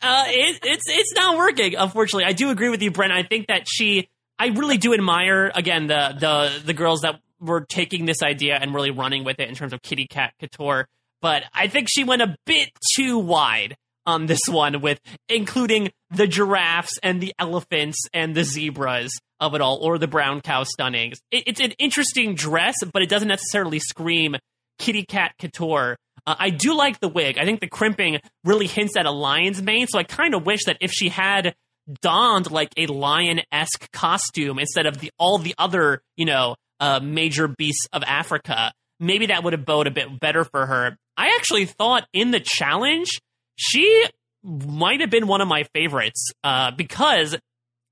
[0.00, 2.24] uh, it, it's it's not working, unfortunately.
[2.24, 3.12] I do agree with you, Brent.
[3.12, 4.08] I think that she,
[4.40, 8.74] I really do admire again the the the girls that were taking this idea and
[8.74, 10.88] really running with it in terms of kitty cat couture.
[11.20, 13.76] But I think she went a bit too wide
[14.06, 19.60] on this one with including the giraffes and the elephants and the zebras of it
[19.60, 21.18] all, or the brown cow stunnings.
[21.30, 24.36] It, it's an interesting dress, but it doesn't necessarily scream
[24.78, 25.96] kitty cat couture.
[26.26, 27.38] Uh, I do like the wig.
[27.38, 30.64] I think the crimping really hints at a lion's mane, so I kind of wish
[30.66, 31.54] that if she had
[32.00, 36.98] donned like a lion esque costume instead of the all the other, you know, uh,
[37.00, 40.96] major beasts of Africa, maybe that would have bode a bit better for her.
[41.16, 43.08] I actually thought in the challenge
[43.54, 44.04] she
[44.42, 47.36] might have been one of my favorites uh, because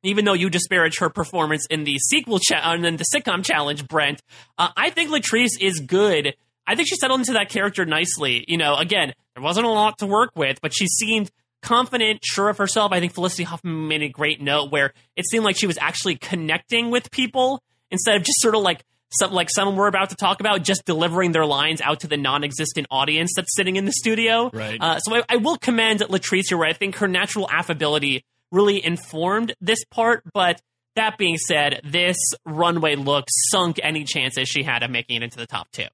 [0.03, 3.87] even though you disparage her performance in the sequel cha- and then the sitcom challenge,
[3.87, 4.21] Brent,
[4.59, 6.35] uh, I think Latrice is good.
[6.67, 8.45] I think she settled into that character nicely.
[8.49, 11.31] You know, again, there wasn't a lot to work with, but she seemed
[11.63, 12.91] confident, sure of herself.
[12.91, 16.17] I think Felicity Huffman made a great note where it seemed like she was actually
[16.17, 18.85] connecting with people instead of just sort of like
[19.19, 22.17] some like someone we're about to talk about just delivering their lines out to the
[22.17, 24.51] non-existent audience that's sitting in the studio.
[24.53, 24.79] Right.
[24.81, 28.85] Uh, so I, I will commend Latrice here, where I think her natural affability really
[28.85, 30.23] informed this part.
[30.33, 30.61] But
[30.97, 35.39] that being said, this runway look sunk any chances she had of making it into
[35.39, 35.87] the top two.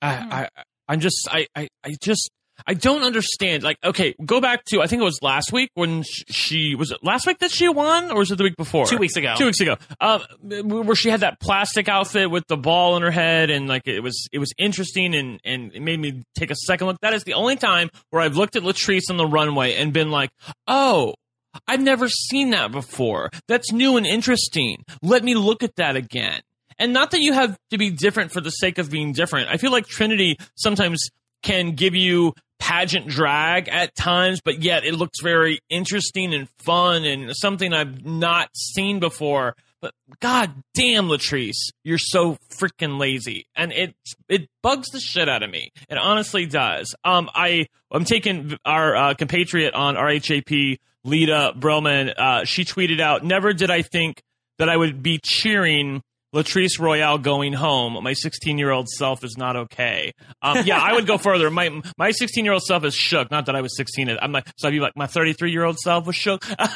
[0.00, 2.30] I, I I'm just I, I I just
[2.66, 3.62] I don't understand.
[3.62, 6.98] Like, okay, go back to I think it was last week when she was it
[7.02, 8.86] last week that she won, or was it the week before?
[8.86, 9.34] Two weeks ago.
[9.36, 9.76] Two weeks ago.
[10.00, 13.86] Um, where she had that plastic outfit with the ball in her head, and like
[13.86, 17.00] it was it was interesting, and and it made me take a second look.
[17.00, 20.10] That is the only time where I've looked at Latrice on the runway and been
[20.10, 20.30] like,
[20.66, 21.14] oh.
[21.68, 23.28] I've never seen that before.
[23.46, 24.86] That's new and interesting.
[25.02, 26.40] Let me look at that again.
[26.78, 29.50] And not that you have to be different for the sake of being different.
[29.50, 31.10] I feel like Trinity sometimes
[31.42, 37.04] can give you pageant drag at times, but yet it looks very interesting and fun
[37.04, 39.56] and something I've not seen before.
[39.80, 43.96] But god damn, Latrice, you're so freaking lazy, and it
[44.28, 45.72] it bugs the shit out of me.
[45.90, 46.94] It honestly does.
[47.02, 52.14] Um, I I'm taking our uh, compatriot on RHAP, Lita Brillman.
[52.16, 54.22] Uh, she tweeted out, "Never did I think
[54.58, 56.00] that I would be cheering
[56.34, 58.02] Latrice Royale going home.
[58.02, 60.12] My 16 year old self is not okay.
[60.40, 61.50] Um, yeah, I would go further.
[61.50, 63.30] My my 16 year old self is shook.
[63.30, 64.10] Not that I was 16.
[64.20, 66.46] I'm like, so I'd be like, my 33 year old self was shook.
[66.58, 66.66] but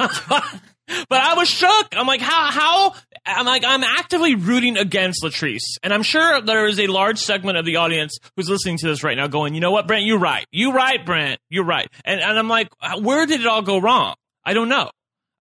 [1.11, 1.89] I was shook.
[1.93, 2.95] I'm like, how how?
[3.25, 7.59] I'm like, I'm actively rooting against Latrice, and I'm sure there is a large segment
[7.59, 10.19] of the audience who's listening to this right now, going, you know what, Brent, you're
[10.19, 10.47] right.
[10.53, 11.41] You're right, Brent.
[11.49, 11.89] You're right.
[12.05, 12.69] And and I'm like,
[13.01, 14.15] where did it all go wrong?
[14.45, 14.91] I don't know.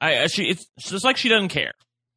[0.01, 1.73] I she it's just like she doesn't care.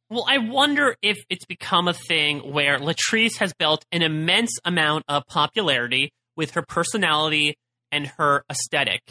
[0.09, 5.05] Well, I wonder if it's become a thing where Latrice has built an immense amount
[5.07, 7.55] of popularity with her personality
[7.91, 9.01] and her aesthetic.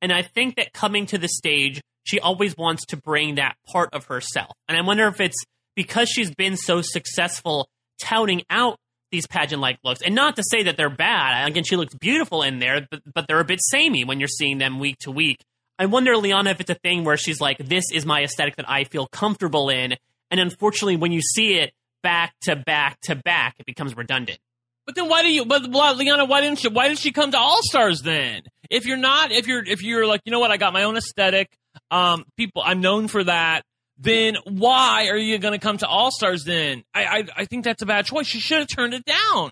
[0.00, 3.90] And I think that coming to the stage, she always wants to bring that part
[3.92, 4.52] of herself.
[4.68, 5.44] And I wonder if it's
[5.74, 7.68] because she's been so successful
[8.00, 8.78] touting out
[9.12, 10.00] these pageant like looks.
[10.02, 11.48] And not to say that they're bad.
[11.48, 14.58] Again, she looks beautiful in there, but, but they're a bit samey when you're seeing
[14.58, 15.38] them week to week.
[15.78, 18.68] I wonder, Liana, if it's a thing where she's like, this is my aesthetic that
[18.68, 19.94] I feel comfortable in.
[20.30, 21.72] And unfortunately, when you see it
[22.02, 24.38] back to back to back, it becomes redundant.
[24.86, 25.44] But then why do you?
[25.44, 26.68] But Liana, why didn't she?
[26.68, 28.42] Why did she come to All Stars then?
[28.70, 30.96] If you're not, if you're, if you're like, you know what, I got my own
[30.96, 31.48] aesthetic.
[31.90, 33.62] Um, people, I'm known for that.
[33.98, 36.44] Then why are you going to come to All Stars?
[36.44, 38.26] Then I, I, I think that's a bad choice.
[38.26, 39.50] She should have turned it down.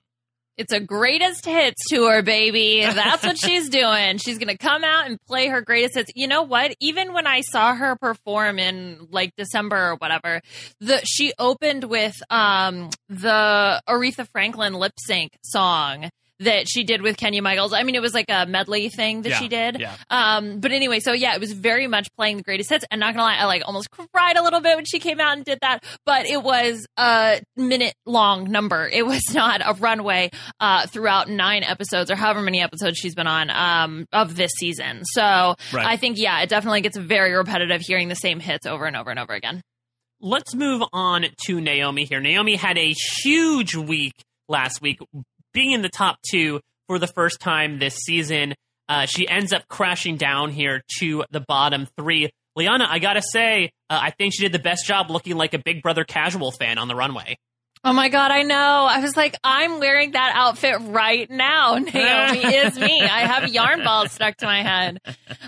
[0.56, 2.82] It's a greatest hits tour, baby.
[2.82, 4.18] That's what she's doing.
[4.18, 6.12] She's going to come out and play her greatest hits.
[6.14, 6.74] You know what?
[6.80, 10.40] Even when I saw her perform in like December or whatever,
[10.80, 16.10] the she opened with um the Aretha Franklin lip sync song
[16.40, 17.72] that she did with Kenya Michaels.
[17.72, 19.78] I mean, it was like a medley thing that Yeah, she did.
[19.80, 19.94] yeah.
[20.10, 22.84] Um, but anyway, so yeah, it was very much playing the greatest hits.
[22.90, 25.36] And not gonna lie, I like almost cried a little bit when she came out
[25.36, 25.84] and did that.
[26.04, 28.88] But it was a minute long number.
[28.88, 30.30] It was not a runway
[30.60, 35.02] uh, throughout nine episodes or however many episodes she's been on um, of this season.
[35.04, 35.86] So Right.
[35.86, 39.10] I think yeah, it definitely gets very repetitive hearing the same hits over and over
[39.10, 39.62] and over again.
[40.20, 42.20] Let's move on to Naomi here.
[42.20, 44.12] Naomi had a huge week
[44.48, 44.98] last week,
[45.54, 48.54] being in the top two for the first time this season.
[48.88, 52.28] Uh, she ends up crashing down here to the bottom three.
[52.56, 55.58] Liana, I gotta say, uh, I think she did the best job looking like a
[55.58, 57.36] Big Brother casual fan on the runway.
[57.86, 58.56] Oh my god, I know.
[58.56, 61.74] I was like, I'm wearing that outfit right now.
[61.78, 63.02] Naomi is me.
[63.02, 65.00] I have yarn balls stuck to my head.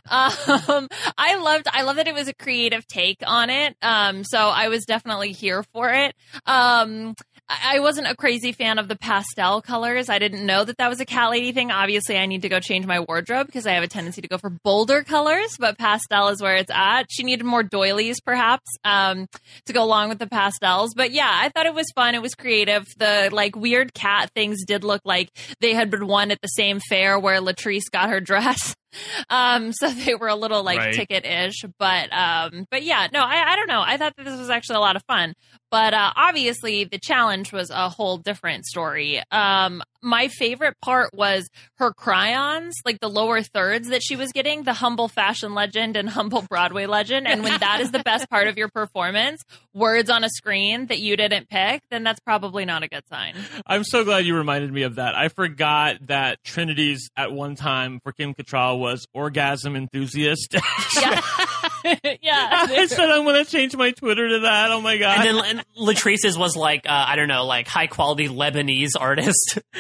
[0.09, 3.74] Um, I loved, I love that it was a creative take on it.
[3.80, 6.14] Um, so I was definitely here for it.
[6.44, 7.14] Um,
[7.49, 10.09] I wasn't a crazy fan of the pastel colors.
[10.09, 11.70] I didn't know that that was a cat lady thing.
[11.70, 14.36] Obviously, I need to go change my wardrobe because I have a tendency to go
[14.36, 17.07] for bolder colors, but pastel is where it's at.
[17.09, 19.28] She needed more doilies, perhaps, um,
[19.66, 20.92] to go along with the pastels.
[20.94, 22.16] But yeah, I thought it was fun.
[22.16, 22.84] It was creative.
[22.99, 25.30] The like weird cat things did look like
[25.61, 28.74] they had been won at the same fair where Latrice got her dress.
[29.30, 30.94] Um, so they were a little like Right.
[30.94, 33.82] ticket ish, but um, but yeah, no, I, I don't know.
[33.84, 35.34] I thought that this was actually a lot of fun,
[35.70, 39.22] but uh, obviously the challenge was a whole different story.
[39.30, 44.62] Um, my favorite part was her chyrons, like the lower thirds that she was getting,
[44.62, 47.26] the humble fashion legend and humble Broadway legend.
[47.26, 49.42] And when that is the best part of your performance,
[49.74, 53.34] words on a screen that you didn't pick, then that's probably not a good sign.
[53.66, 55.14] I'm so glad you reminded me of that.
[55.14, 60.57] I forgot that Trinity's at one time for Kim Cattrall was orgasm enthusiast.
[61.01, 61.20] Yeah,
[62.22, 62.66] yeah.
[62.68, 64.70] I said I'm going to change my Twitter to that.
[64.70, 65.26] Oh my god!
[65.26, 69.59] And then and Latrice's was like, uh, I don't know, like high quality Lebanese artist.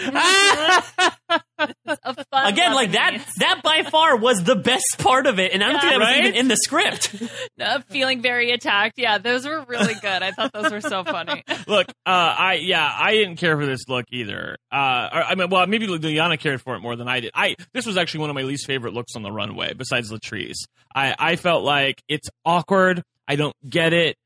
[1.58, 5.52] A fun Again, like that that by far was the best part of it.
[5.52, 5.80] And I don't Yeah.
[5.80, 7.14] think that was even in the script.
[7.60, 8.98] Uh, feeling very attacked.
[8.98, 10.22] Yeah, those were really good.
[10.22, 11.42] I thought those were so funny.
[11.66, 14.56] look, uh, I yeah, I didn't care for this look either.
[14.70, 17.30] Uh, or, I mean, well, maybe Liana cared for it more than I did.
[17.34, 20.58] I this was actually one of my least favorite looks on the runway, besides Latrice.
[20.94, 23.02] I I felt like it's awkward.
[23.28, 24.16] I don't get it.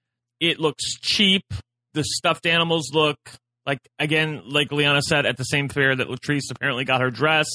[0.40, 1.42] It looks cheap.
[1.94, 3.18] The stuffed animals look
[3.66, 7.46] like again, like Liana said, at the same fair that Latrice apparently got her dress.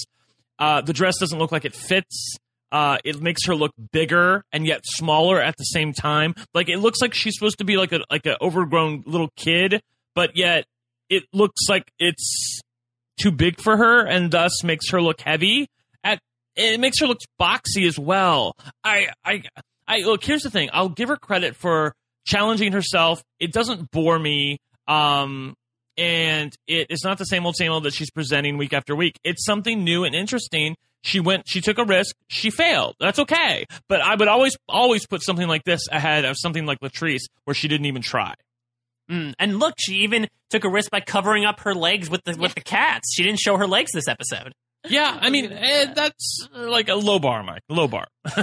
[0.58, 2.38] Uh, the dress doesn't look like it fits.
[2.72, 6.34] Uh, it makes her look bigger and yet smaller at the same time.
[6.54, 9.82] Like it looks like she's supposed to be like a like an overgrown little kid,
[10.14, 10.66] but yet
[11.10, 12.62] it looks like it's
[13.20, 15.68] too big for her, and thus makes her look heavy.
[16.04, 16.20] At
[16.56, 18.56] it makes her look boxy as well.
[18.84, 19.44] I I
[19.88, 20.24] I look.
[20.24, 20.70] Here's the thing.
[20.74, 21.94] I'll give her credit for
[22.26, 23.24] challenging herself.
[23.40, 24.60] It doesn't bore me.
[24.88, 25.56] Um,
[25.98, 29.20] and it is not the same old same old that she's presenting week after week.
[29.24, 30.76] It's something new and interesting.
[31.04, 32.96] She went, she took a risk, she failed.
[33.00, 33.66] That's okay.
[33.88, 37.54] But I would always, always put something like this ahead of something like Latrice, where
[37.54, 38.34] she didn't even try.
[39.10, 42.36] Mm, And look, she even took a risk by covering up her legs with the
[42.36, 43.14] with the cats.
[43.14, 44.52] She didn't show her legs this episode.
[44.90, 47.62] Yeah, I mean, eh, that's like a low bar, Mike.
[47.70, 48.08] Low bar.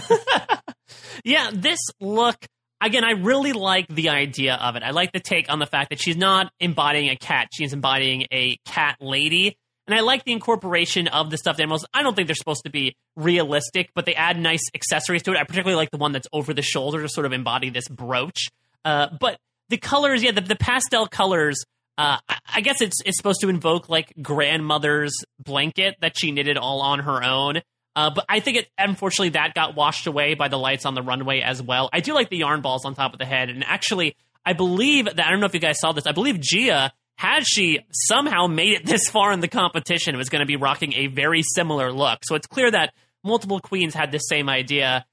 [1.24, 2.36] Yeah, this look
[2.80, 4.82] again, I really like the idea of it.
[4.82, 8.26] I like the take on the fact that she's not embodying a cat; she's embodying
[8.32, 9.56] a cat lady.
[9.86, 11.84] And I like the incorporation of the stuffed animals.
[11.92, 15.38] I don't think they're supposed to be realistic, but they add nice accessories to it.
[15.38, 18.48] I particularly like the one that's over the shoulder to sort of embody this brooch.
[18.84, 19.38] Uh, but
[19.70, 21.64] the colors, yeah, the, the pastel colors.
[21.98, 26.56] Uh, I, I guess it's it's supposed to invoke like grandmother's blanket that she knitted
[26.56, 27.60] all on her own.
[27.94, 31.02] Uh, but I think it unfortunately that got washed away by the lights on the
[31.02, 31.90] runway as well.
[31.92, 34.16] I do like the yarn balls on top of the head, and actually,
[34.46, 36.06] I believe that I don't know if you guys saw this.
[36.06, 40.40] I believe Gia had she somehow made it this far in the competition was going
[40.40, 42.20] to be rocking a very similar look.
[42.24, 45.04] So it's clear that multiple queens had the same idea.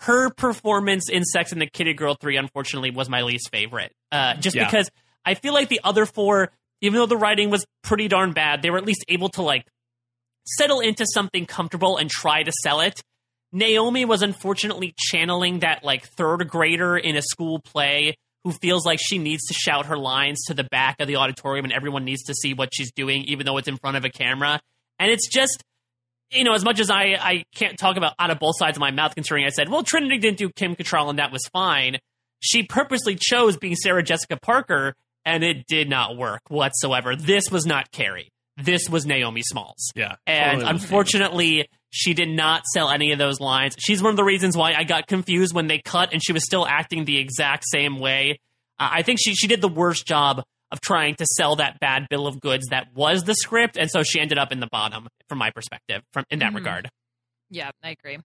[0.00, 3.92] Her performance in Sex and the Kitty Girl 3, unfortunately, was my least favorite.
[4.10, 4.64] Uh, just Yeah.
[4.64, 4.90] because
[5.24, 8.70] I feel like the other four, even though the writing was pretty darn bad, they
[8.70, 9.64] were at least able to like
[10.46, 13.00] settle into something comfortable and try to sell it.
[13.52, 18.14] Naomi was unfortunately channeling that like third grader in a school play
[18.44, 21.64] who feels like she needs to shout her lines to the back of the auditorium
[21.64, 24.10] and everyone needs to see what she's doing, even though it's in front of a
[24.10, 24.58] camera.
[24.98, 25.62] And it's just,
[26.30, 28.80] you know, as much as I, I can't talk about out of both sides of
[28.80, 31.98] my mouth, considering I said, well, Trinity didn't do Kim Cattrall and that was fine.
[32.40, 37.14] She purposely chose being Sarah Jessica Parker and it did not work whatsoever.
[37.14, 38.30] This was not Carrie.
[38.64, 39.90] This was Naomi Smalls.
[39.94, 40.70] Yeah, And totally.
[40.70, 43.74] unfortunately, she did not sell any of those lines.
[43.78, 46.44] She's one of the reasons why I got confused when they cut and she was
[46.44, 48.38] still acting the exact same way.
[48.78, 52.06] Uh, I think she she did the worst job of trying to sell that bad
[52.08, 55.06] bill of goods that was the script, and so she ended up in the bottom,
[55.28, 56.56] from my perspective, from in that Mhm.
[56.56, 56.88] regard.
[57.50, 58.18] Yeah, I agree.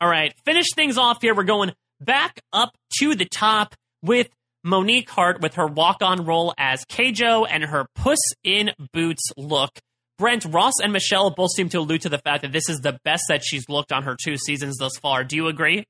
[0.00, 1.34] All right, finish things off here.
[1.34, 4.28] We're going back up to the top with
[4.64, 9.78] Monique Heart with her walk-on role as Keijo and her Puss in Boots look.
[10.18, 12.98] Brent, Ross, and Michelle both seem to allude to the fact that this is the
[13.04, 15.24] best that she's looked on her two seasons thus far.
[15.24, 15.84] Do you agree?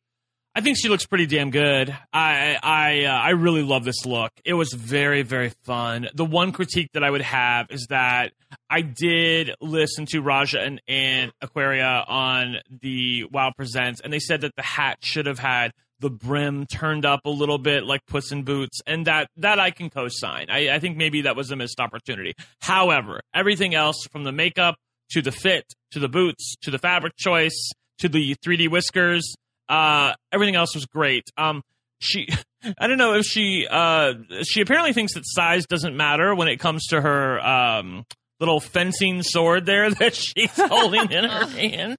[0.55, 1.97] I think she looks pretty damn good.
[2.13, 4.31] I I uh, I really love this look.
[4.45, 6.09] It was very very fun.
[6.15, 8.33] The one critique that I would have is that
[8.69, 14.43] I did listen to Raja and, and Aquaria on the Wow Presents, and they said
[14.43, 18.31] that the hat should have had the brim turned up a little bit like Puss
[18.31, 20.47] in Boots, and that that I can co-sign.
[20.51, 22.35] I, I think maybe that was a missed opportunity.
[22.61, 24.75] However, everything else from the makeup
[25.13, 29.35] to the fit to the boots to the fabric choice to the 3D whiskers
[29.73, 31.31] uh, everything else was great.
[31.37, 31.63] Um,
[31.99, 32.29] she,
[32.79, 36.59] I don't know if she, uh, she apparently thinks that size doesn't matter when it
[36.59, 38.05] comes to her, um,
[38.43, 41.97] little fencing sword there that she's holding in her hand.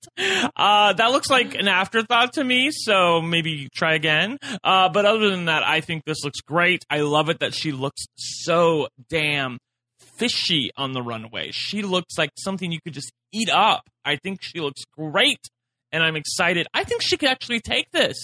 [0.56, 4.38] Uh, that looks like an afterthought to me, so maybe try again.
[4.62, 6.84] Uh, but other than that, I think this looks great.
[6.90, 9.58] I love it that she looks so damn
[10.18, 11.52] fishy on the runway.
[11.52, 13.84] She looks like something you could just eat up.
[14.04, 15.40] I think she looks great
[15.94, 16.68] and I'm excited.
[16.74, 18.18] I think she could actually take this.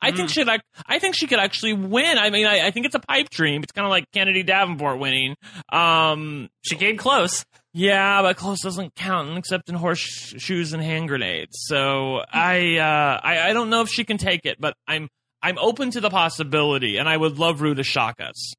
[0.00, 0.60] I think she like.
[0.86, 2.18] I think she could actually win.
[2.18, 3.62] I mean, I, I think it's a pipe dream.
[3.62, 5.34] It's kind of like Kennedy Davenport winning.
[5.72, 7.42] Um, She came close.
[7.76, 11.56] Yeah, but close doesn't count except in horseshoes and hand grenades.
[11.66, 15.08] So I, uh, I, I don't know if she can take it, but I'm,
[15.42, 18.54] I'm open to the possibility, and I would love Ru to shock us.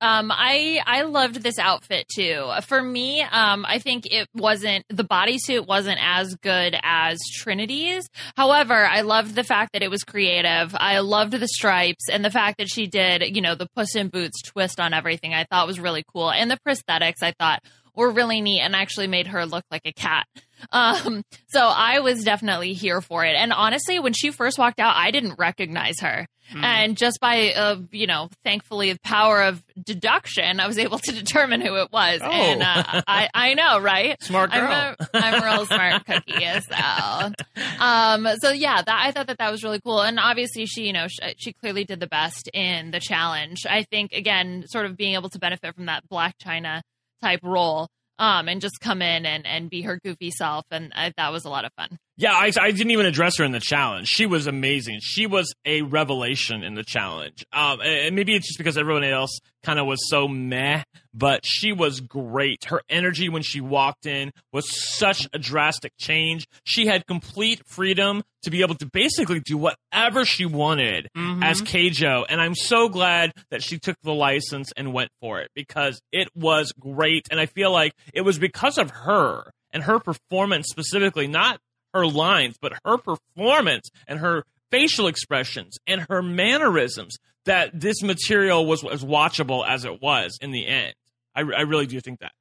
[0.00, 2.48] Um, I I loved this outfit too.
[2.62, 8.08] For me, um, I think it wasn't the bodysuit wasn't as good as Trinity's.
[8.36, 10.76] However, I loved the fact that it was creative.
[10.78, 14.08] I loved the stripes and the fact that she did, you know, the Puss in
[14.08, 15.34] Boots twist on everything.
[15.34, 17.60] I thought was really cool, and the prosthetics I thought
[17.98, 20.26] were really neat and actually made her look like a cat.
[20.72, 23.34] Um, so I was definitely here for it.
[23.36, 26.26] And honestly, when she first walked out, I didn't recognize her.
[26.54, 31.12] And just by, uh, you know, thankfully the power of deduction, I was able to
[31.24, 32.20] determine who it was.
[32.22, 32.30] Oh.
[32.30, 34.16] And uh, I, I know, right?
[34.22, 34.62] Smart girl.
[34.62, 36.46] I'm a, I'm a real smart cookie.
[36.70, 37.32] So,
[37.80, 40.00] um, so yeah, that I thought that that was really cool.
[40.00, 43.66] And obviously, she, you know, she, she clearly did the best in the challenge.
[43.68, 46.80] I think again, sort of being able to benefit from that Blac Chyna
[47.22, 47.88] type role.
[48.20, 50.64] Um, and just come in and, and be her goofy self.
[50.72, 51.98] And I, that was a lot of fun.
[52.20, 54.08] Yeah, I, I didn't even address her in the challenge.
[54.08, 54.98] She was amazing.
[55.00, 57.46] She was a revelation in the challenge.
[57.52, 60.82] Um, and maybe it's just because everyone else kind of was so meh,
[61.14, 62.64] but she was great.
[62.64, 64.66] Her energy when she walked in was
[64.96, 66.48] such a drastic change.
[66.64, 71.08] She had complete freedom to be able to basically do whatever she wanted
[71.44, 72.24] as Keijo.
[72.28, 76.28] And I'm so glad that she took the license and went for it because it
[76.34, 77.28] was great.
[77.30, 81.60] And I feel like it was because of her and her performance specifically, not
[81.98, 88.66] her lines, but her performance and her facial expressions and her mannerisms that this material
[88.66, 90.94] was as watchable as it was in the end.
[91.34, 92.32] I, I really do think that.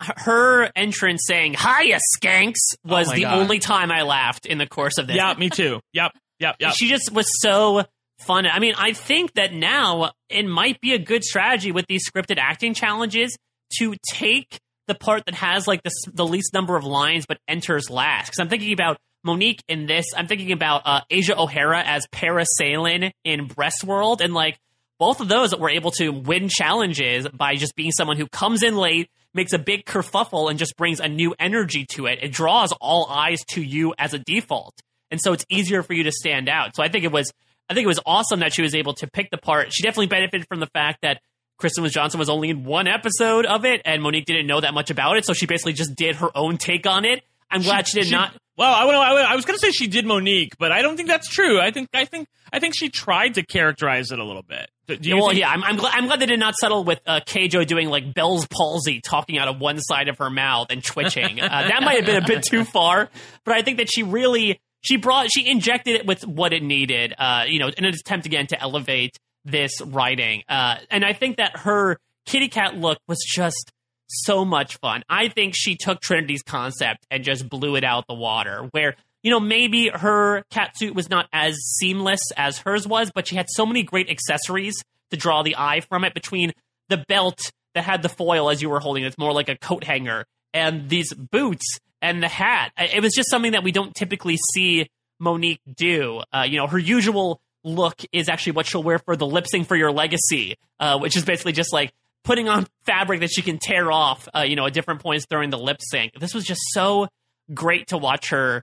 [0.00, 2.54] Her entrance saying "Hiya, skanks"
[2.84, 3.38] oh was Oh the God.
[3.38, 5.16] only time I laughed in the course of this.
[5.16, 5.80] Yeah, me too.
[5.94, 6.74] Yep, yep, yep.
[6.74, 7.84] She just was so
[8.18, 8.46] fun.
[8.46, 12.36] I mean, I think that now it might be a good strategy with these scripted
[12.38, 13.36] acting challenges
[13.78, 17.90] to take the part that has like the, the least number of lines but enters
[17.90, 18.26] last.
[18.26, 20.06] Because I'm thinking about Monique in this.
[20.16, 24.58] I'm thinking about uh, Asia O'Hara as Parasailing in Breastworld, and like
[24.98, 28.76] both of those were able to win challenges by just being someone who comes in
[28.76, 32.20] late, makes a big kerfuffle, and just brings a new energy to it.
[32.22, 34.74] It draws all eyes to you as a default,
[35.10, 36.76] and so it's easier for you to stand out.
[36.76, 37.30] So I think it was,
[37.68, 39.72] I think it was awesome that she was able to pick the part.
[39.72, 41.20] She definitely benefited from the fact that
[41.58, 44.90] Kristen Johnston was only in one episode of it, and Monique didn't know that much
[44.90, 47.22] about it, so she basically just did her own take on it.
[47.50, 48.34] I'm glad she, did not.
[48.56, 51.08] Well, I, I, I was going to say she did Monique, but I don't think
[51.08, 51.60] that's true.
[51.60, 54.68] I think I think I think she tried to characterize it a little bit.
[54.86, 56.84] Do do you well, think- yeah, I'm, I'm, glad, I'm glad they did not settle
[56.84, 60.68] with uh, Keijo doing like Bell's palsy, talking out of one side of her mouth
[60.70, 61.40] and twitching.
[61.40, 63.08] uh, that might have been a bit too far,
[63.44, 67.14] but I think that she really she brought she injected it with what it needed.
[67.16, 70.42] Uh, you know, in an attempt again to elevate this writing.
[70.48, 73.72] Uh, and I think that her kitty cat look was just
[74.08, 75.02] so much fun.
[75.08, 78.68] I think she took Trinity's concept and just blew it out the water.
[78.72, 83.26] Where you know maybe her cat suit was not as seamless as hers was, but
[83.28, 86.14] she had so many great accessories to draw the eye from it.
[86.14, 86.52] Between
[86.88, 89.56] the belt that had the foil as you were holding, it, it's more like a
[89.56, 92.72] coat hanger, and these boots and the hat.
[92.78, 94.88] It was just something that we don't typically see
[95.18, 96.22] Monique do.
[96.32, 99.66] Uh, you know, her usual look is actually what she'll wear for the lip sync
[99.66, 101.92] for your legacy, uh, which is basically just like
[102.24, 105.50] putting on fabric that she can tear off, uh, you know, at different points during
[105.50, 106.12] the lip sync.
[106.18, 107.08] This was just so
[107.52, 108.62] great to watch her,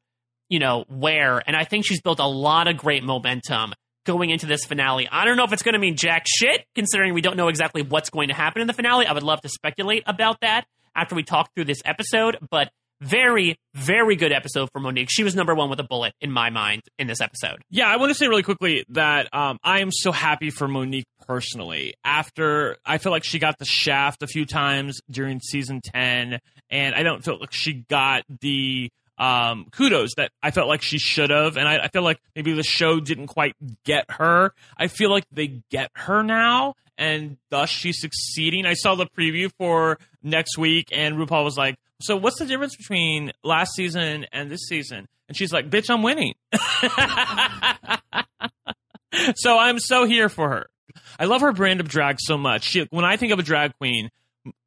[0.49, 1.41] you know, wear.
[1.45, 3.73] And I think she's built a lot of great momentum
[4.05, 5.07] going into this finale.
[5.09, 7.81] I don't know if it's going to mean jack shit, considering we don't know exactly
[7.81, 9.05] what's going to happen in the finale.
[9.05, 12.69] I would love to speculate about that after we talk through this episode, but
[13.03, 15.09] very, very good episode for Monique.
[15.11, 17.61] She was number one with a bullet in my mind in this episode.
[17.69, 21.05] Yeah, I want to say really quickly that um, I am so happy for Monique
[21.27, 21.95] personally.
[22.03, 26.39] After I feel like she got the shaft a few times during season 10,
[26.69, 30.97] and I don't feel like she got the um, kudos that I felt like she
[30.97, 31.57] should have.
[31.57, 34.53] And I, I feel like maybe the show didn't quite get her.
[34.77, 38.65] I feel like they get her now, and thus she's succeeding.
[38.65, 42.75] I saw the preview for next week, and RuPaul was like, So, what's the difference
[42.75, 45.07] between last season and this season?
[45.29, 46.33] And she's like, Bitch, I'm winning.
[49.35, 50.69] so, I'm so here for her.
[51.17, 52.65] I love her brand of drag so much.
[52.65, 54.09] She, when I think of a drag queen,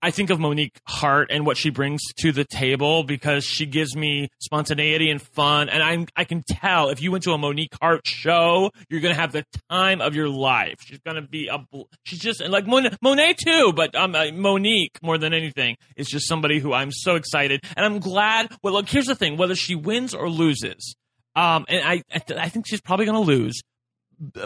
[0.00, 3.94] I think of Monique Heart and what she brings to the table because she gives
[3.94, 5.68] me spontaneity and fun.
[5.68, 9.14] And I'm, I can tell if you went to a Monique Heart show, you're going
[9.14, 10.76] to have the time of your life.
[10.80, 11.58] She's going to be a,
[12.04, 16.26] she's just like Monet, Monet too, but um, uh, Monique more than anything is just
[16.26, 17.62] somebody who I'm so excited.
[17.76, 18.52] And I'm glad.
[18.62, 20.94] Well, look, here's the thing whether she wins or loses,
[21.34, 22.02] um, and I,
[22.36, 23.60] I think she's probably going to lose,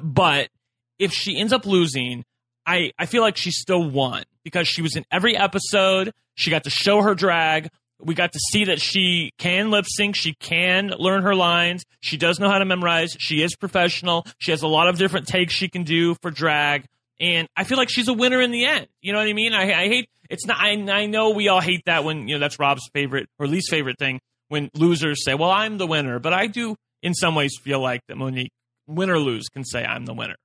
[0.02, 0.48] but
[0.98, 2.24] if she ends up losing,
[2.70, 6.12] I, I feel like she still won because she was in every episode.
[6.36, 7.68] She got to show her drag.
[7.98, 10.14] We got to see that she can lip sync.
[10.14, 11.84] She can learn her lines.
[12.00, 13.16] She does know how to memorize.
[13.18, 14.24] She is professional.
[14.38, 16.84] She has a lot of different takes she can do for drag.
[17.18, 18.86] And I feel like she's a winner in the end.
[19.02, 19.52] You know what I mean?
[19.52, 20.58] I, I hate it's not.
[20.60, 23.68] I, I know we all hate that when you know that's Rob's favorite or least
[23.68, 27.58] favorite thing when losers say, "Well, I'm the winner." But I do, in some ways,
[27.60, 28.52] feel like that Monique,
[28.86, 30.36] win or lose, can say, "I'm the winner."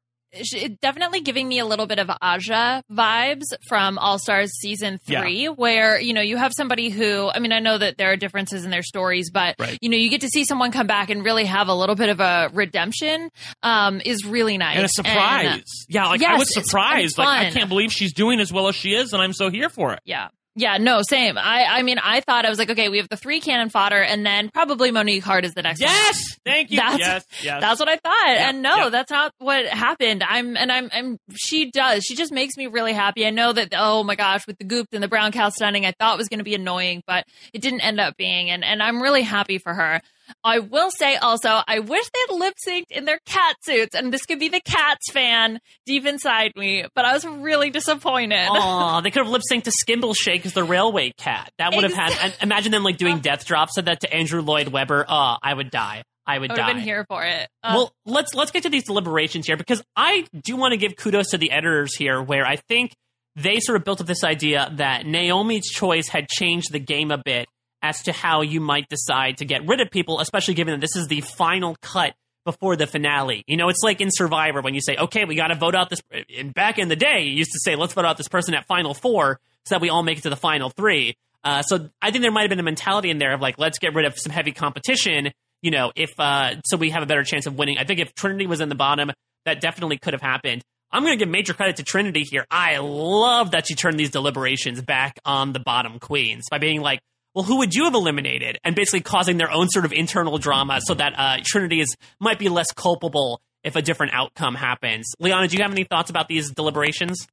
[0.82, 5.50] Definitely giving me a little bit of Aja vibes from All Stars season three, yeah.
[5.50, 8.66] where you know you have somebody who, I mean, I know that there are differences
[8.66, 9.78] in their stories, but right.
[9.82, 12.10] you know you get to see someone come back and really have a little bit
[12.10, 13.30] of a redemption.
[13.64, 15.46] Um, is really nice and a surprise.
[15.46, 17.18] And, yeah, like yes, I was surprised.
[17.18, 19.70] Like I can't believe she's doing as well as she is, and I'm so here
[19.70, 20.00] for it.
[20.06, 20.30] Yeah.
[20.58, 21.38] Yeah, no, same.
[21.38, 24.02] I, I mean, I thought I was like, okay, we have the three cannon fodder,
[24.02, 25.82] and then probably Monique Heart is the next.
[25.82, 26.54] Yes, one.
[26.54, 26.78] thank you.
[26.78, 27.62] That's, yes, yes.
[27.62, 28.90] That's what I thought, yeah, and no, yeah.
[28.90, 30.24] that's not what happened.
[30.24, 31.20] I'm, and I'm, I'm.
[31.36, 32.06] She does.
[32.06, 33.26] She just makes me really happy.
[33.26, 33.74] I know that.
[33.76, 36.40] Oh my gosh, with the goop and the brown cow stunning, I thought was going
[36.40, 39.74] to be annoying, but it didn't end up being, and and I'm really happy for
[39.74, 40.02] her.
[40.44, 44.14] I will say also, I wish they had lip synced in their cat suits, and
[44.14, 48.48] this could be the cats fan deep inside me, but I was really disappointed.
[48.50, 51.52] Aw, they could have lip synced to Skimbleshanks as the railway cat.
[51.58, 52.34] That would have had.
[52.42, 55.06] Imagine them like doing death drops of that to Andrew Lloyd Webber.
[55.08, 56.04] Oh, I would die.
[56.28, 56.56] I would, die.
[56.56, 57.48] I would have been here for it.
[57.64, 60.96] Uh, well, let's let's get to these deliberations here because I do want to give
[60.96, 62.94] kudos to the editors here, where I think
[63.36, 67.18] they sort of built up this idea that Naomi's choice had changed the game a
[67.18, 67.48] bit
[67.86, 70.96] as to how you might decide to get rid of people, especially given that this
[70.96, 73.44] is the final cut before the finale.
[73.48, 75.90] You know, it's like in Survivor when you say, okay, we got to vote out
[75.90, 76.02] this.
[76.38, 78.66] And back in the day, you used to say, let's vote out this person at
[78.66, 81.16] final four so that we all make it to the final three.
[81.44, 83.78] Uh, so I think there might have been a mentality in there of like, let's
[83.78, 85.32] get rid of some heavy competition.
[85.62, 87.78] You know, if uh, so, we have a better chance of winning.
[87.78, 89.12] I think if Trinity was in the bottom,
[89.46, 90.64] that definitely could have happened.
[90.92, 92.46] I'm going to give major credit to Trinity here.
[92.50, 97.00] I love that she turned these deliberations back on the bottom queens by being like,
[97.36, 98.58] well, who would you have eliminated?
[98.64, 102.40] And basically causing their own sort of internal drama so that uh, Trinity is might
[102.40, 105.12] be less culpable if a different outcome happens.
[105.20, 107.28] Liana, do you have any thoughts about these deliberations?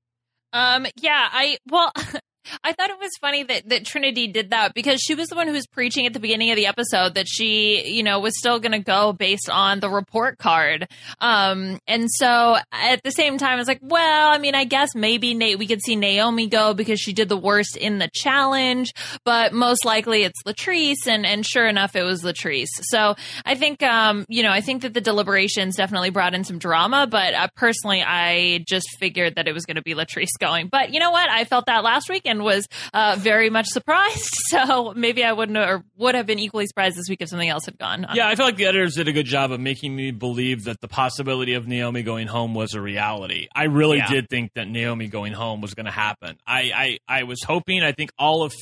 [0.53, 1.93] Um, yeah, I well,
[2.65, 5.47] I thought it was funny that, that Trinity did that because she was the one
[5.47, 8.59] who was preaching at the beginning of the episode that she, you know, was still
[8.59, 10.89] going to go based on the report card.
[11.21, 14.95] Um, and so at the same time, I was like, well, I mean, I guess
[14.95, 18.93] maybe Nate, we could see Naomi go because she did the worst in the challenge,
[19.25, 21.07] but most likely it's Latrice.
[21.07, 22.69] And, and sure enough, it was Latrice.
[22.83, 23.15] So
[23.45, 27.07] I think, um, you know, I think that the deliberations definitely brought in some drama,
[27.07, 30.69] but uh, personally, I just figured that it was going to be Latrice going.
[30.69, 31.29] But you know what?
[31.29, 34.31] I felt that last week and was uh, very much surprised.
[34.53, 37.65] So maybe I wouldn't or would have been equally surprised this week if something else
[37.65, 38.07] had gone.
[38.13, 40.79] Yeah, I feel like the editors did a good job of making me believe that
[40.83, 43.49] the possibility of Naomi going home was a reality.
[43.55, 44.11] I really yeah.
[44.11, 46.37] did think that Naomi going home was going to happen.
[46.47, 47.83] I, I I was hoping.
[47.83, 48.53] I think all of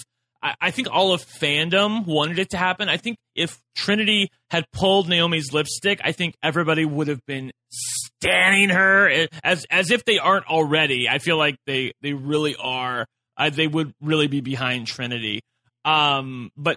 [0.42, 2.88] I, think all of fandom wanted it to happen.
[2.88, 8.70] I think if Trinity had pulled Naomi's lipstick, I think everybody would have been standing
[8.70, 11.08] her as as if they aren't already.
[11.08, 13.06] I feel like they they really are
[13.48, 15.40] they would really be behind Trinity.
[15.84, 16.76] Um, but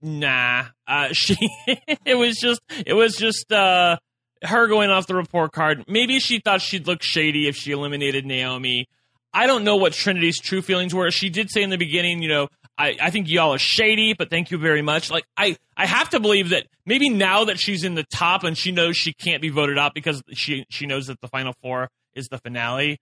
[0.00, 1.36] nah, uh, she
[2.04, 3.96] it was just it was just uh,
[4.42, 5.84] her going off the report card.
[5.88, 8.86] Maybe she thought she'd look shady if she eliminated Naomi.
[9.32, 11.10] I don't know what Trinity's true feelings were.
[11.10, 14.30] She did say in the beginning, you know, I, I think y'all are shady, but
[14.30, 15.10] thank you very much.
[15.10, 18.56] Like I, I have to believe that maybe now that she's in the top and
[18.56, 21.88] she knows she can't be voted out because she she knows that the final four
[22.14, 22.98] is the finale,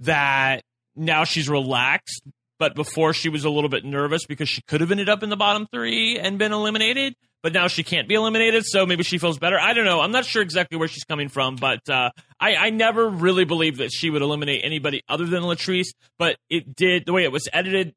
[0.00, 0.62] that
[0.96, 2.22] now she's relaxed.
[2.58, 5.30] But before she was a little bit nervous because she could have ended up in
[5.30, 7.16] the bottom three and been eliminated.
[7.42, 9.58] But now she can't be eliminated, so maybe she feels better.
[9.58, 10.00] I don't know.
[10.00, 13.78] I'm not sure exactly where she's coming from, but uh, I, I never really believed
[13.78, 15.88] that she would eliminate anybody other than Latrice.
[16.20, 17.96] But it did the way it was edited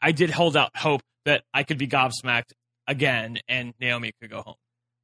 [0.00, 2.52] I did hold out hope that I could be gobsmacked
[2.86, 4.54] again and Naomi could go home.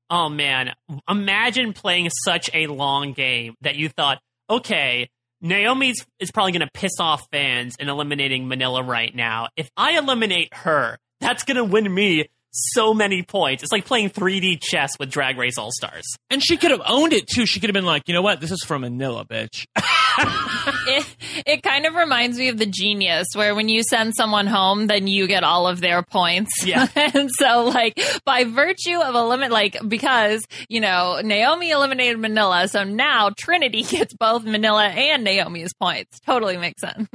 [0.08, 0.72] Oh man,
[1.08, 4.18] imagine playing such a long game that you thought,
[4.48, 5.08] okay,
[5.40, 9.48] Naomi is probably going to piss off fans in eliminating Manila right now.
[9.56, 13.62] If I eliminate her, that's going to win me so many points.
[13.62, 16.04] It's like playing 3D chess with Drag Race All Stars.
[16.30, 17.46] And she could have owned it too.
[17.46, 18.40] She could have been like, you know what?
[18.40, 19.66] This is from Manila, bitch.
[20.86, 21.16] it,
[21.46, 25.06] it kind of reminds me of the genius where when you send someone home, then
[25.06, 26.64] you get all of their points.
[26.64, 26.86] Yeah.
[26.96, 32.68] and so, like, by virtue of a limit, like, because, you know, Naomi eliminated Manila,
[32.68, 36.18] so now Trinity gets both Manila and Naomi's points.
[36.20, 37.08] Totally makes sense.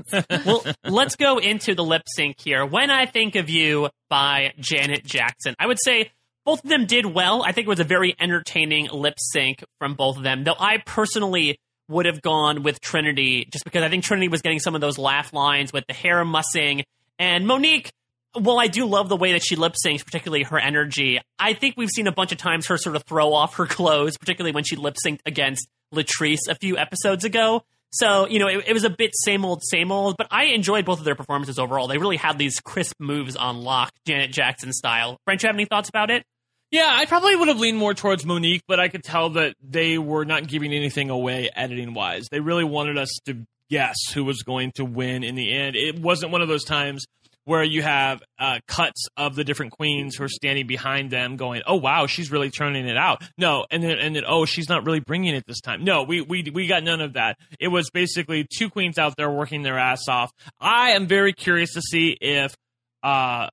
[0.46, 2.66] well, let's go into the lip sync here.
[2.66, 6.12] When I think of you by Janet Jackson, I would say
[6.46, 7.44] both of them did well.
[7.44, 10.78] I think it was a very entertaining lip sync from both of them, though I
[10.78, 11.58] personally
[11.88, 14.98] would have gone with Trinity just because I think Trinity was getting some of those
[14.98, 16.84] laugh lines with the hair mussing.
[17.20, 17.92] And Monique,
[18.40, 21.20] well, I do love the way that she lip syncs, particularly her energy.
[21.40, 24.18] I think we've seen a bunch of times her sort of throw off her clothes,
[24.18, 27.64] particularly when she lip synced against Latrice a few episodes ago.
[27.92, 30.84] So, you know, it, it, was a bit same old, same old, but I enjoyed
[30.84, 31.88] both of their performances overall.
[31.88, 35.18] They really had these crisp moves on lock, Janet Jackson style.
[35.24, 36.26] French, you have any thoughts about it?
[36.72, 39.98] Yeah, I probably would have leaned more towards Monique, but I could tell that they
[39.98, 42.28] were not giving anything away editing wise.
[42.30, 45.76] They really wanted us to guess who was going to win in the end.
[45.76, 47.06] It wasn't one of those times
[47.46, 51.62] where you have uh, cuts of the different queens who are standing behind them going,
[51.66, 54.86] "Oh wow, she's really turning it out." No, and then and then oh, she's not
[54.86, 55.84] really bringing it this time.
[55.84, 57.38] No, we we we got none of that.
[57.60, 60.32] It was basically two queens out there working their ass off.
[60.60, 62.56] I am very curious to see if
[63.04, 63.50] uh,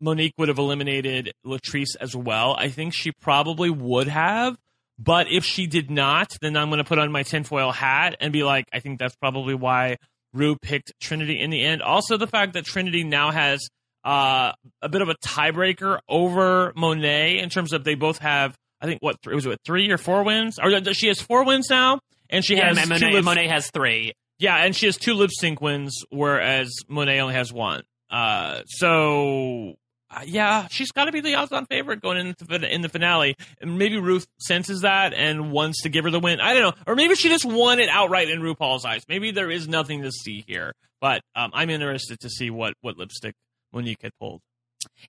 [0.00, 2.54] Monique would have eliminated Latrice as well.
[2.58, 4.56] I think she probably would have.
[4.98, 8.32] But if she did not, then I'm going to put on my tinfoil hat and
[8.32, 9.96] be like, I think that's probably why
[10.34, 11.80] Ru picked Trinity in the end.
[11.80, 13.66] Also, the fact that Trinity now has
[14.04, 14.52] uh,
[14.82, 19.00] a bit of a tiebreaker over Monet in terms of they both have, I think,
[19.00, 20.58] what, was it three or four wins?
[20.58, 24.12] Or she has four wins now, and she yeah, has Monet, lip- Monet has three.
[24.38, 27.82] Yeah, and she has two lip sync wins, whereas Monet only has one.
[28.10, 29.74] Uh, so
[30.10, 33.36] uh, yeah, she's got to be the odds-on favorite going into the, in the finale.
[33.60, 36.40] And maybe Ruth senses that and wants to give her the win.
[36.40, 39.02] I don't know, or maybe she just won it outright in RuPaul's eyes.
[39.08, 40.74] Maybe there is nothing to see here.
[41.00, 43.34] But um, I'm interested to see what what lipstick
[43.72, 44.42] Monique had pulled.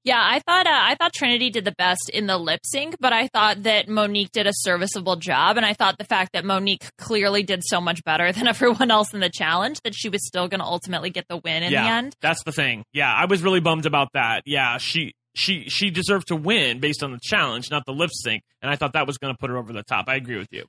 [0.04, 3.14] Yeah, I thought uh, I thought Trinity did the best in the lip sync, but
[3.14, 6.86] I thought that Monique did a serviceable job, and I thought the fact that Monique
[6.98, 10.48] clearly did so much better than everyone else in the challenge that she was still
[10.48, 12.16] going to ultimately get the win in yeah, the end.
[12.22, 12.84] That's the thing.
[12.94, 14.44] Yeah, I was really bummed about that.
[14.46, 18.44] Yeah, she she she deserved to win based on the challenge, not the lip sync,
[18.62, 20.06] and I thought that was going to put her over the top.
[20.08, 20.66] I agree with you.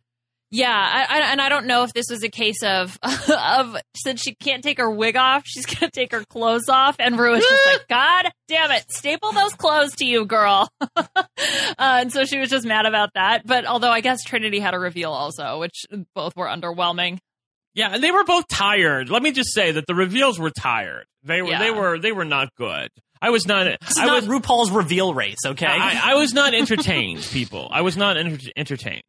[0.55, 4.21] Yeah, I, I, and I don't know if this was a case of of since
[4.21, 7.43] she can't take her wig off, she's gonna take her clothes off, and Ru is
[7.45, 10.69] just like, God damn it, staple those clothes to you, girl.
[10.97, 11.05] uh,
[11.79, 13.47] and so she was just mad about that.
[13.47, 17.19] But although I guess Trinity had a reveal also, which both were underwhelming.
[17.75, 19.09] Yeah, and they were both tired.
[19.09, 21.07] Let me just say that the reveals were tired.
[21.23, 21.59] They were Yeah.
[21.61, 22.91] they were they were not good.
[23.23, 23.65] I was not.
[23.81, 25.65] This is I not was RuPaul's reveal race, okay?
[25.65, 27.23] I, I was not entertained.
[27.23, 29.03] People, I was not enter- entertained.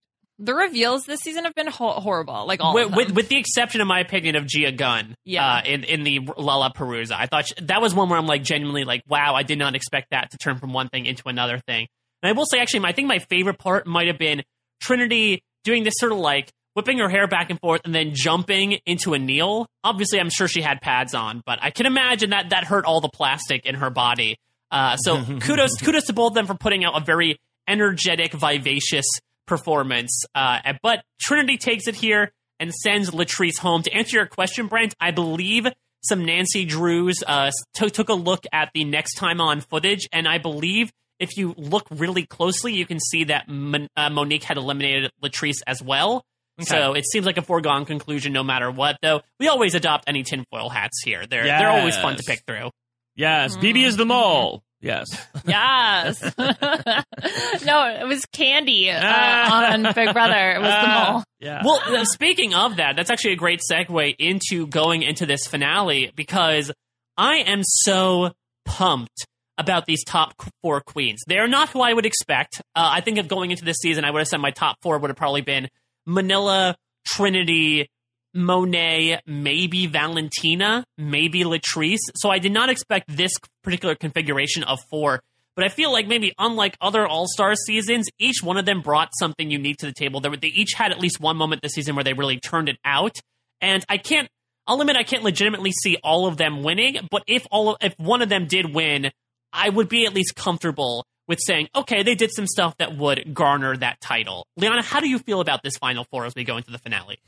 [0.46, 2.98] The reveals this season have been ho- horrible, like all with, of them.
[2.98, 5.46] with, with the exception, in my opinion, of Gia Gunn, Yeah.
[5.58, 8.84] uh, in in the Lalaparuza, I thought she, that was one where I'm like genuinely
[8.84, 11.88] like, wow, I did not expect that to turn from one thing into another thing.
[12.22, 14.44] And I will say, actually, my, I think my favorite part might have been
[14.82, 18.80] Trinity doing this sort of like whipping her hair back and forth and then jumping
[18.86, 19.68] into a kneel.
[19.84, 23.00] Obviously, I'm sure she had pads on, but I can imagine that that hurt all
[23.00, 24.38] the plastic in her body.
[24.72, 29.06] Uh, so kudos kudos to both of them for putting out a very energetic, vivacious
[29.48, 30.24] performance.
[30.36, 33.84] Uh, but Trinity takes it here and sends Latrice home.
[33.84, 35.68] To answer your question, Brent, I believe
[36.04, 40.28] some Nancy Drews uh, t- took a look at the next time on footage, and
[40.28, 44.58] I believe if you look really closely, you can see that Mon- uh, Monique had
[44.58, 46.26] eliminated Latrice as well.
[46.60, 49.22] So it seems like a foregone conclusion no matter what, though.
[49.40, 51.26] We always adopt any tinfoil hats here.
[51.26, 52.70] They're, they're always fun to pick through.
[53.16, 54.62] Yes, BeBe is the mole.
[54.84, 55.08] Yes.
[55.48, 56.22] Yes.
[56.38, 60.52] no, it was Candy uh, on Big Brother.
[60.52, 61.24] It was the mole.
[61.40, 61.62] Yeah.
[61.64, 66.12] Well, uh, speaking of that, that's actually a great segue into going into this finale
[66.16, 66.70] because
[67.18, 68.32] I am so
[68.66, 69.26] pumped
[69.58, 71.22] about these top four queens.
[71.28, 72.60] They're not who I would expect.
[72.76, 74.98] Uh, I think of going into this season, I would have said my top four
[74.98, 75.70] would have probably been
[76.06, 77.90] Manila, Trinity,
[78.34, 82.00] Monet, maybe Valentina, maybe Latrice.
[82.16, 83.34] So I did not expect this
[83.64, 85.22] particular configuration of four.
[85.56, 89.10] But I feel like maybe unlike other All Star seasons, each one of them brought
[89.20, 90.20] something unique to the table.
[90.20, 93.20] They, each had at least one moment this season where they really turned it out.
[93.62, 94.28] And I can't,
[94.66, 97.08] I'll admit I can't legitimately see all of them winning.
[97.12, 99.12] But if all, if one of them did win,
[99.52, 103.34] I would be at least comfortable with saying, okay, they did some stuff that would
[103.34, 104.48] garner that title.
[104.58, 107.20] Liana, how do you feel about this final four as we go into the finale?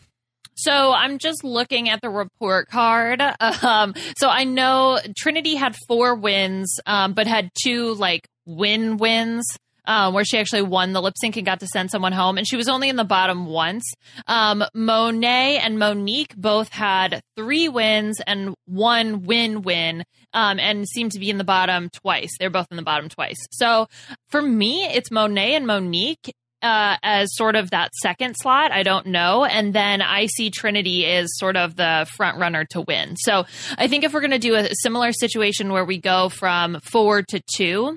[0.56, 3.22] So I'm just looking at the report card.
[3.62, 9.46] Um, so I know Trinity had four wins, um, but had two like win wins.
[9.88, 12.48] Uh, where she actually won the lip sync and got to send someone home, and
[12.48, 13.84] she was only in the bottom once.
[14.26, 20.04] Um, Monet and Monique both had three wins and one win win,
[20.34, 22.32] um, and seemed to be in the bottom twice.
[22.40, 23.38] They're both in the bottom twice.
[23.52, 23.88] So
[24.30, 26.34] for me, it's Monet and Monique
[26.66, 28.72] uh, as sort of that second slot.
[28.72, 29.46] I don't know.
[29.46, 33.16] And then I see Trinity is sort of the front runner to win.
[33.18, 33.46] So
[33.78, 37.22] I think if we're going to do a similar situation where we go from four
[37.22, 37.96] to two,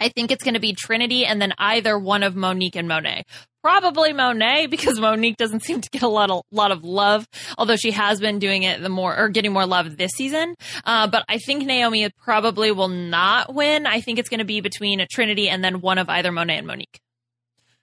[0.00, 3.22] I think it's going to be Trinity and then either one of Monique and Monet.
[3.62, 7.28] Probably Monet because Monique doesn't seem to get a lot of lot of love,
[7.58, 10.56] although she has been doing it the more or getting more love this season.
[10.84, 13.86] Uh, but I think Naomi probably will not win.
[13.86, 16.58] I think it's going to be between a Trinity and then one of either Monet
[16.58, 16.98] and Monique.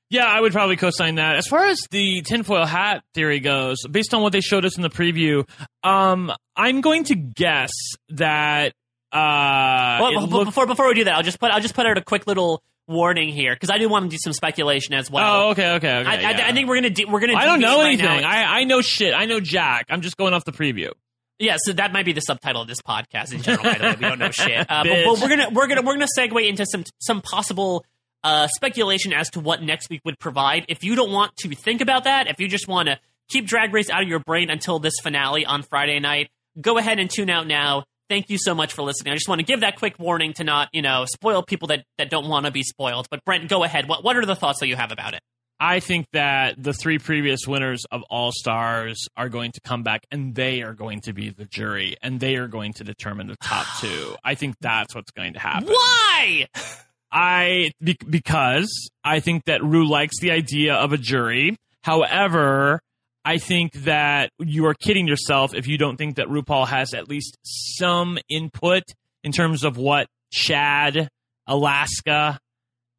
[0.09, 1.35] Yeah, I would probably co-sign that.
[1.35, 4.81] As far as the tinfoil hat theory goes, based on what they showed us in
[4.81, 5.47] the preview,
[5.83, 7.71] um, I'm going to guess
[8.09, 8.73] that.
[9.11, 11.97] Uh, Well, looked- before before we do that, I'll just put I'll just put out
[11.97, 15.47] a quick little warning here because I do want to do some speculation as well.
[15.47, 16.09] oh, okay, okay, okay.
[16.09, 16.47] I, I, yeah.
[16.47, 17.35] I think we're gonna de- we're gonna.
[17.35, 18.05] I don't know anything.
[18.21, 18.29] now.
[18.29, 19.13] I, I know shit.
[19.13, 19.87] I know Jack.
[19.89, 20.91] I'm just going off the preview.
[21.39, 23.63] Yeah, so that might be the subtitle of this podcast in general.
[23.63, 24.65] by the way, we don't know shit.
[24.69, 27.85] Uh, but, but we're gonna we're gonna we're gonna segue into some some possible
[28.23, 30.65] uh, speculation as to what next week would provide.
[30.69, 32.99] If you don't want to think about that, if you just want to
[33.29, 36.29] keep Drag Race out of your brain until this finale on Friday night,
[36.59, 37.83] go ahead and tune out now.
[38.09, 39.11] Thank you so much for listening.
[39.11, 41.83] I just want to give that quick warning to not you know spoil people that
[41.97, 43.07] that don't want to be spoiled.
[43.09, 43.87] But Brent, go ahead.
[43.89, 45.21] What what are the thoughts that you have about it?
[45.59, 50.05] I think that the three previous winners of All Stars are going to come back
[50.11, 53.37] and they are going to be the jury and they are going to determine the
[53.43, 54.15] top two.
[54.23, 55.67] I think that's what's going to happen.
[55.67, 56.47] Why?
[57.11, 57.71] I
[58.09, 61.55] because I think that Ru likes the idea of a jury.
[61.83, 62.81] However,
[63.23, 67.09] I think that you are kidding yourself if you don't think that RuPaul has at
[67.09, 68.83] least some input
[69.23, 71.09] in terms of what Chad,
[71.45, 72.39] Alaska,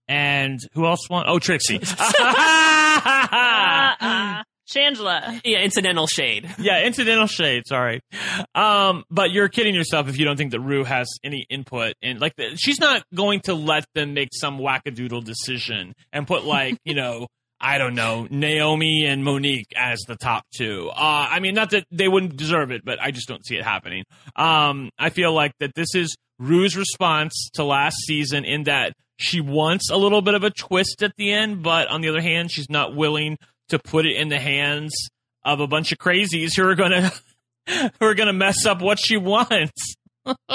[0.06, 1.24] and who else won?
[1.26, 1.78] Oh, Trixie.
[4.68, 5.40] Shangela.
[5.44, 6.54] Yeah, incidental shade.
[6.58, 7.64] yeah, incidental shade.
[7.66, 8.00] Sorry,
[8.54, 12.18] um, but you're kidding yourself if you don't think that Ru has any input in
[12.18, 16.78] like the, she's not going to let them make some wackadoodle decision and put like
[16.84, 17.26] you know
[17.60, 20.90] I don't know Naomi and Monique as the top two.
[20.94, 23.64] Uh, I mean, not that they wouldn't deserve it, but I just don't see it
[23.64, 24.04] happening.
[24.36, 29.40] Um, I feel like that this is Ru's response to last season in that she
[29.40, 32.52] wants a little bit of a twist at the end, but on the other hand,
[32.52, 33.36] she's not willing
[33.68, 34.92] to put it in the hands
[35.44, 37.12] of a bunch of crazies who are gonna
[37.68, 39.94] who are gonna mess up what she wants.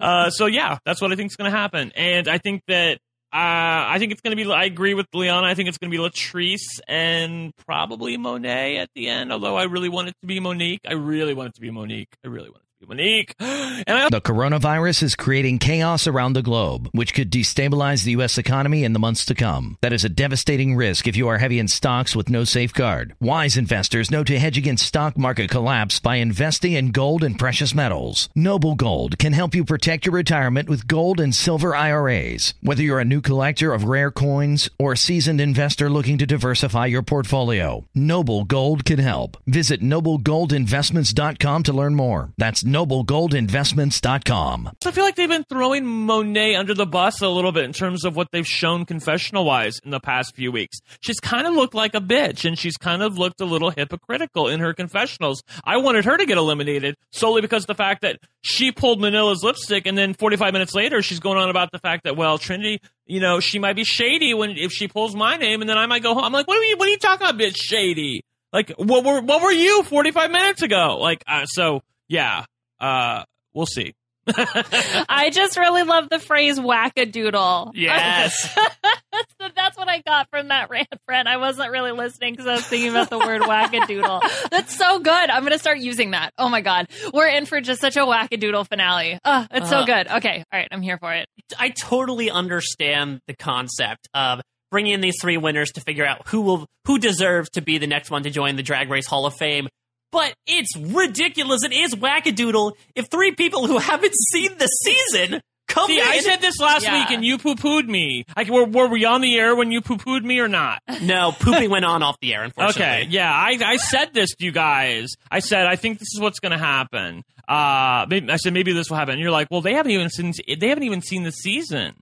[0.00, 2.98] uh, so yeah, that's what I think is gonna happen, and I think that
[3.30, 4.50] uh, I think it's gonna be.
[4.50, 5.46] I agree with Liana.
[5.46, 9.32] I think it's gonna be Latrice and probably Monet at the end.
[9.32, 10.80] Although I really want it to be Monique.
[10.88, 12.08] I really want it to be Monique.
[12.24, 13.34] I really want it to Monique.
[13.40, 18.38] I The coronavirus is creating chaos around the globe, which could destabilize the U.S.
[18.38, 19.76] economy in the months to come.
[19.80, 23.14] That is a devastating risk if you are heavy in stocks with no safeguard.
[23.20, 27.74] Wise investors know to hedge against stock market collapse by investing in gold and precious
[27.74, 28.28] metals.
[28.34, 32.54] Noble Gold can help you protect your retirement with gold and silver IRAs.
[32.62, 36.86] Whether you're a new collector of rare coins or a seasoned investor looking to diversify
[36.86, 39.36] your portfolio, Noble Gold can help.
[39.46, 42.32] Visit noblegoldinvestments.com to learn more.
[42.38, 44.70] That's noblegoldinvestments.com.
[44.84, 48.04] I feel like they've been throwing Monet under the bus a little bit in terms
[48.04, 50.78] of what they've shown confessional wise in the past few weeks.
[51.00, 54.48] She's kind of looked like a bitch and she's kind of looked a little hypocritical
[54.48, 55.42] in her confessionals.
[55.64, 59.86] I wanted her to get eliminated solely because the fact that she pulled Manila's lipstick
[59.86, 63.20] and then 45 minutes later she's going on about the fact that, well, Trinity, you
[63.20, 66.02] know, she might be shady when if she pulls my name and then I might
[66.02, 66.24] go home.
[66.24, 67.56] I'm like, what are you, what are you talking about, bitch?
[67.56, 68.22] Shady.
[68.52, 70.98] Like, what were, what were you 45 minutes ago?
[70.98, 72.44] Like, uh, so yeah,
[72.80, 73.24] uh,
[73.54, 73.94] we'll see.
[74.36, 77.72] I just really love the phrase wackadoodle.
[77.74, 78.54] Yes.
[79.12, 81.26] that's, that's what I got from that rant, friend.
[81.26, 84.48] I wasn't really listening because I was thinking about the word wackadoodle.
[84.50, 85.30] That's so good.
[85.30, 86.32] I'm going to start using that.
[86.36, 86.88] Oh my God.
[87.14, 89.18] We're in for just such a wackadoodle finale.
[89.24, 90.08] Oh, it's so Uh, good.
[90.08, 90.44] Okay.
[90.52, 90.68] All right.
[90.70, 91.26] I'm here for it.
[91.58, 96.42] I totally understand the concept of bringing in these three winners to figure out who
[96.42, 99.34] will who deserves to be the next one to join the Drag Race Hall of
[99.34, 99.68] Fame.
[100.10, 101.62] But it's ridiculous.
[101.64, 106.06] It is wackadoodle if three people who haven't seen the season come See, in.
[106.06, 106.98] I said this last Yeah.
[106.98, 108.24] week and you poo pooed me.
[108.36, 110.80] Like, were, were we on the air when you poo pooed me or not?
[111.02, 112.42] no, pooping went on off the air.
[112.42, 115.08] Unfortunately, Okay, yeah, I, I said this to you guys.
[115.30, 117.22] I said I think this is what's going to happen.
[117.46, 119.12] Uh, maybe, I said maybe this will happen.
[119.12, 121.94] And you're like, well, they haven't even seen they haven't even seen the season.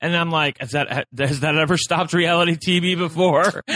[0.00, 3.62] And I'm like, has that has that ever stopped reality TV before?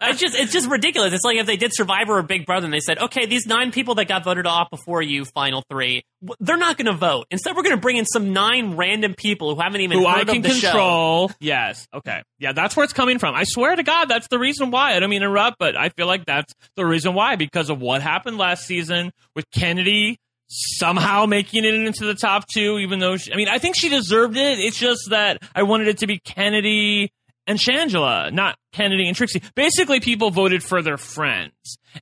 [0.00, 1.12] It's just it's just ridiculous.
[1.12, 3.72] It's like if they did Survivor or Big Brother and they said, okay, these nine
[3.72, 6.02] people that got voted off before you, final three,
[6.40, 7.26] they're not going to vote.
[7.30, 10.20] Instead, we're going to bring in some nine random people who haven't even Who heard
[10.30, 10.68] I can of the show.
[10.70, 11.30] control.
[11.40, 11.86] Yes.
[11.92, 12.22] Okay.
[12.38, 13.34] Yeah, that's where it's coming from.
[13.34, 14.94] I swear to God, that's the reason why.
[14.94, 17.80] I don't mean to interrupt, but I feel like that's the reason why because of
[17.80, 23.16] what happened last season with Kennedy somehow making it into the top two, even though
[23.16, 24.58] she, I mean, I think she deserved it.
[24.58, 27.10] It's just that I wanted it to be Kennedy
[27.46, 29.42] and Shangela, not Kennedy and Trixie.
[29.54, 31.52] Basically, people voted for their friends.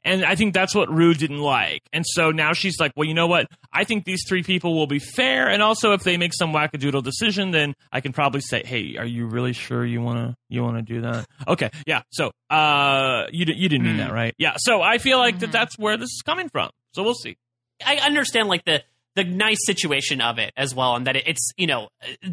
[0.05, 1.82] And I think that's what Ru didn't like.
[1.93, 3.47] And so now she's like, well, you know what?
[3.73, 5.48] I think these three people will be fair.
[5.48, 9.06] And also, if they make some wackadoodle decision, then I can probably say, hey, are
[9.06, 11.27] you really sure you want to you want to do that?
[11.47, 11.70] Okay.
[11.86, 12.02] Yeah.
[12.10, 14.35] So, uh, you, you didn't mean that, right?
[14.39, 14.56] Yeah.
[14.59, 16.70] So I feel like that that's where this is coming from.
[16.93, 17.36] So we'll see.
[17.85, 18.82] I understand like the
[19.15, 21.89] the nice situation of it as well, and that it, it's you know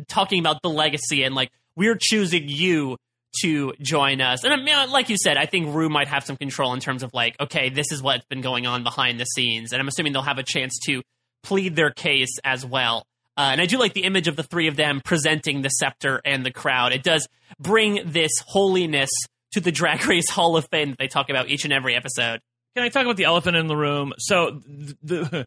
[0.07, 2.97] talking about the legacy and like we're choosing you
[3.41, 4.43] to join us.
[4.43, 7.01] And I mean, like you said, I think Ru might have some control in terms
[7.01, 10.13] of like, okay, this is what's been going on behind the scenes, and I'm assuming
[10.13, 11.01] they'll have a chance to
[11.43, 13.05] plead their case as well.
[13.35, 16.21] Uh, and I do like the image of the three of them presenting the scepter
[16.23, 16.93] and the crowd.
[16.93, 17.27] It does
[17.59, 19.09] bring this holiness
[19.53, 22.41] to the Drag Race Hall of Fame that they talk about each and every episode.
[22.75, 24.13] Can I talk about the elephant in the room?
[24.17, 25.45] So, the, the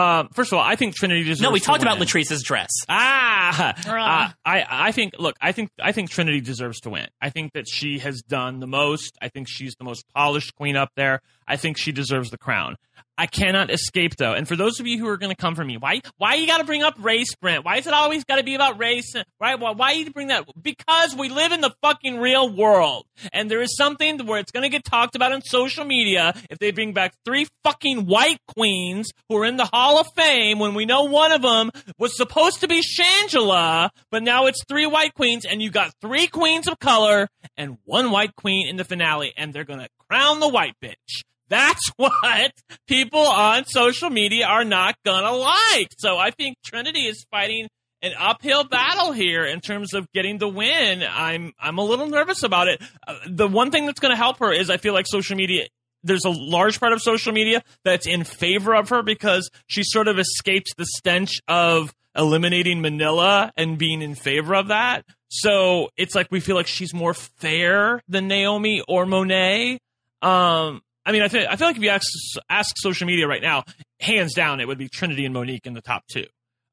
[0.00, 1.40] um, first of all, I think Trinity deserves.
[1.40, 2.06] No, we to talked about win.
[2.06, 2.70] Latrice's dress.
[2.88, 4.26] Ah, Hurrah.
[4.26, 7.08] uh, I I think look, I think I think Trinity deserves to win.
[7.20, 9.18] I think that she has done the most.
[9.20, 11.20] I think she's the most polished queen up there.
[11.50, 12.76] I think she deserves the crown.
[13.18, 14.32] I cannot escape though.
[14.32, 16.46] And for those of you who are going to come for me, why why you
[16.46, 17.66] got to bring up race, Brent?
[17.66, 19.14] Why is it always got to be about race?
[19.38, 19.60] Right?
[19.60, 20.46] Why, why you bring that?
[20.60, 24.62] Because we live in the fucking real world, and there is something where it's going
[24.62, 29.10] to get talked about on social media if they bring back three fucking white queens
[29.28, 32.60] who are in the Hall of Fame when we know one of them was supposed
[32.60, 36.78] to be Shangela, but now it's three white queens, and you got three queens of
[36.78, 37.28] color
[37.58, 41.22] and one white queen in the finale, and they're going to crown the white bitch.
[41.50, 42.52] That's what
[42.86, 45.88] people on social media are not gonna like.
[45.98, 47.68] So I think Trinity is fighting
[48.02, 51.02] an uphill battle here in terms of getting the win.
[51.08, 52.82] I'm I'm a little nervous about it.
[53.06, 55.66] Uh, the one thing that's going to help her is I feel like social media.
[56.02, 60.08] There's a large part of social media that's in favor of her because she sort
[60.08, 65.04] of escaped the stench of eliminating Manila and being in favor of that.
[65.28, 69.78] So it's like we feel like she's more fair than Naomi or Monet.
[70.22, 72.06] Um, I mean, I feel, I feel like if you ask
[72.48, 73.64] ask social media right now,
[74.00, 76.26] hands down, it would be Trinity and Monique in the top two.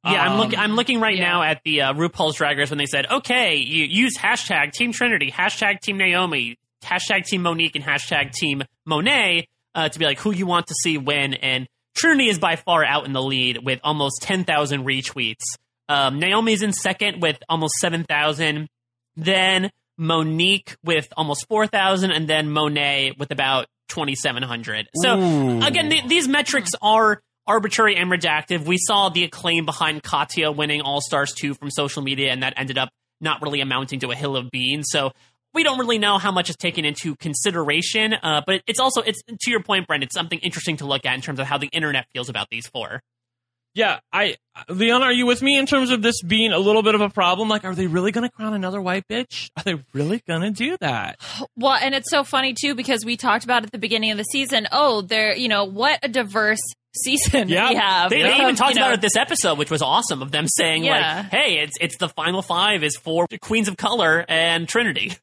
[0.06, 0.60] Yeah, I'm Um, looking.
[0.60, 1.24] I'm looking right yeah.
[1.30, 4.92] now at the uh, RuPaul's Drag Race when they said, "Okay, you use hashtag Team
[4.92, 10.20] Trinity, hashtag Team Naomi, hashtag Team Monique, and hashtag Team Monet uh, to be like
[10.20, 13.66] who you want to see win." And Trinity is by far out in the lead
[13.66, 15.44] with almost 10,000 retweets.
[15.90, 18.68] Um, Naomi's in second with almost 7,000.
[19.16, 24.88] Then Monique with almost 4,000, and then Monet with about 2,700.
[24.96, 25.62] So Ooh.
[25.62, 28.66] again, th- these metrics are arbitrary and redactive.
[28.66, 32.54] We saw the acclaim behind Katya winning All Stars 2 from social media, and that
[32.58, 32.90] ended up
[33.22, 34.88] not really amounting to a hill of beans.
[34.90, 35.12] So
[35.54, 39.22] we don't really know how much is taken into consideration, uh, but it's also it's
[39.24, 40.04] to your point, Brent.
[40.04, 42.68] It's something interesting to look at in terms of how the internet feels about these
[42.68, 43.02] four.
[43.76, 44.38] Yeah, I
[44.70, 47.10] Leon, are you with me in terms of this being a little bit of a
[47.10, 47.48] problem?
[47.48, 49.52] Like, are they really going to crown another white bitch?
[49.56, 51.20] Are they really going to do that?
[51.56, 54.24] Well, and it's so funny too because we talked about at the beginning of the
[54.24, 54.68] season.
[54.72, 56.58] Oh, there, you know, what a diverse
[57.04, 57.70] season Yeah.
[57.70, 58.10] we have.
[58.10, 60.32] They, they Of, even talked you know, about it this episode, which was awesome of
[60.32, 61.18] them saying Yeah.
[61.22, 65.14] like, "Hey, it's it's the final five is for Queens of Color and Trinity."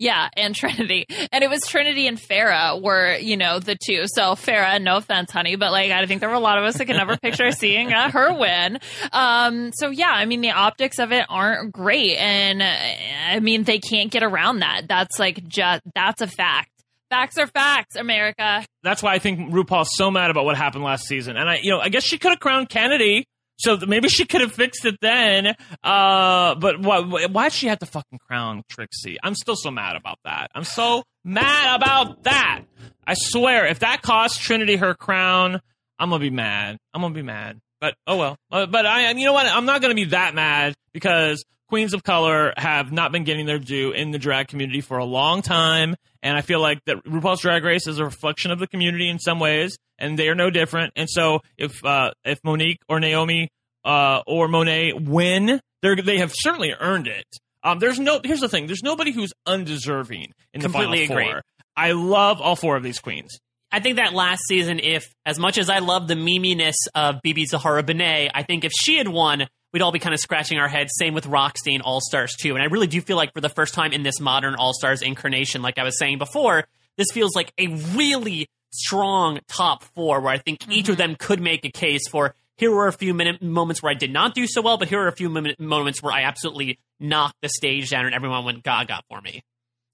[0.00, 1.06] Yeah, and Trinity.
[1.30, 4.06] And it was Trinity and Farrah were, you know, the two.
[4.06, 6.78] So Farrah, no offense, honey, but like I think there were a lot of us
[6.78, 8.78] that can never picture seeing uh, her win.
[9.12, 13.62] Um, so yeah, I mean the optics of it aren't great, and uh, I mean
[13.64, 14.88] they can't get around that.
[14.88, 16.70] That's like just that's a fact.
[17.10, 18.64] Facts are facts, America.
[18.84, 21.36] That's why I think RuPaul's so mad about what happened last season.
[21.36, 23.26] And I, you know, I guess she could have crowned Kennedy.
[23.60, 25.54] So maybe she could have fixed it then.
[25.84, 29.18] Uh, but why, why'd she have to fucking crown Trixie?
[29.22, 30.50] I'm still so mad about that.
[30.54, 32.62] I'm so mad about that.
[33.06, 35.60] I swear, if that cost Trinity her crown,
[35.98, 36.78] I'm gonna be mad.
[36.94, 37.58] I'm gonna be mad.
[37.82, 38.36] But oh well.
[38.50, 39.46] Uh, but I, you know what?
[39.46, 43.58] I'm not gonna be that mad because queens of color have not been getting their
[43.58, 47.40] due in the drag community for a long time, and I feel like that RuPaul's
[47.40, 50.50] Drag Race is a reflection of the community in some ways, and they are no
[50.50, 50.92] different.
[50.96, 53.48] And so if uh, if Monique or Naomi
[53.84, 57.24] uh, or Monet win, they they have certainly earned it.
[57.62, 58.20] Um, there's no.
[58.22, 58.66] Here's the thing.
[58.66, 61.32] There's nobody who's undeserving in Completely the final agree.
[61.32, 61.42] four.
[61.76, 63.38] I love all four of these queens.
[63.72, 67.46] I think that last season, if as much as I love the meminess of BeBe
[67.46, 70.68] Zahara Benet, I think if she had won, we'd all be kind of scratching our
[70.68, 70.90] heads.
[70.98, 72.54] Same with Roxy and All Stars too.
[72.54, 75.02] And I really do feel like for the first time in this modern All Stars
[75.02, 76.66] incarnation, like I was saying before,
[76.96, 81.40] this feels like a really strong top four where I think each of them could
[81.40, 82.34] make a case for.
[82.56, 85.00] Here were a few minute moments where I did not do so well, but here
[85.00, 88.62] are a few minute moments where I absolutely knocked the stage down and everyone went
[88.62, 89.42] gaga for me.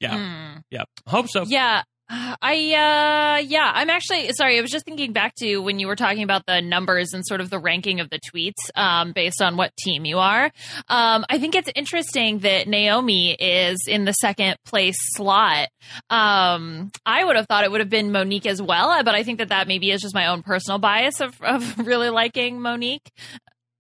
[0.00, 0.58] Yeah, Hmm.
[0.70, 0.82] yeah.
[1.06, 1.44] Hope so.
[1.46, 1.82] Yeah.
[2.08, 5.96] I uh yeah, I'm actually sorry, I was just thinking back to when you were
[5.96, 9.56] talking about the numbers and sort of the ranking of the tweets um based on
[9.56, 10.44] what team you are.
[10.88, 15.68] Um I think it's interesting that Naomi is in the second place slot.
[16.08, 19.38] Um I would have thought it would have been Monique as well, but I think
[19.38, 23.10] that that maybe is just my own personal bias of of really liking Monique.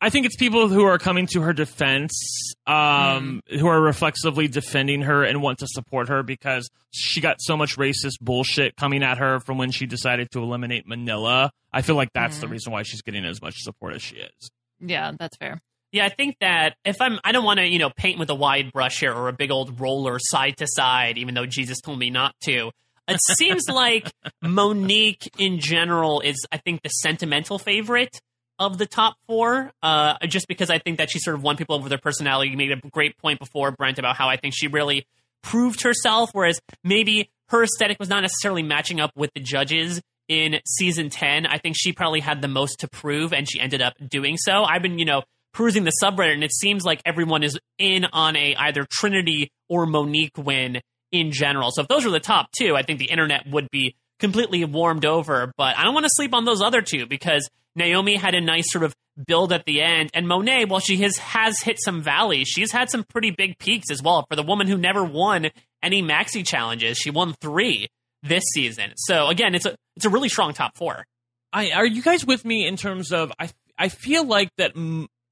[0.06, 5.02] I think it's people who are coming to her defense, um, who are reflexively defending
[5.02, 9.18] her and want to support her because she got so much racist bullshit coming at
[9.18, 11.50] her from when she decided to eliminate Manila.
[11.72, 14.50] I feel like that's the reason why she's getting as much support as she is.
[14.78, 15.60] Yeah, that's fair.
[15.90, 18.34] Yeah, I think that if I'm, I don't want to, you know, paint with a
[18.36, 21.98] wide brush here or a big old roller side to side, even though Jesus told
[21.98, 22.70] me not to.
[23.08, 28.20] It seems like Monique in general is, I think, the sentimental favorite
[28.58, 31.76] of the top four, uh, just because I think that she sort of won people
[31.76, 32.50] over their personality.
[32.50, 35.06] You made a great point before, Brent, about how I think she really
[35.42, 40.60] proved herself, whereas maybe her aesthetic was not necessarily matching up with the judges in
[40.66, 41.46] season 10.
[41.46, 44.64] I think she probably had the most to prove, and she ended up doing so.
[44.64, 45.22] I've been, you know,
[45.52, 49.86] perusing the subreddit, and it seems like everyone is in on a either Trinity or
[49.86, 50.80] Monique win
[51.12, 51.70] in general.
[51.70, 55.04] So if those were the top two, I think the internet would be completely warmed
[55.04, 55.52] over.
[55.56, 58.70] But I don't want to sleep on those other two because Naomi had a nice
[58.70, 58.94] sort of
[59.26, 62.90] build at the end, and Monet, while she has has hit some valleys, she's had
[62.90, 64.26] some pretty big peaks as well.
[64.28, 65.50] For the woman who never won
[65.82, 67.88] any maxi challenges, she won three
[68.22, 68.92] this season.
[68.96, 71.04] So again, it's a it's a really strong top four.
[71.52, 74.72] I are you guys with me in terms of I I feel like that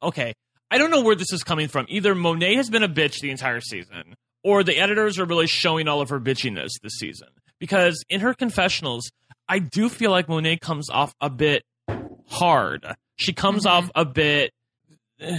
[0.02, 0.34] okay
[0.70, 3.30] I don't know where this is coming from either Monet has been a bitch the
[3.30, 8.02] entire season or the editors are really showing all of her bitchiness this season because
[8.08, 9.10] in her confessionals
[9.48, 11.64] I do feel like Monet comes off a bit
[12.28, 12.84] hard
[13.16, 14.52] she comes off a bit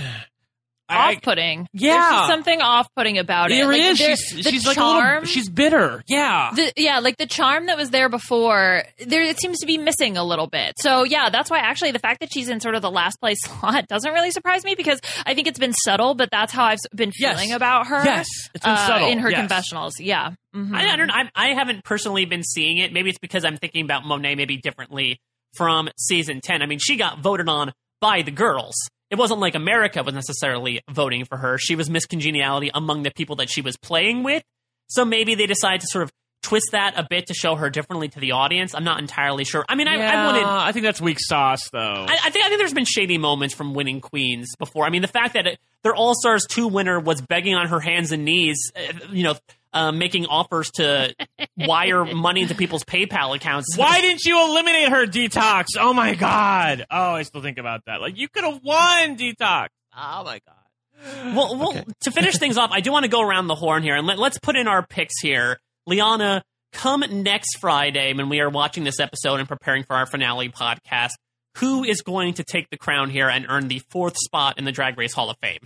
[0.87, 1.67] Off-putting.
[1.73, 2.09] Yeah.
[2.11, 3.55] There's something off-putting about it.
[3.55, 3.97] there Like, is.
[3.97, 7.25] there- she's the she's like a charm, little, she's bitter yeah the, yeah, like the
[7.25, 10.73] charm that was there before, there it seems to be missing a little bit.
[10.77, 13.39] So yeah, that's why actually the fact that she's in sort of the last place
[13.43, 16.77] slot doesn't really surprise me because I think it's been subtle, but that's how I've
[16.93, 17.33] been Yes.
[17.39, 18.03] feeling about her.
[18.05, 18.27] Yes.
[18.53, 19.07] It's been uh, subtle.
[19.09, 19.39] in her Yes.
[19.39, 19.99] confessionals.
[19.99, 20.71] Yeah, Mhm.
[20.75, 21.15] I, I don't know.
[21.15, 22.93] I, I haven't personally been seeing it.
[22.93, 25.19] Maybe it's because I'm thinking about Monet maybe differently
[25.55, 26.61] from season 10.
[26.61, 28.75] I mean, she got voted on by the girls.
[29.09, 31.57] It wasn't like America was necessarily voting for her.
[31.57, 34.43] She was Miss Congeniality among the people that she was playing with.
[34.87, 36.11] So maybe they decided to sort of
[36.45, 38.75] twist that a bit to show her differently to the audience.
[38.75, 39.65] I'm not entirely sure.
[39.67, 40.43] I mean, I, yeah, I wanted.
[40.43, 43.55] I think that's weak sauce though I, I think I think there's been shady moments
[43.55, 44.85] from winning queens before.
[44.85, 47.79] I mean, the fact that it, their All Stars two winner was begging on her
[47.79, 49.35] hands and knees, uh, you know,
[49.75, 51.13] uh, making offers to
[51.57, 53.77] wire money into people's PayPal accounts.
[53.77, 55.65] Why didn't you eliminate her, Detox?
[55.77, 56.85] Oh my god.
[56.89, 58.01] Oh, I still think about that.
[58.01, 59.67] Like you could have won, Detox.
[59.95, 61.35] Oh my god.
[61.35, 63.95] Well, well to finish things off, I do want to go around the horn here
[63.95, 65.59] and let, let's put in our picks here.
[65.85, 66.41] Liana,
[66.71, 71.11] come next Friday when we are watching this episode and preparing for our finale podcast.
[71.57, 74.73] Who is going to take the crown here and earn the fourth spot in the
[74.73, 75.61] Drag Race Hall of Fame?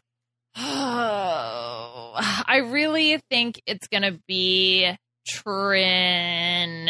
[0.56, 2.14] Oh,
[2.48, 4.96] I really think it's gonna be
[5.28, 6.86] Trinity.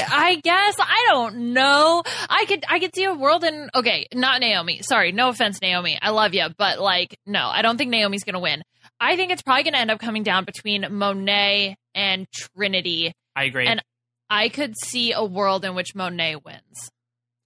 [0.00, 2.02] I guess I don't know.
[2.28, 4.82] I could I could see a world in okay, not Naomi.
[4.82, 5.98] Sorry, no offense, Naomi.
[6.00, 8.62] I love you, but like, no, I don't think Naomi's gonna win.
[9.00, 13.12] I think it's probably gonna end up coming down between Monet and Trinity.
[13.34, 13.66] I agree.
[13.66, 13.82] And
[14.28, 16.90] I could see a world in which Monet wins.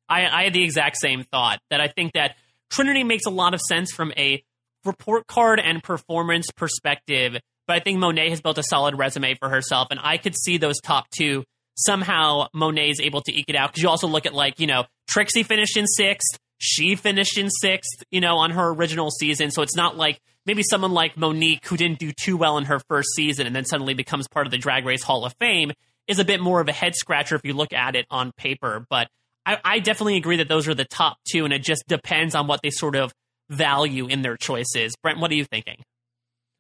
[0.09, 2.37] I, I had the exact same thought that I think that
[2.71, 4.43] Trinity makes a lot of sense from a
[4.89, 7.37] report card and performance perspective,
[7.67, 10.59] but I think Monet has built a solid resume for herself, and I could see
[10.59, 11.45] those top two
[11.77, 14.67] somehow Monet is able to eke it out because you also look at like you
[14.67, 19.51] know Trixie finished in sixth, she finished in sixth, you know, on her original season.
[19.51, 22.81] So it's not like maybe someone like Monique, who didn't do too well in her
[22.89, 25.73] first season and then suddenly becomes part of the Drag Race Hall of Fame,
[26.09, 28.85] is a bit more of a head scratcher if you look at it on paper.
[28.91, 29.09] But
[29.47, 32.47] I, I definitely agree that those are the top two, and it just depends on
[32.47, 33.13] what they sort of
[33.49, 34.95] value in their choices.
[35.03, 35.77] Brent, what are you thinking?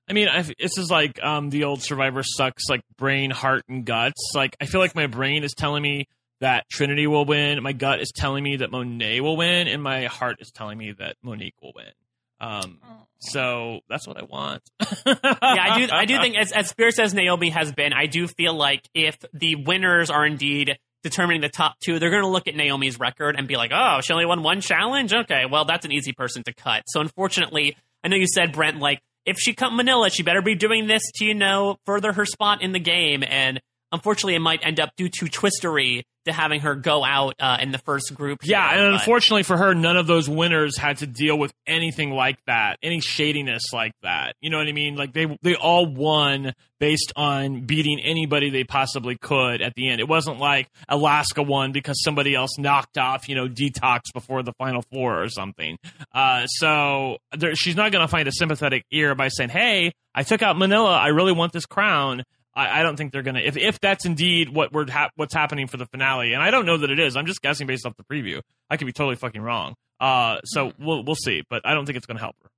[0.08, 3.84] I mean, I, this is like um, the old Survivor sucks, like brain, heart, and
[3.84, 4.32] guts.
[4.34, 6.08] Like, I feel like my brain is telling me
[6.40, 7.62] that Trinity will win.
[7.62, 10.92] My gut is telling me that Monet will win, and my heart is telling me
[10.98, 11.92] that Monique will win.
[12.40, 12.78] Um,
[13.18, 14.62] so that's what I want.
[14.80, 15.92] yeah, I do.
[15.92, 19.18] I do think as as fierce as Naomi has been, I do feel like if
[19.32, 23.36] the winners are indeed determining the top two, they're going to look at Naomi's record
[23.36, 25.12] and be like, "Oh, she only won one challenge.
[25.12, 28.78] Okay, well, that's an easy person to cut." So unfortunately, I know you said Brent,
[28.78, 32.24] like if she cut Manila, she better be doing this to you know further her
[32.24, 33.60] spot in the game, and
[33.92, 37.72] unfortunately, it might end up due to twistery to having her go out uh, in
[37.72, 38.40] the first group.
[38.42, 41.52] Yeah, here, and but- unfortunately for her, none of those winners had to deal with
[41.66, 44.34] anything like that, any shadiness like that.
[44.40, 44.96] You know what I mean?
[44.96, 50.00] Like they they all won based on beating anybody they possibly could at the end.
[50.00, 54.52] It wasn't like Alaska won because somebody else knocked off, you know, detox before the
[54.58, 55.76] final four or something.
[56.14, 60.22] Uh, so there, she's not going to find a sympathetic ear by saying, "Hey, I
[60.24, 60.96] took out Manila.
[60.96, 62.22] I really want this crown."
[62.58, 63.40] I, I don't think they're gonna.
[63.40, 66.66] If if that's indeed what we're ha- what's happening for the finale, and I don't
[66.66, 67.16] know that it is.
[67.16, 68.40] I'm just guessing based off the preview.
[68.68, 69.74] I could be totally fucking wrong.
[70.00, 72.50] Uh, so we'll we'll see, but I don't think it's gonna help her.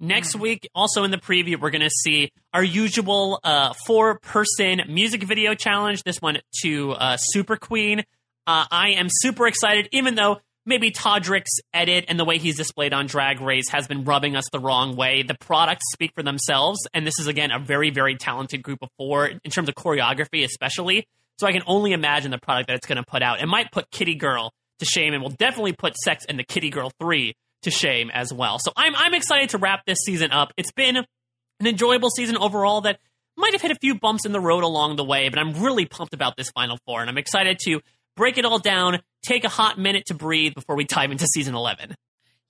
[0.00, 4.82] Next week, also in the preview, we're going to see our usual uh, four person
[4.88, 6.02] music video challenge.
[6.02, 8.00] This one to uh, Super Queen.
[8.46, 12.92] Uh, I am super excited, even though maybe Todrick's edit and the way he's displayed
[12.92, 15.22] on Drag Race has been rubbing us the wrong way.
[15.22, 18.88] The products speak for themselves, and this is, again, a very, very talented group of
[18.96, 21.06] four in terms of choreography, especially.
[21.38, 23.40] So I can only imagine the product that it's going to put out.
[23.40, 26.70] It might put Kitty Girl to shame, and will definitely put Sex and the Kitty
[26.70, 28.58] Girl 3 to shame as well.
[28.58, 30.52] So I'm I'm excited to wrap this season up.
[30.56, 31.06] It's been an
[31.66, 33.00] enjoyable season overall that
[33.36, 35.86] might have hit a few bumps in the road along the way, but I'm really
[35.86, 37.80] pumped about this final four and I'm excited to
[38.16, 41.54] break it all down, take a hot minute to breathe before we dive into season
[41.54, 41.94] 11.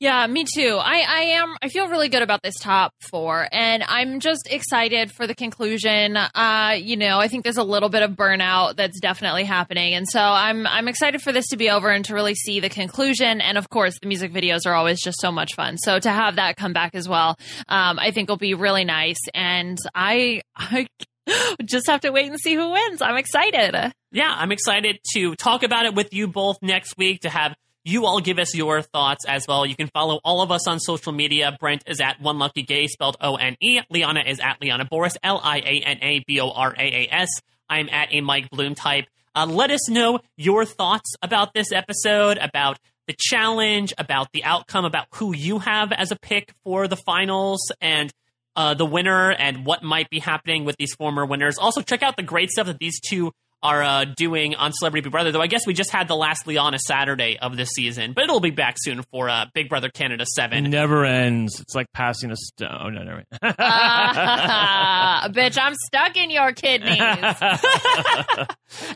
[0.01, 0.77] Yeah, me too.
[0.83, 1.57] I, I am.
[1.63, 6.17] I feel really good about this top four, and I'm just excited for the conclusion.
[6.17, 10.07] Uh, you know, I think there's a little bit of burnout that's definitely happening, and
[10.07, 13.41] so I'm I'm excited for this to be over and to really see the conclusion.
[13.41, 15.79] And of course, the music videos are always just so much fun.
[15.79, 17.37] So to have that come back as well,
[17.69, 19.21] um, I think will be really nice.
[19.33, 20.89] And I I
[21.65, 23.03] just have to wait and see who wins.
[23.03, 23.93] I'm excited.
[24.13, 28.07] Yeah, I'm excited to talk about it with you both next week to have you
[28.07, 29.67] all give us your thoughts as well.
[29.67, 31.55] You can follow all of us on social media.
[31.61, 33.81] Brent is at One Lucky Gay, spelled O N E.
[33.91, 37.09] Liana is at Liana Boraas, L I A N A B O R A A
[37.11, 37.29] S.
[37.69, 39.07] I'm at a Mike Bloom type.
[39.35, 44.85] Uh, let us know your thoughts about this episode, about the challenge, about the outcome,
[44.85, 48.13] about who you have as a pick for the finals, and
[48.57, 51.59] uh, the winner, and what might be happening with these former winners.
[51.59, 53.33] Also, check out the great stuff that these two
[53.63, 55.33] are uh, doing on Celebrity Big Brother.
[55.33, 58.41] Though I guess we just had the last Liana Saturday of this season, but it'll
[58.41, 60.67] be back soon for uh, Big Brother Canada Seven.
[60.67, 61.59] It never ends.
[61.61, 62.69] It's like passing a stone.
[62.79, 63.27] Oh, no, no, right.
[63.59, 66.99] Ah, bitch, I'm stuck in your kidneys.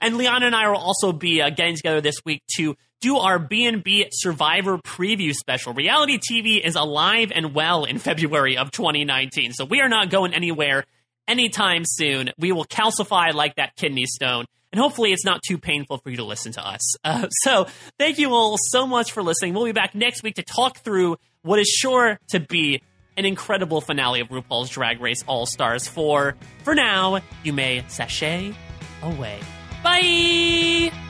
[0.00, 3.38] And Liana and I will also be uh, getting together this week to do our
[3.38, 5.72] B&B Survivor preview special.
[5.72, 10.34] Reality TV is alive and well in February of 2019, so we are not going
[10.34, 10.84] anywhere
[11.26, 12.30] anytime soon.
[12.38, 14.46] We will calcify like that kidney stone.
[14.70, 16.96] And hopefully, it's not too painful for you to listen to us.
[17.02, 17.66] Uh, so,
[17.98, 19.54] thank you all so much for listening.
[19.54, 22.82] We'll be back next week to talk through what is sure to be
[23.16, 26.36] an incredible finale of RuPaul's Drag Race All Stars 4.
[26.64, 28.54] For now, you may sashay
[29.02, 29.40] away.
[29.82, 31.07] Bye!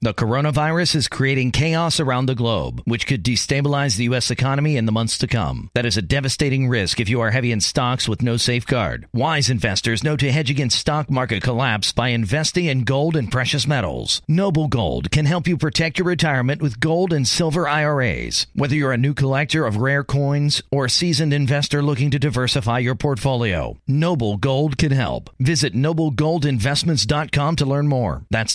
[0.00, 4.30] The coronavirus is creating chaos around the globe, which could destabilize the U.S.
[4.30, 5.70] economy in the months to come.
[5.74, 9.08] That is a devastating risk if you are heavy in stocks with no safeguard.
[9.12, 13.66] Wise investors know to hedge against stock market collapse by investing in gold and precious
[13.66, 14.22] metals.
[14.28, 18.46] Noble Gold can help you protect your retirement with gold and silver IRAs.
[18.54, 22.78] Whether you're a new collector of rare coins or a seasoned investor looking to diversify
[22.78, 25.30] your portfolio, Noble Gold can help.
[25.40, 28.22] Visit noblegoldinvestments.com to learn more.
[28.30, 28.54] That's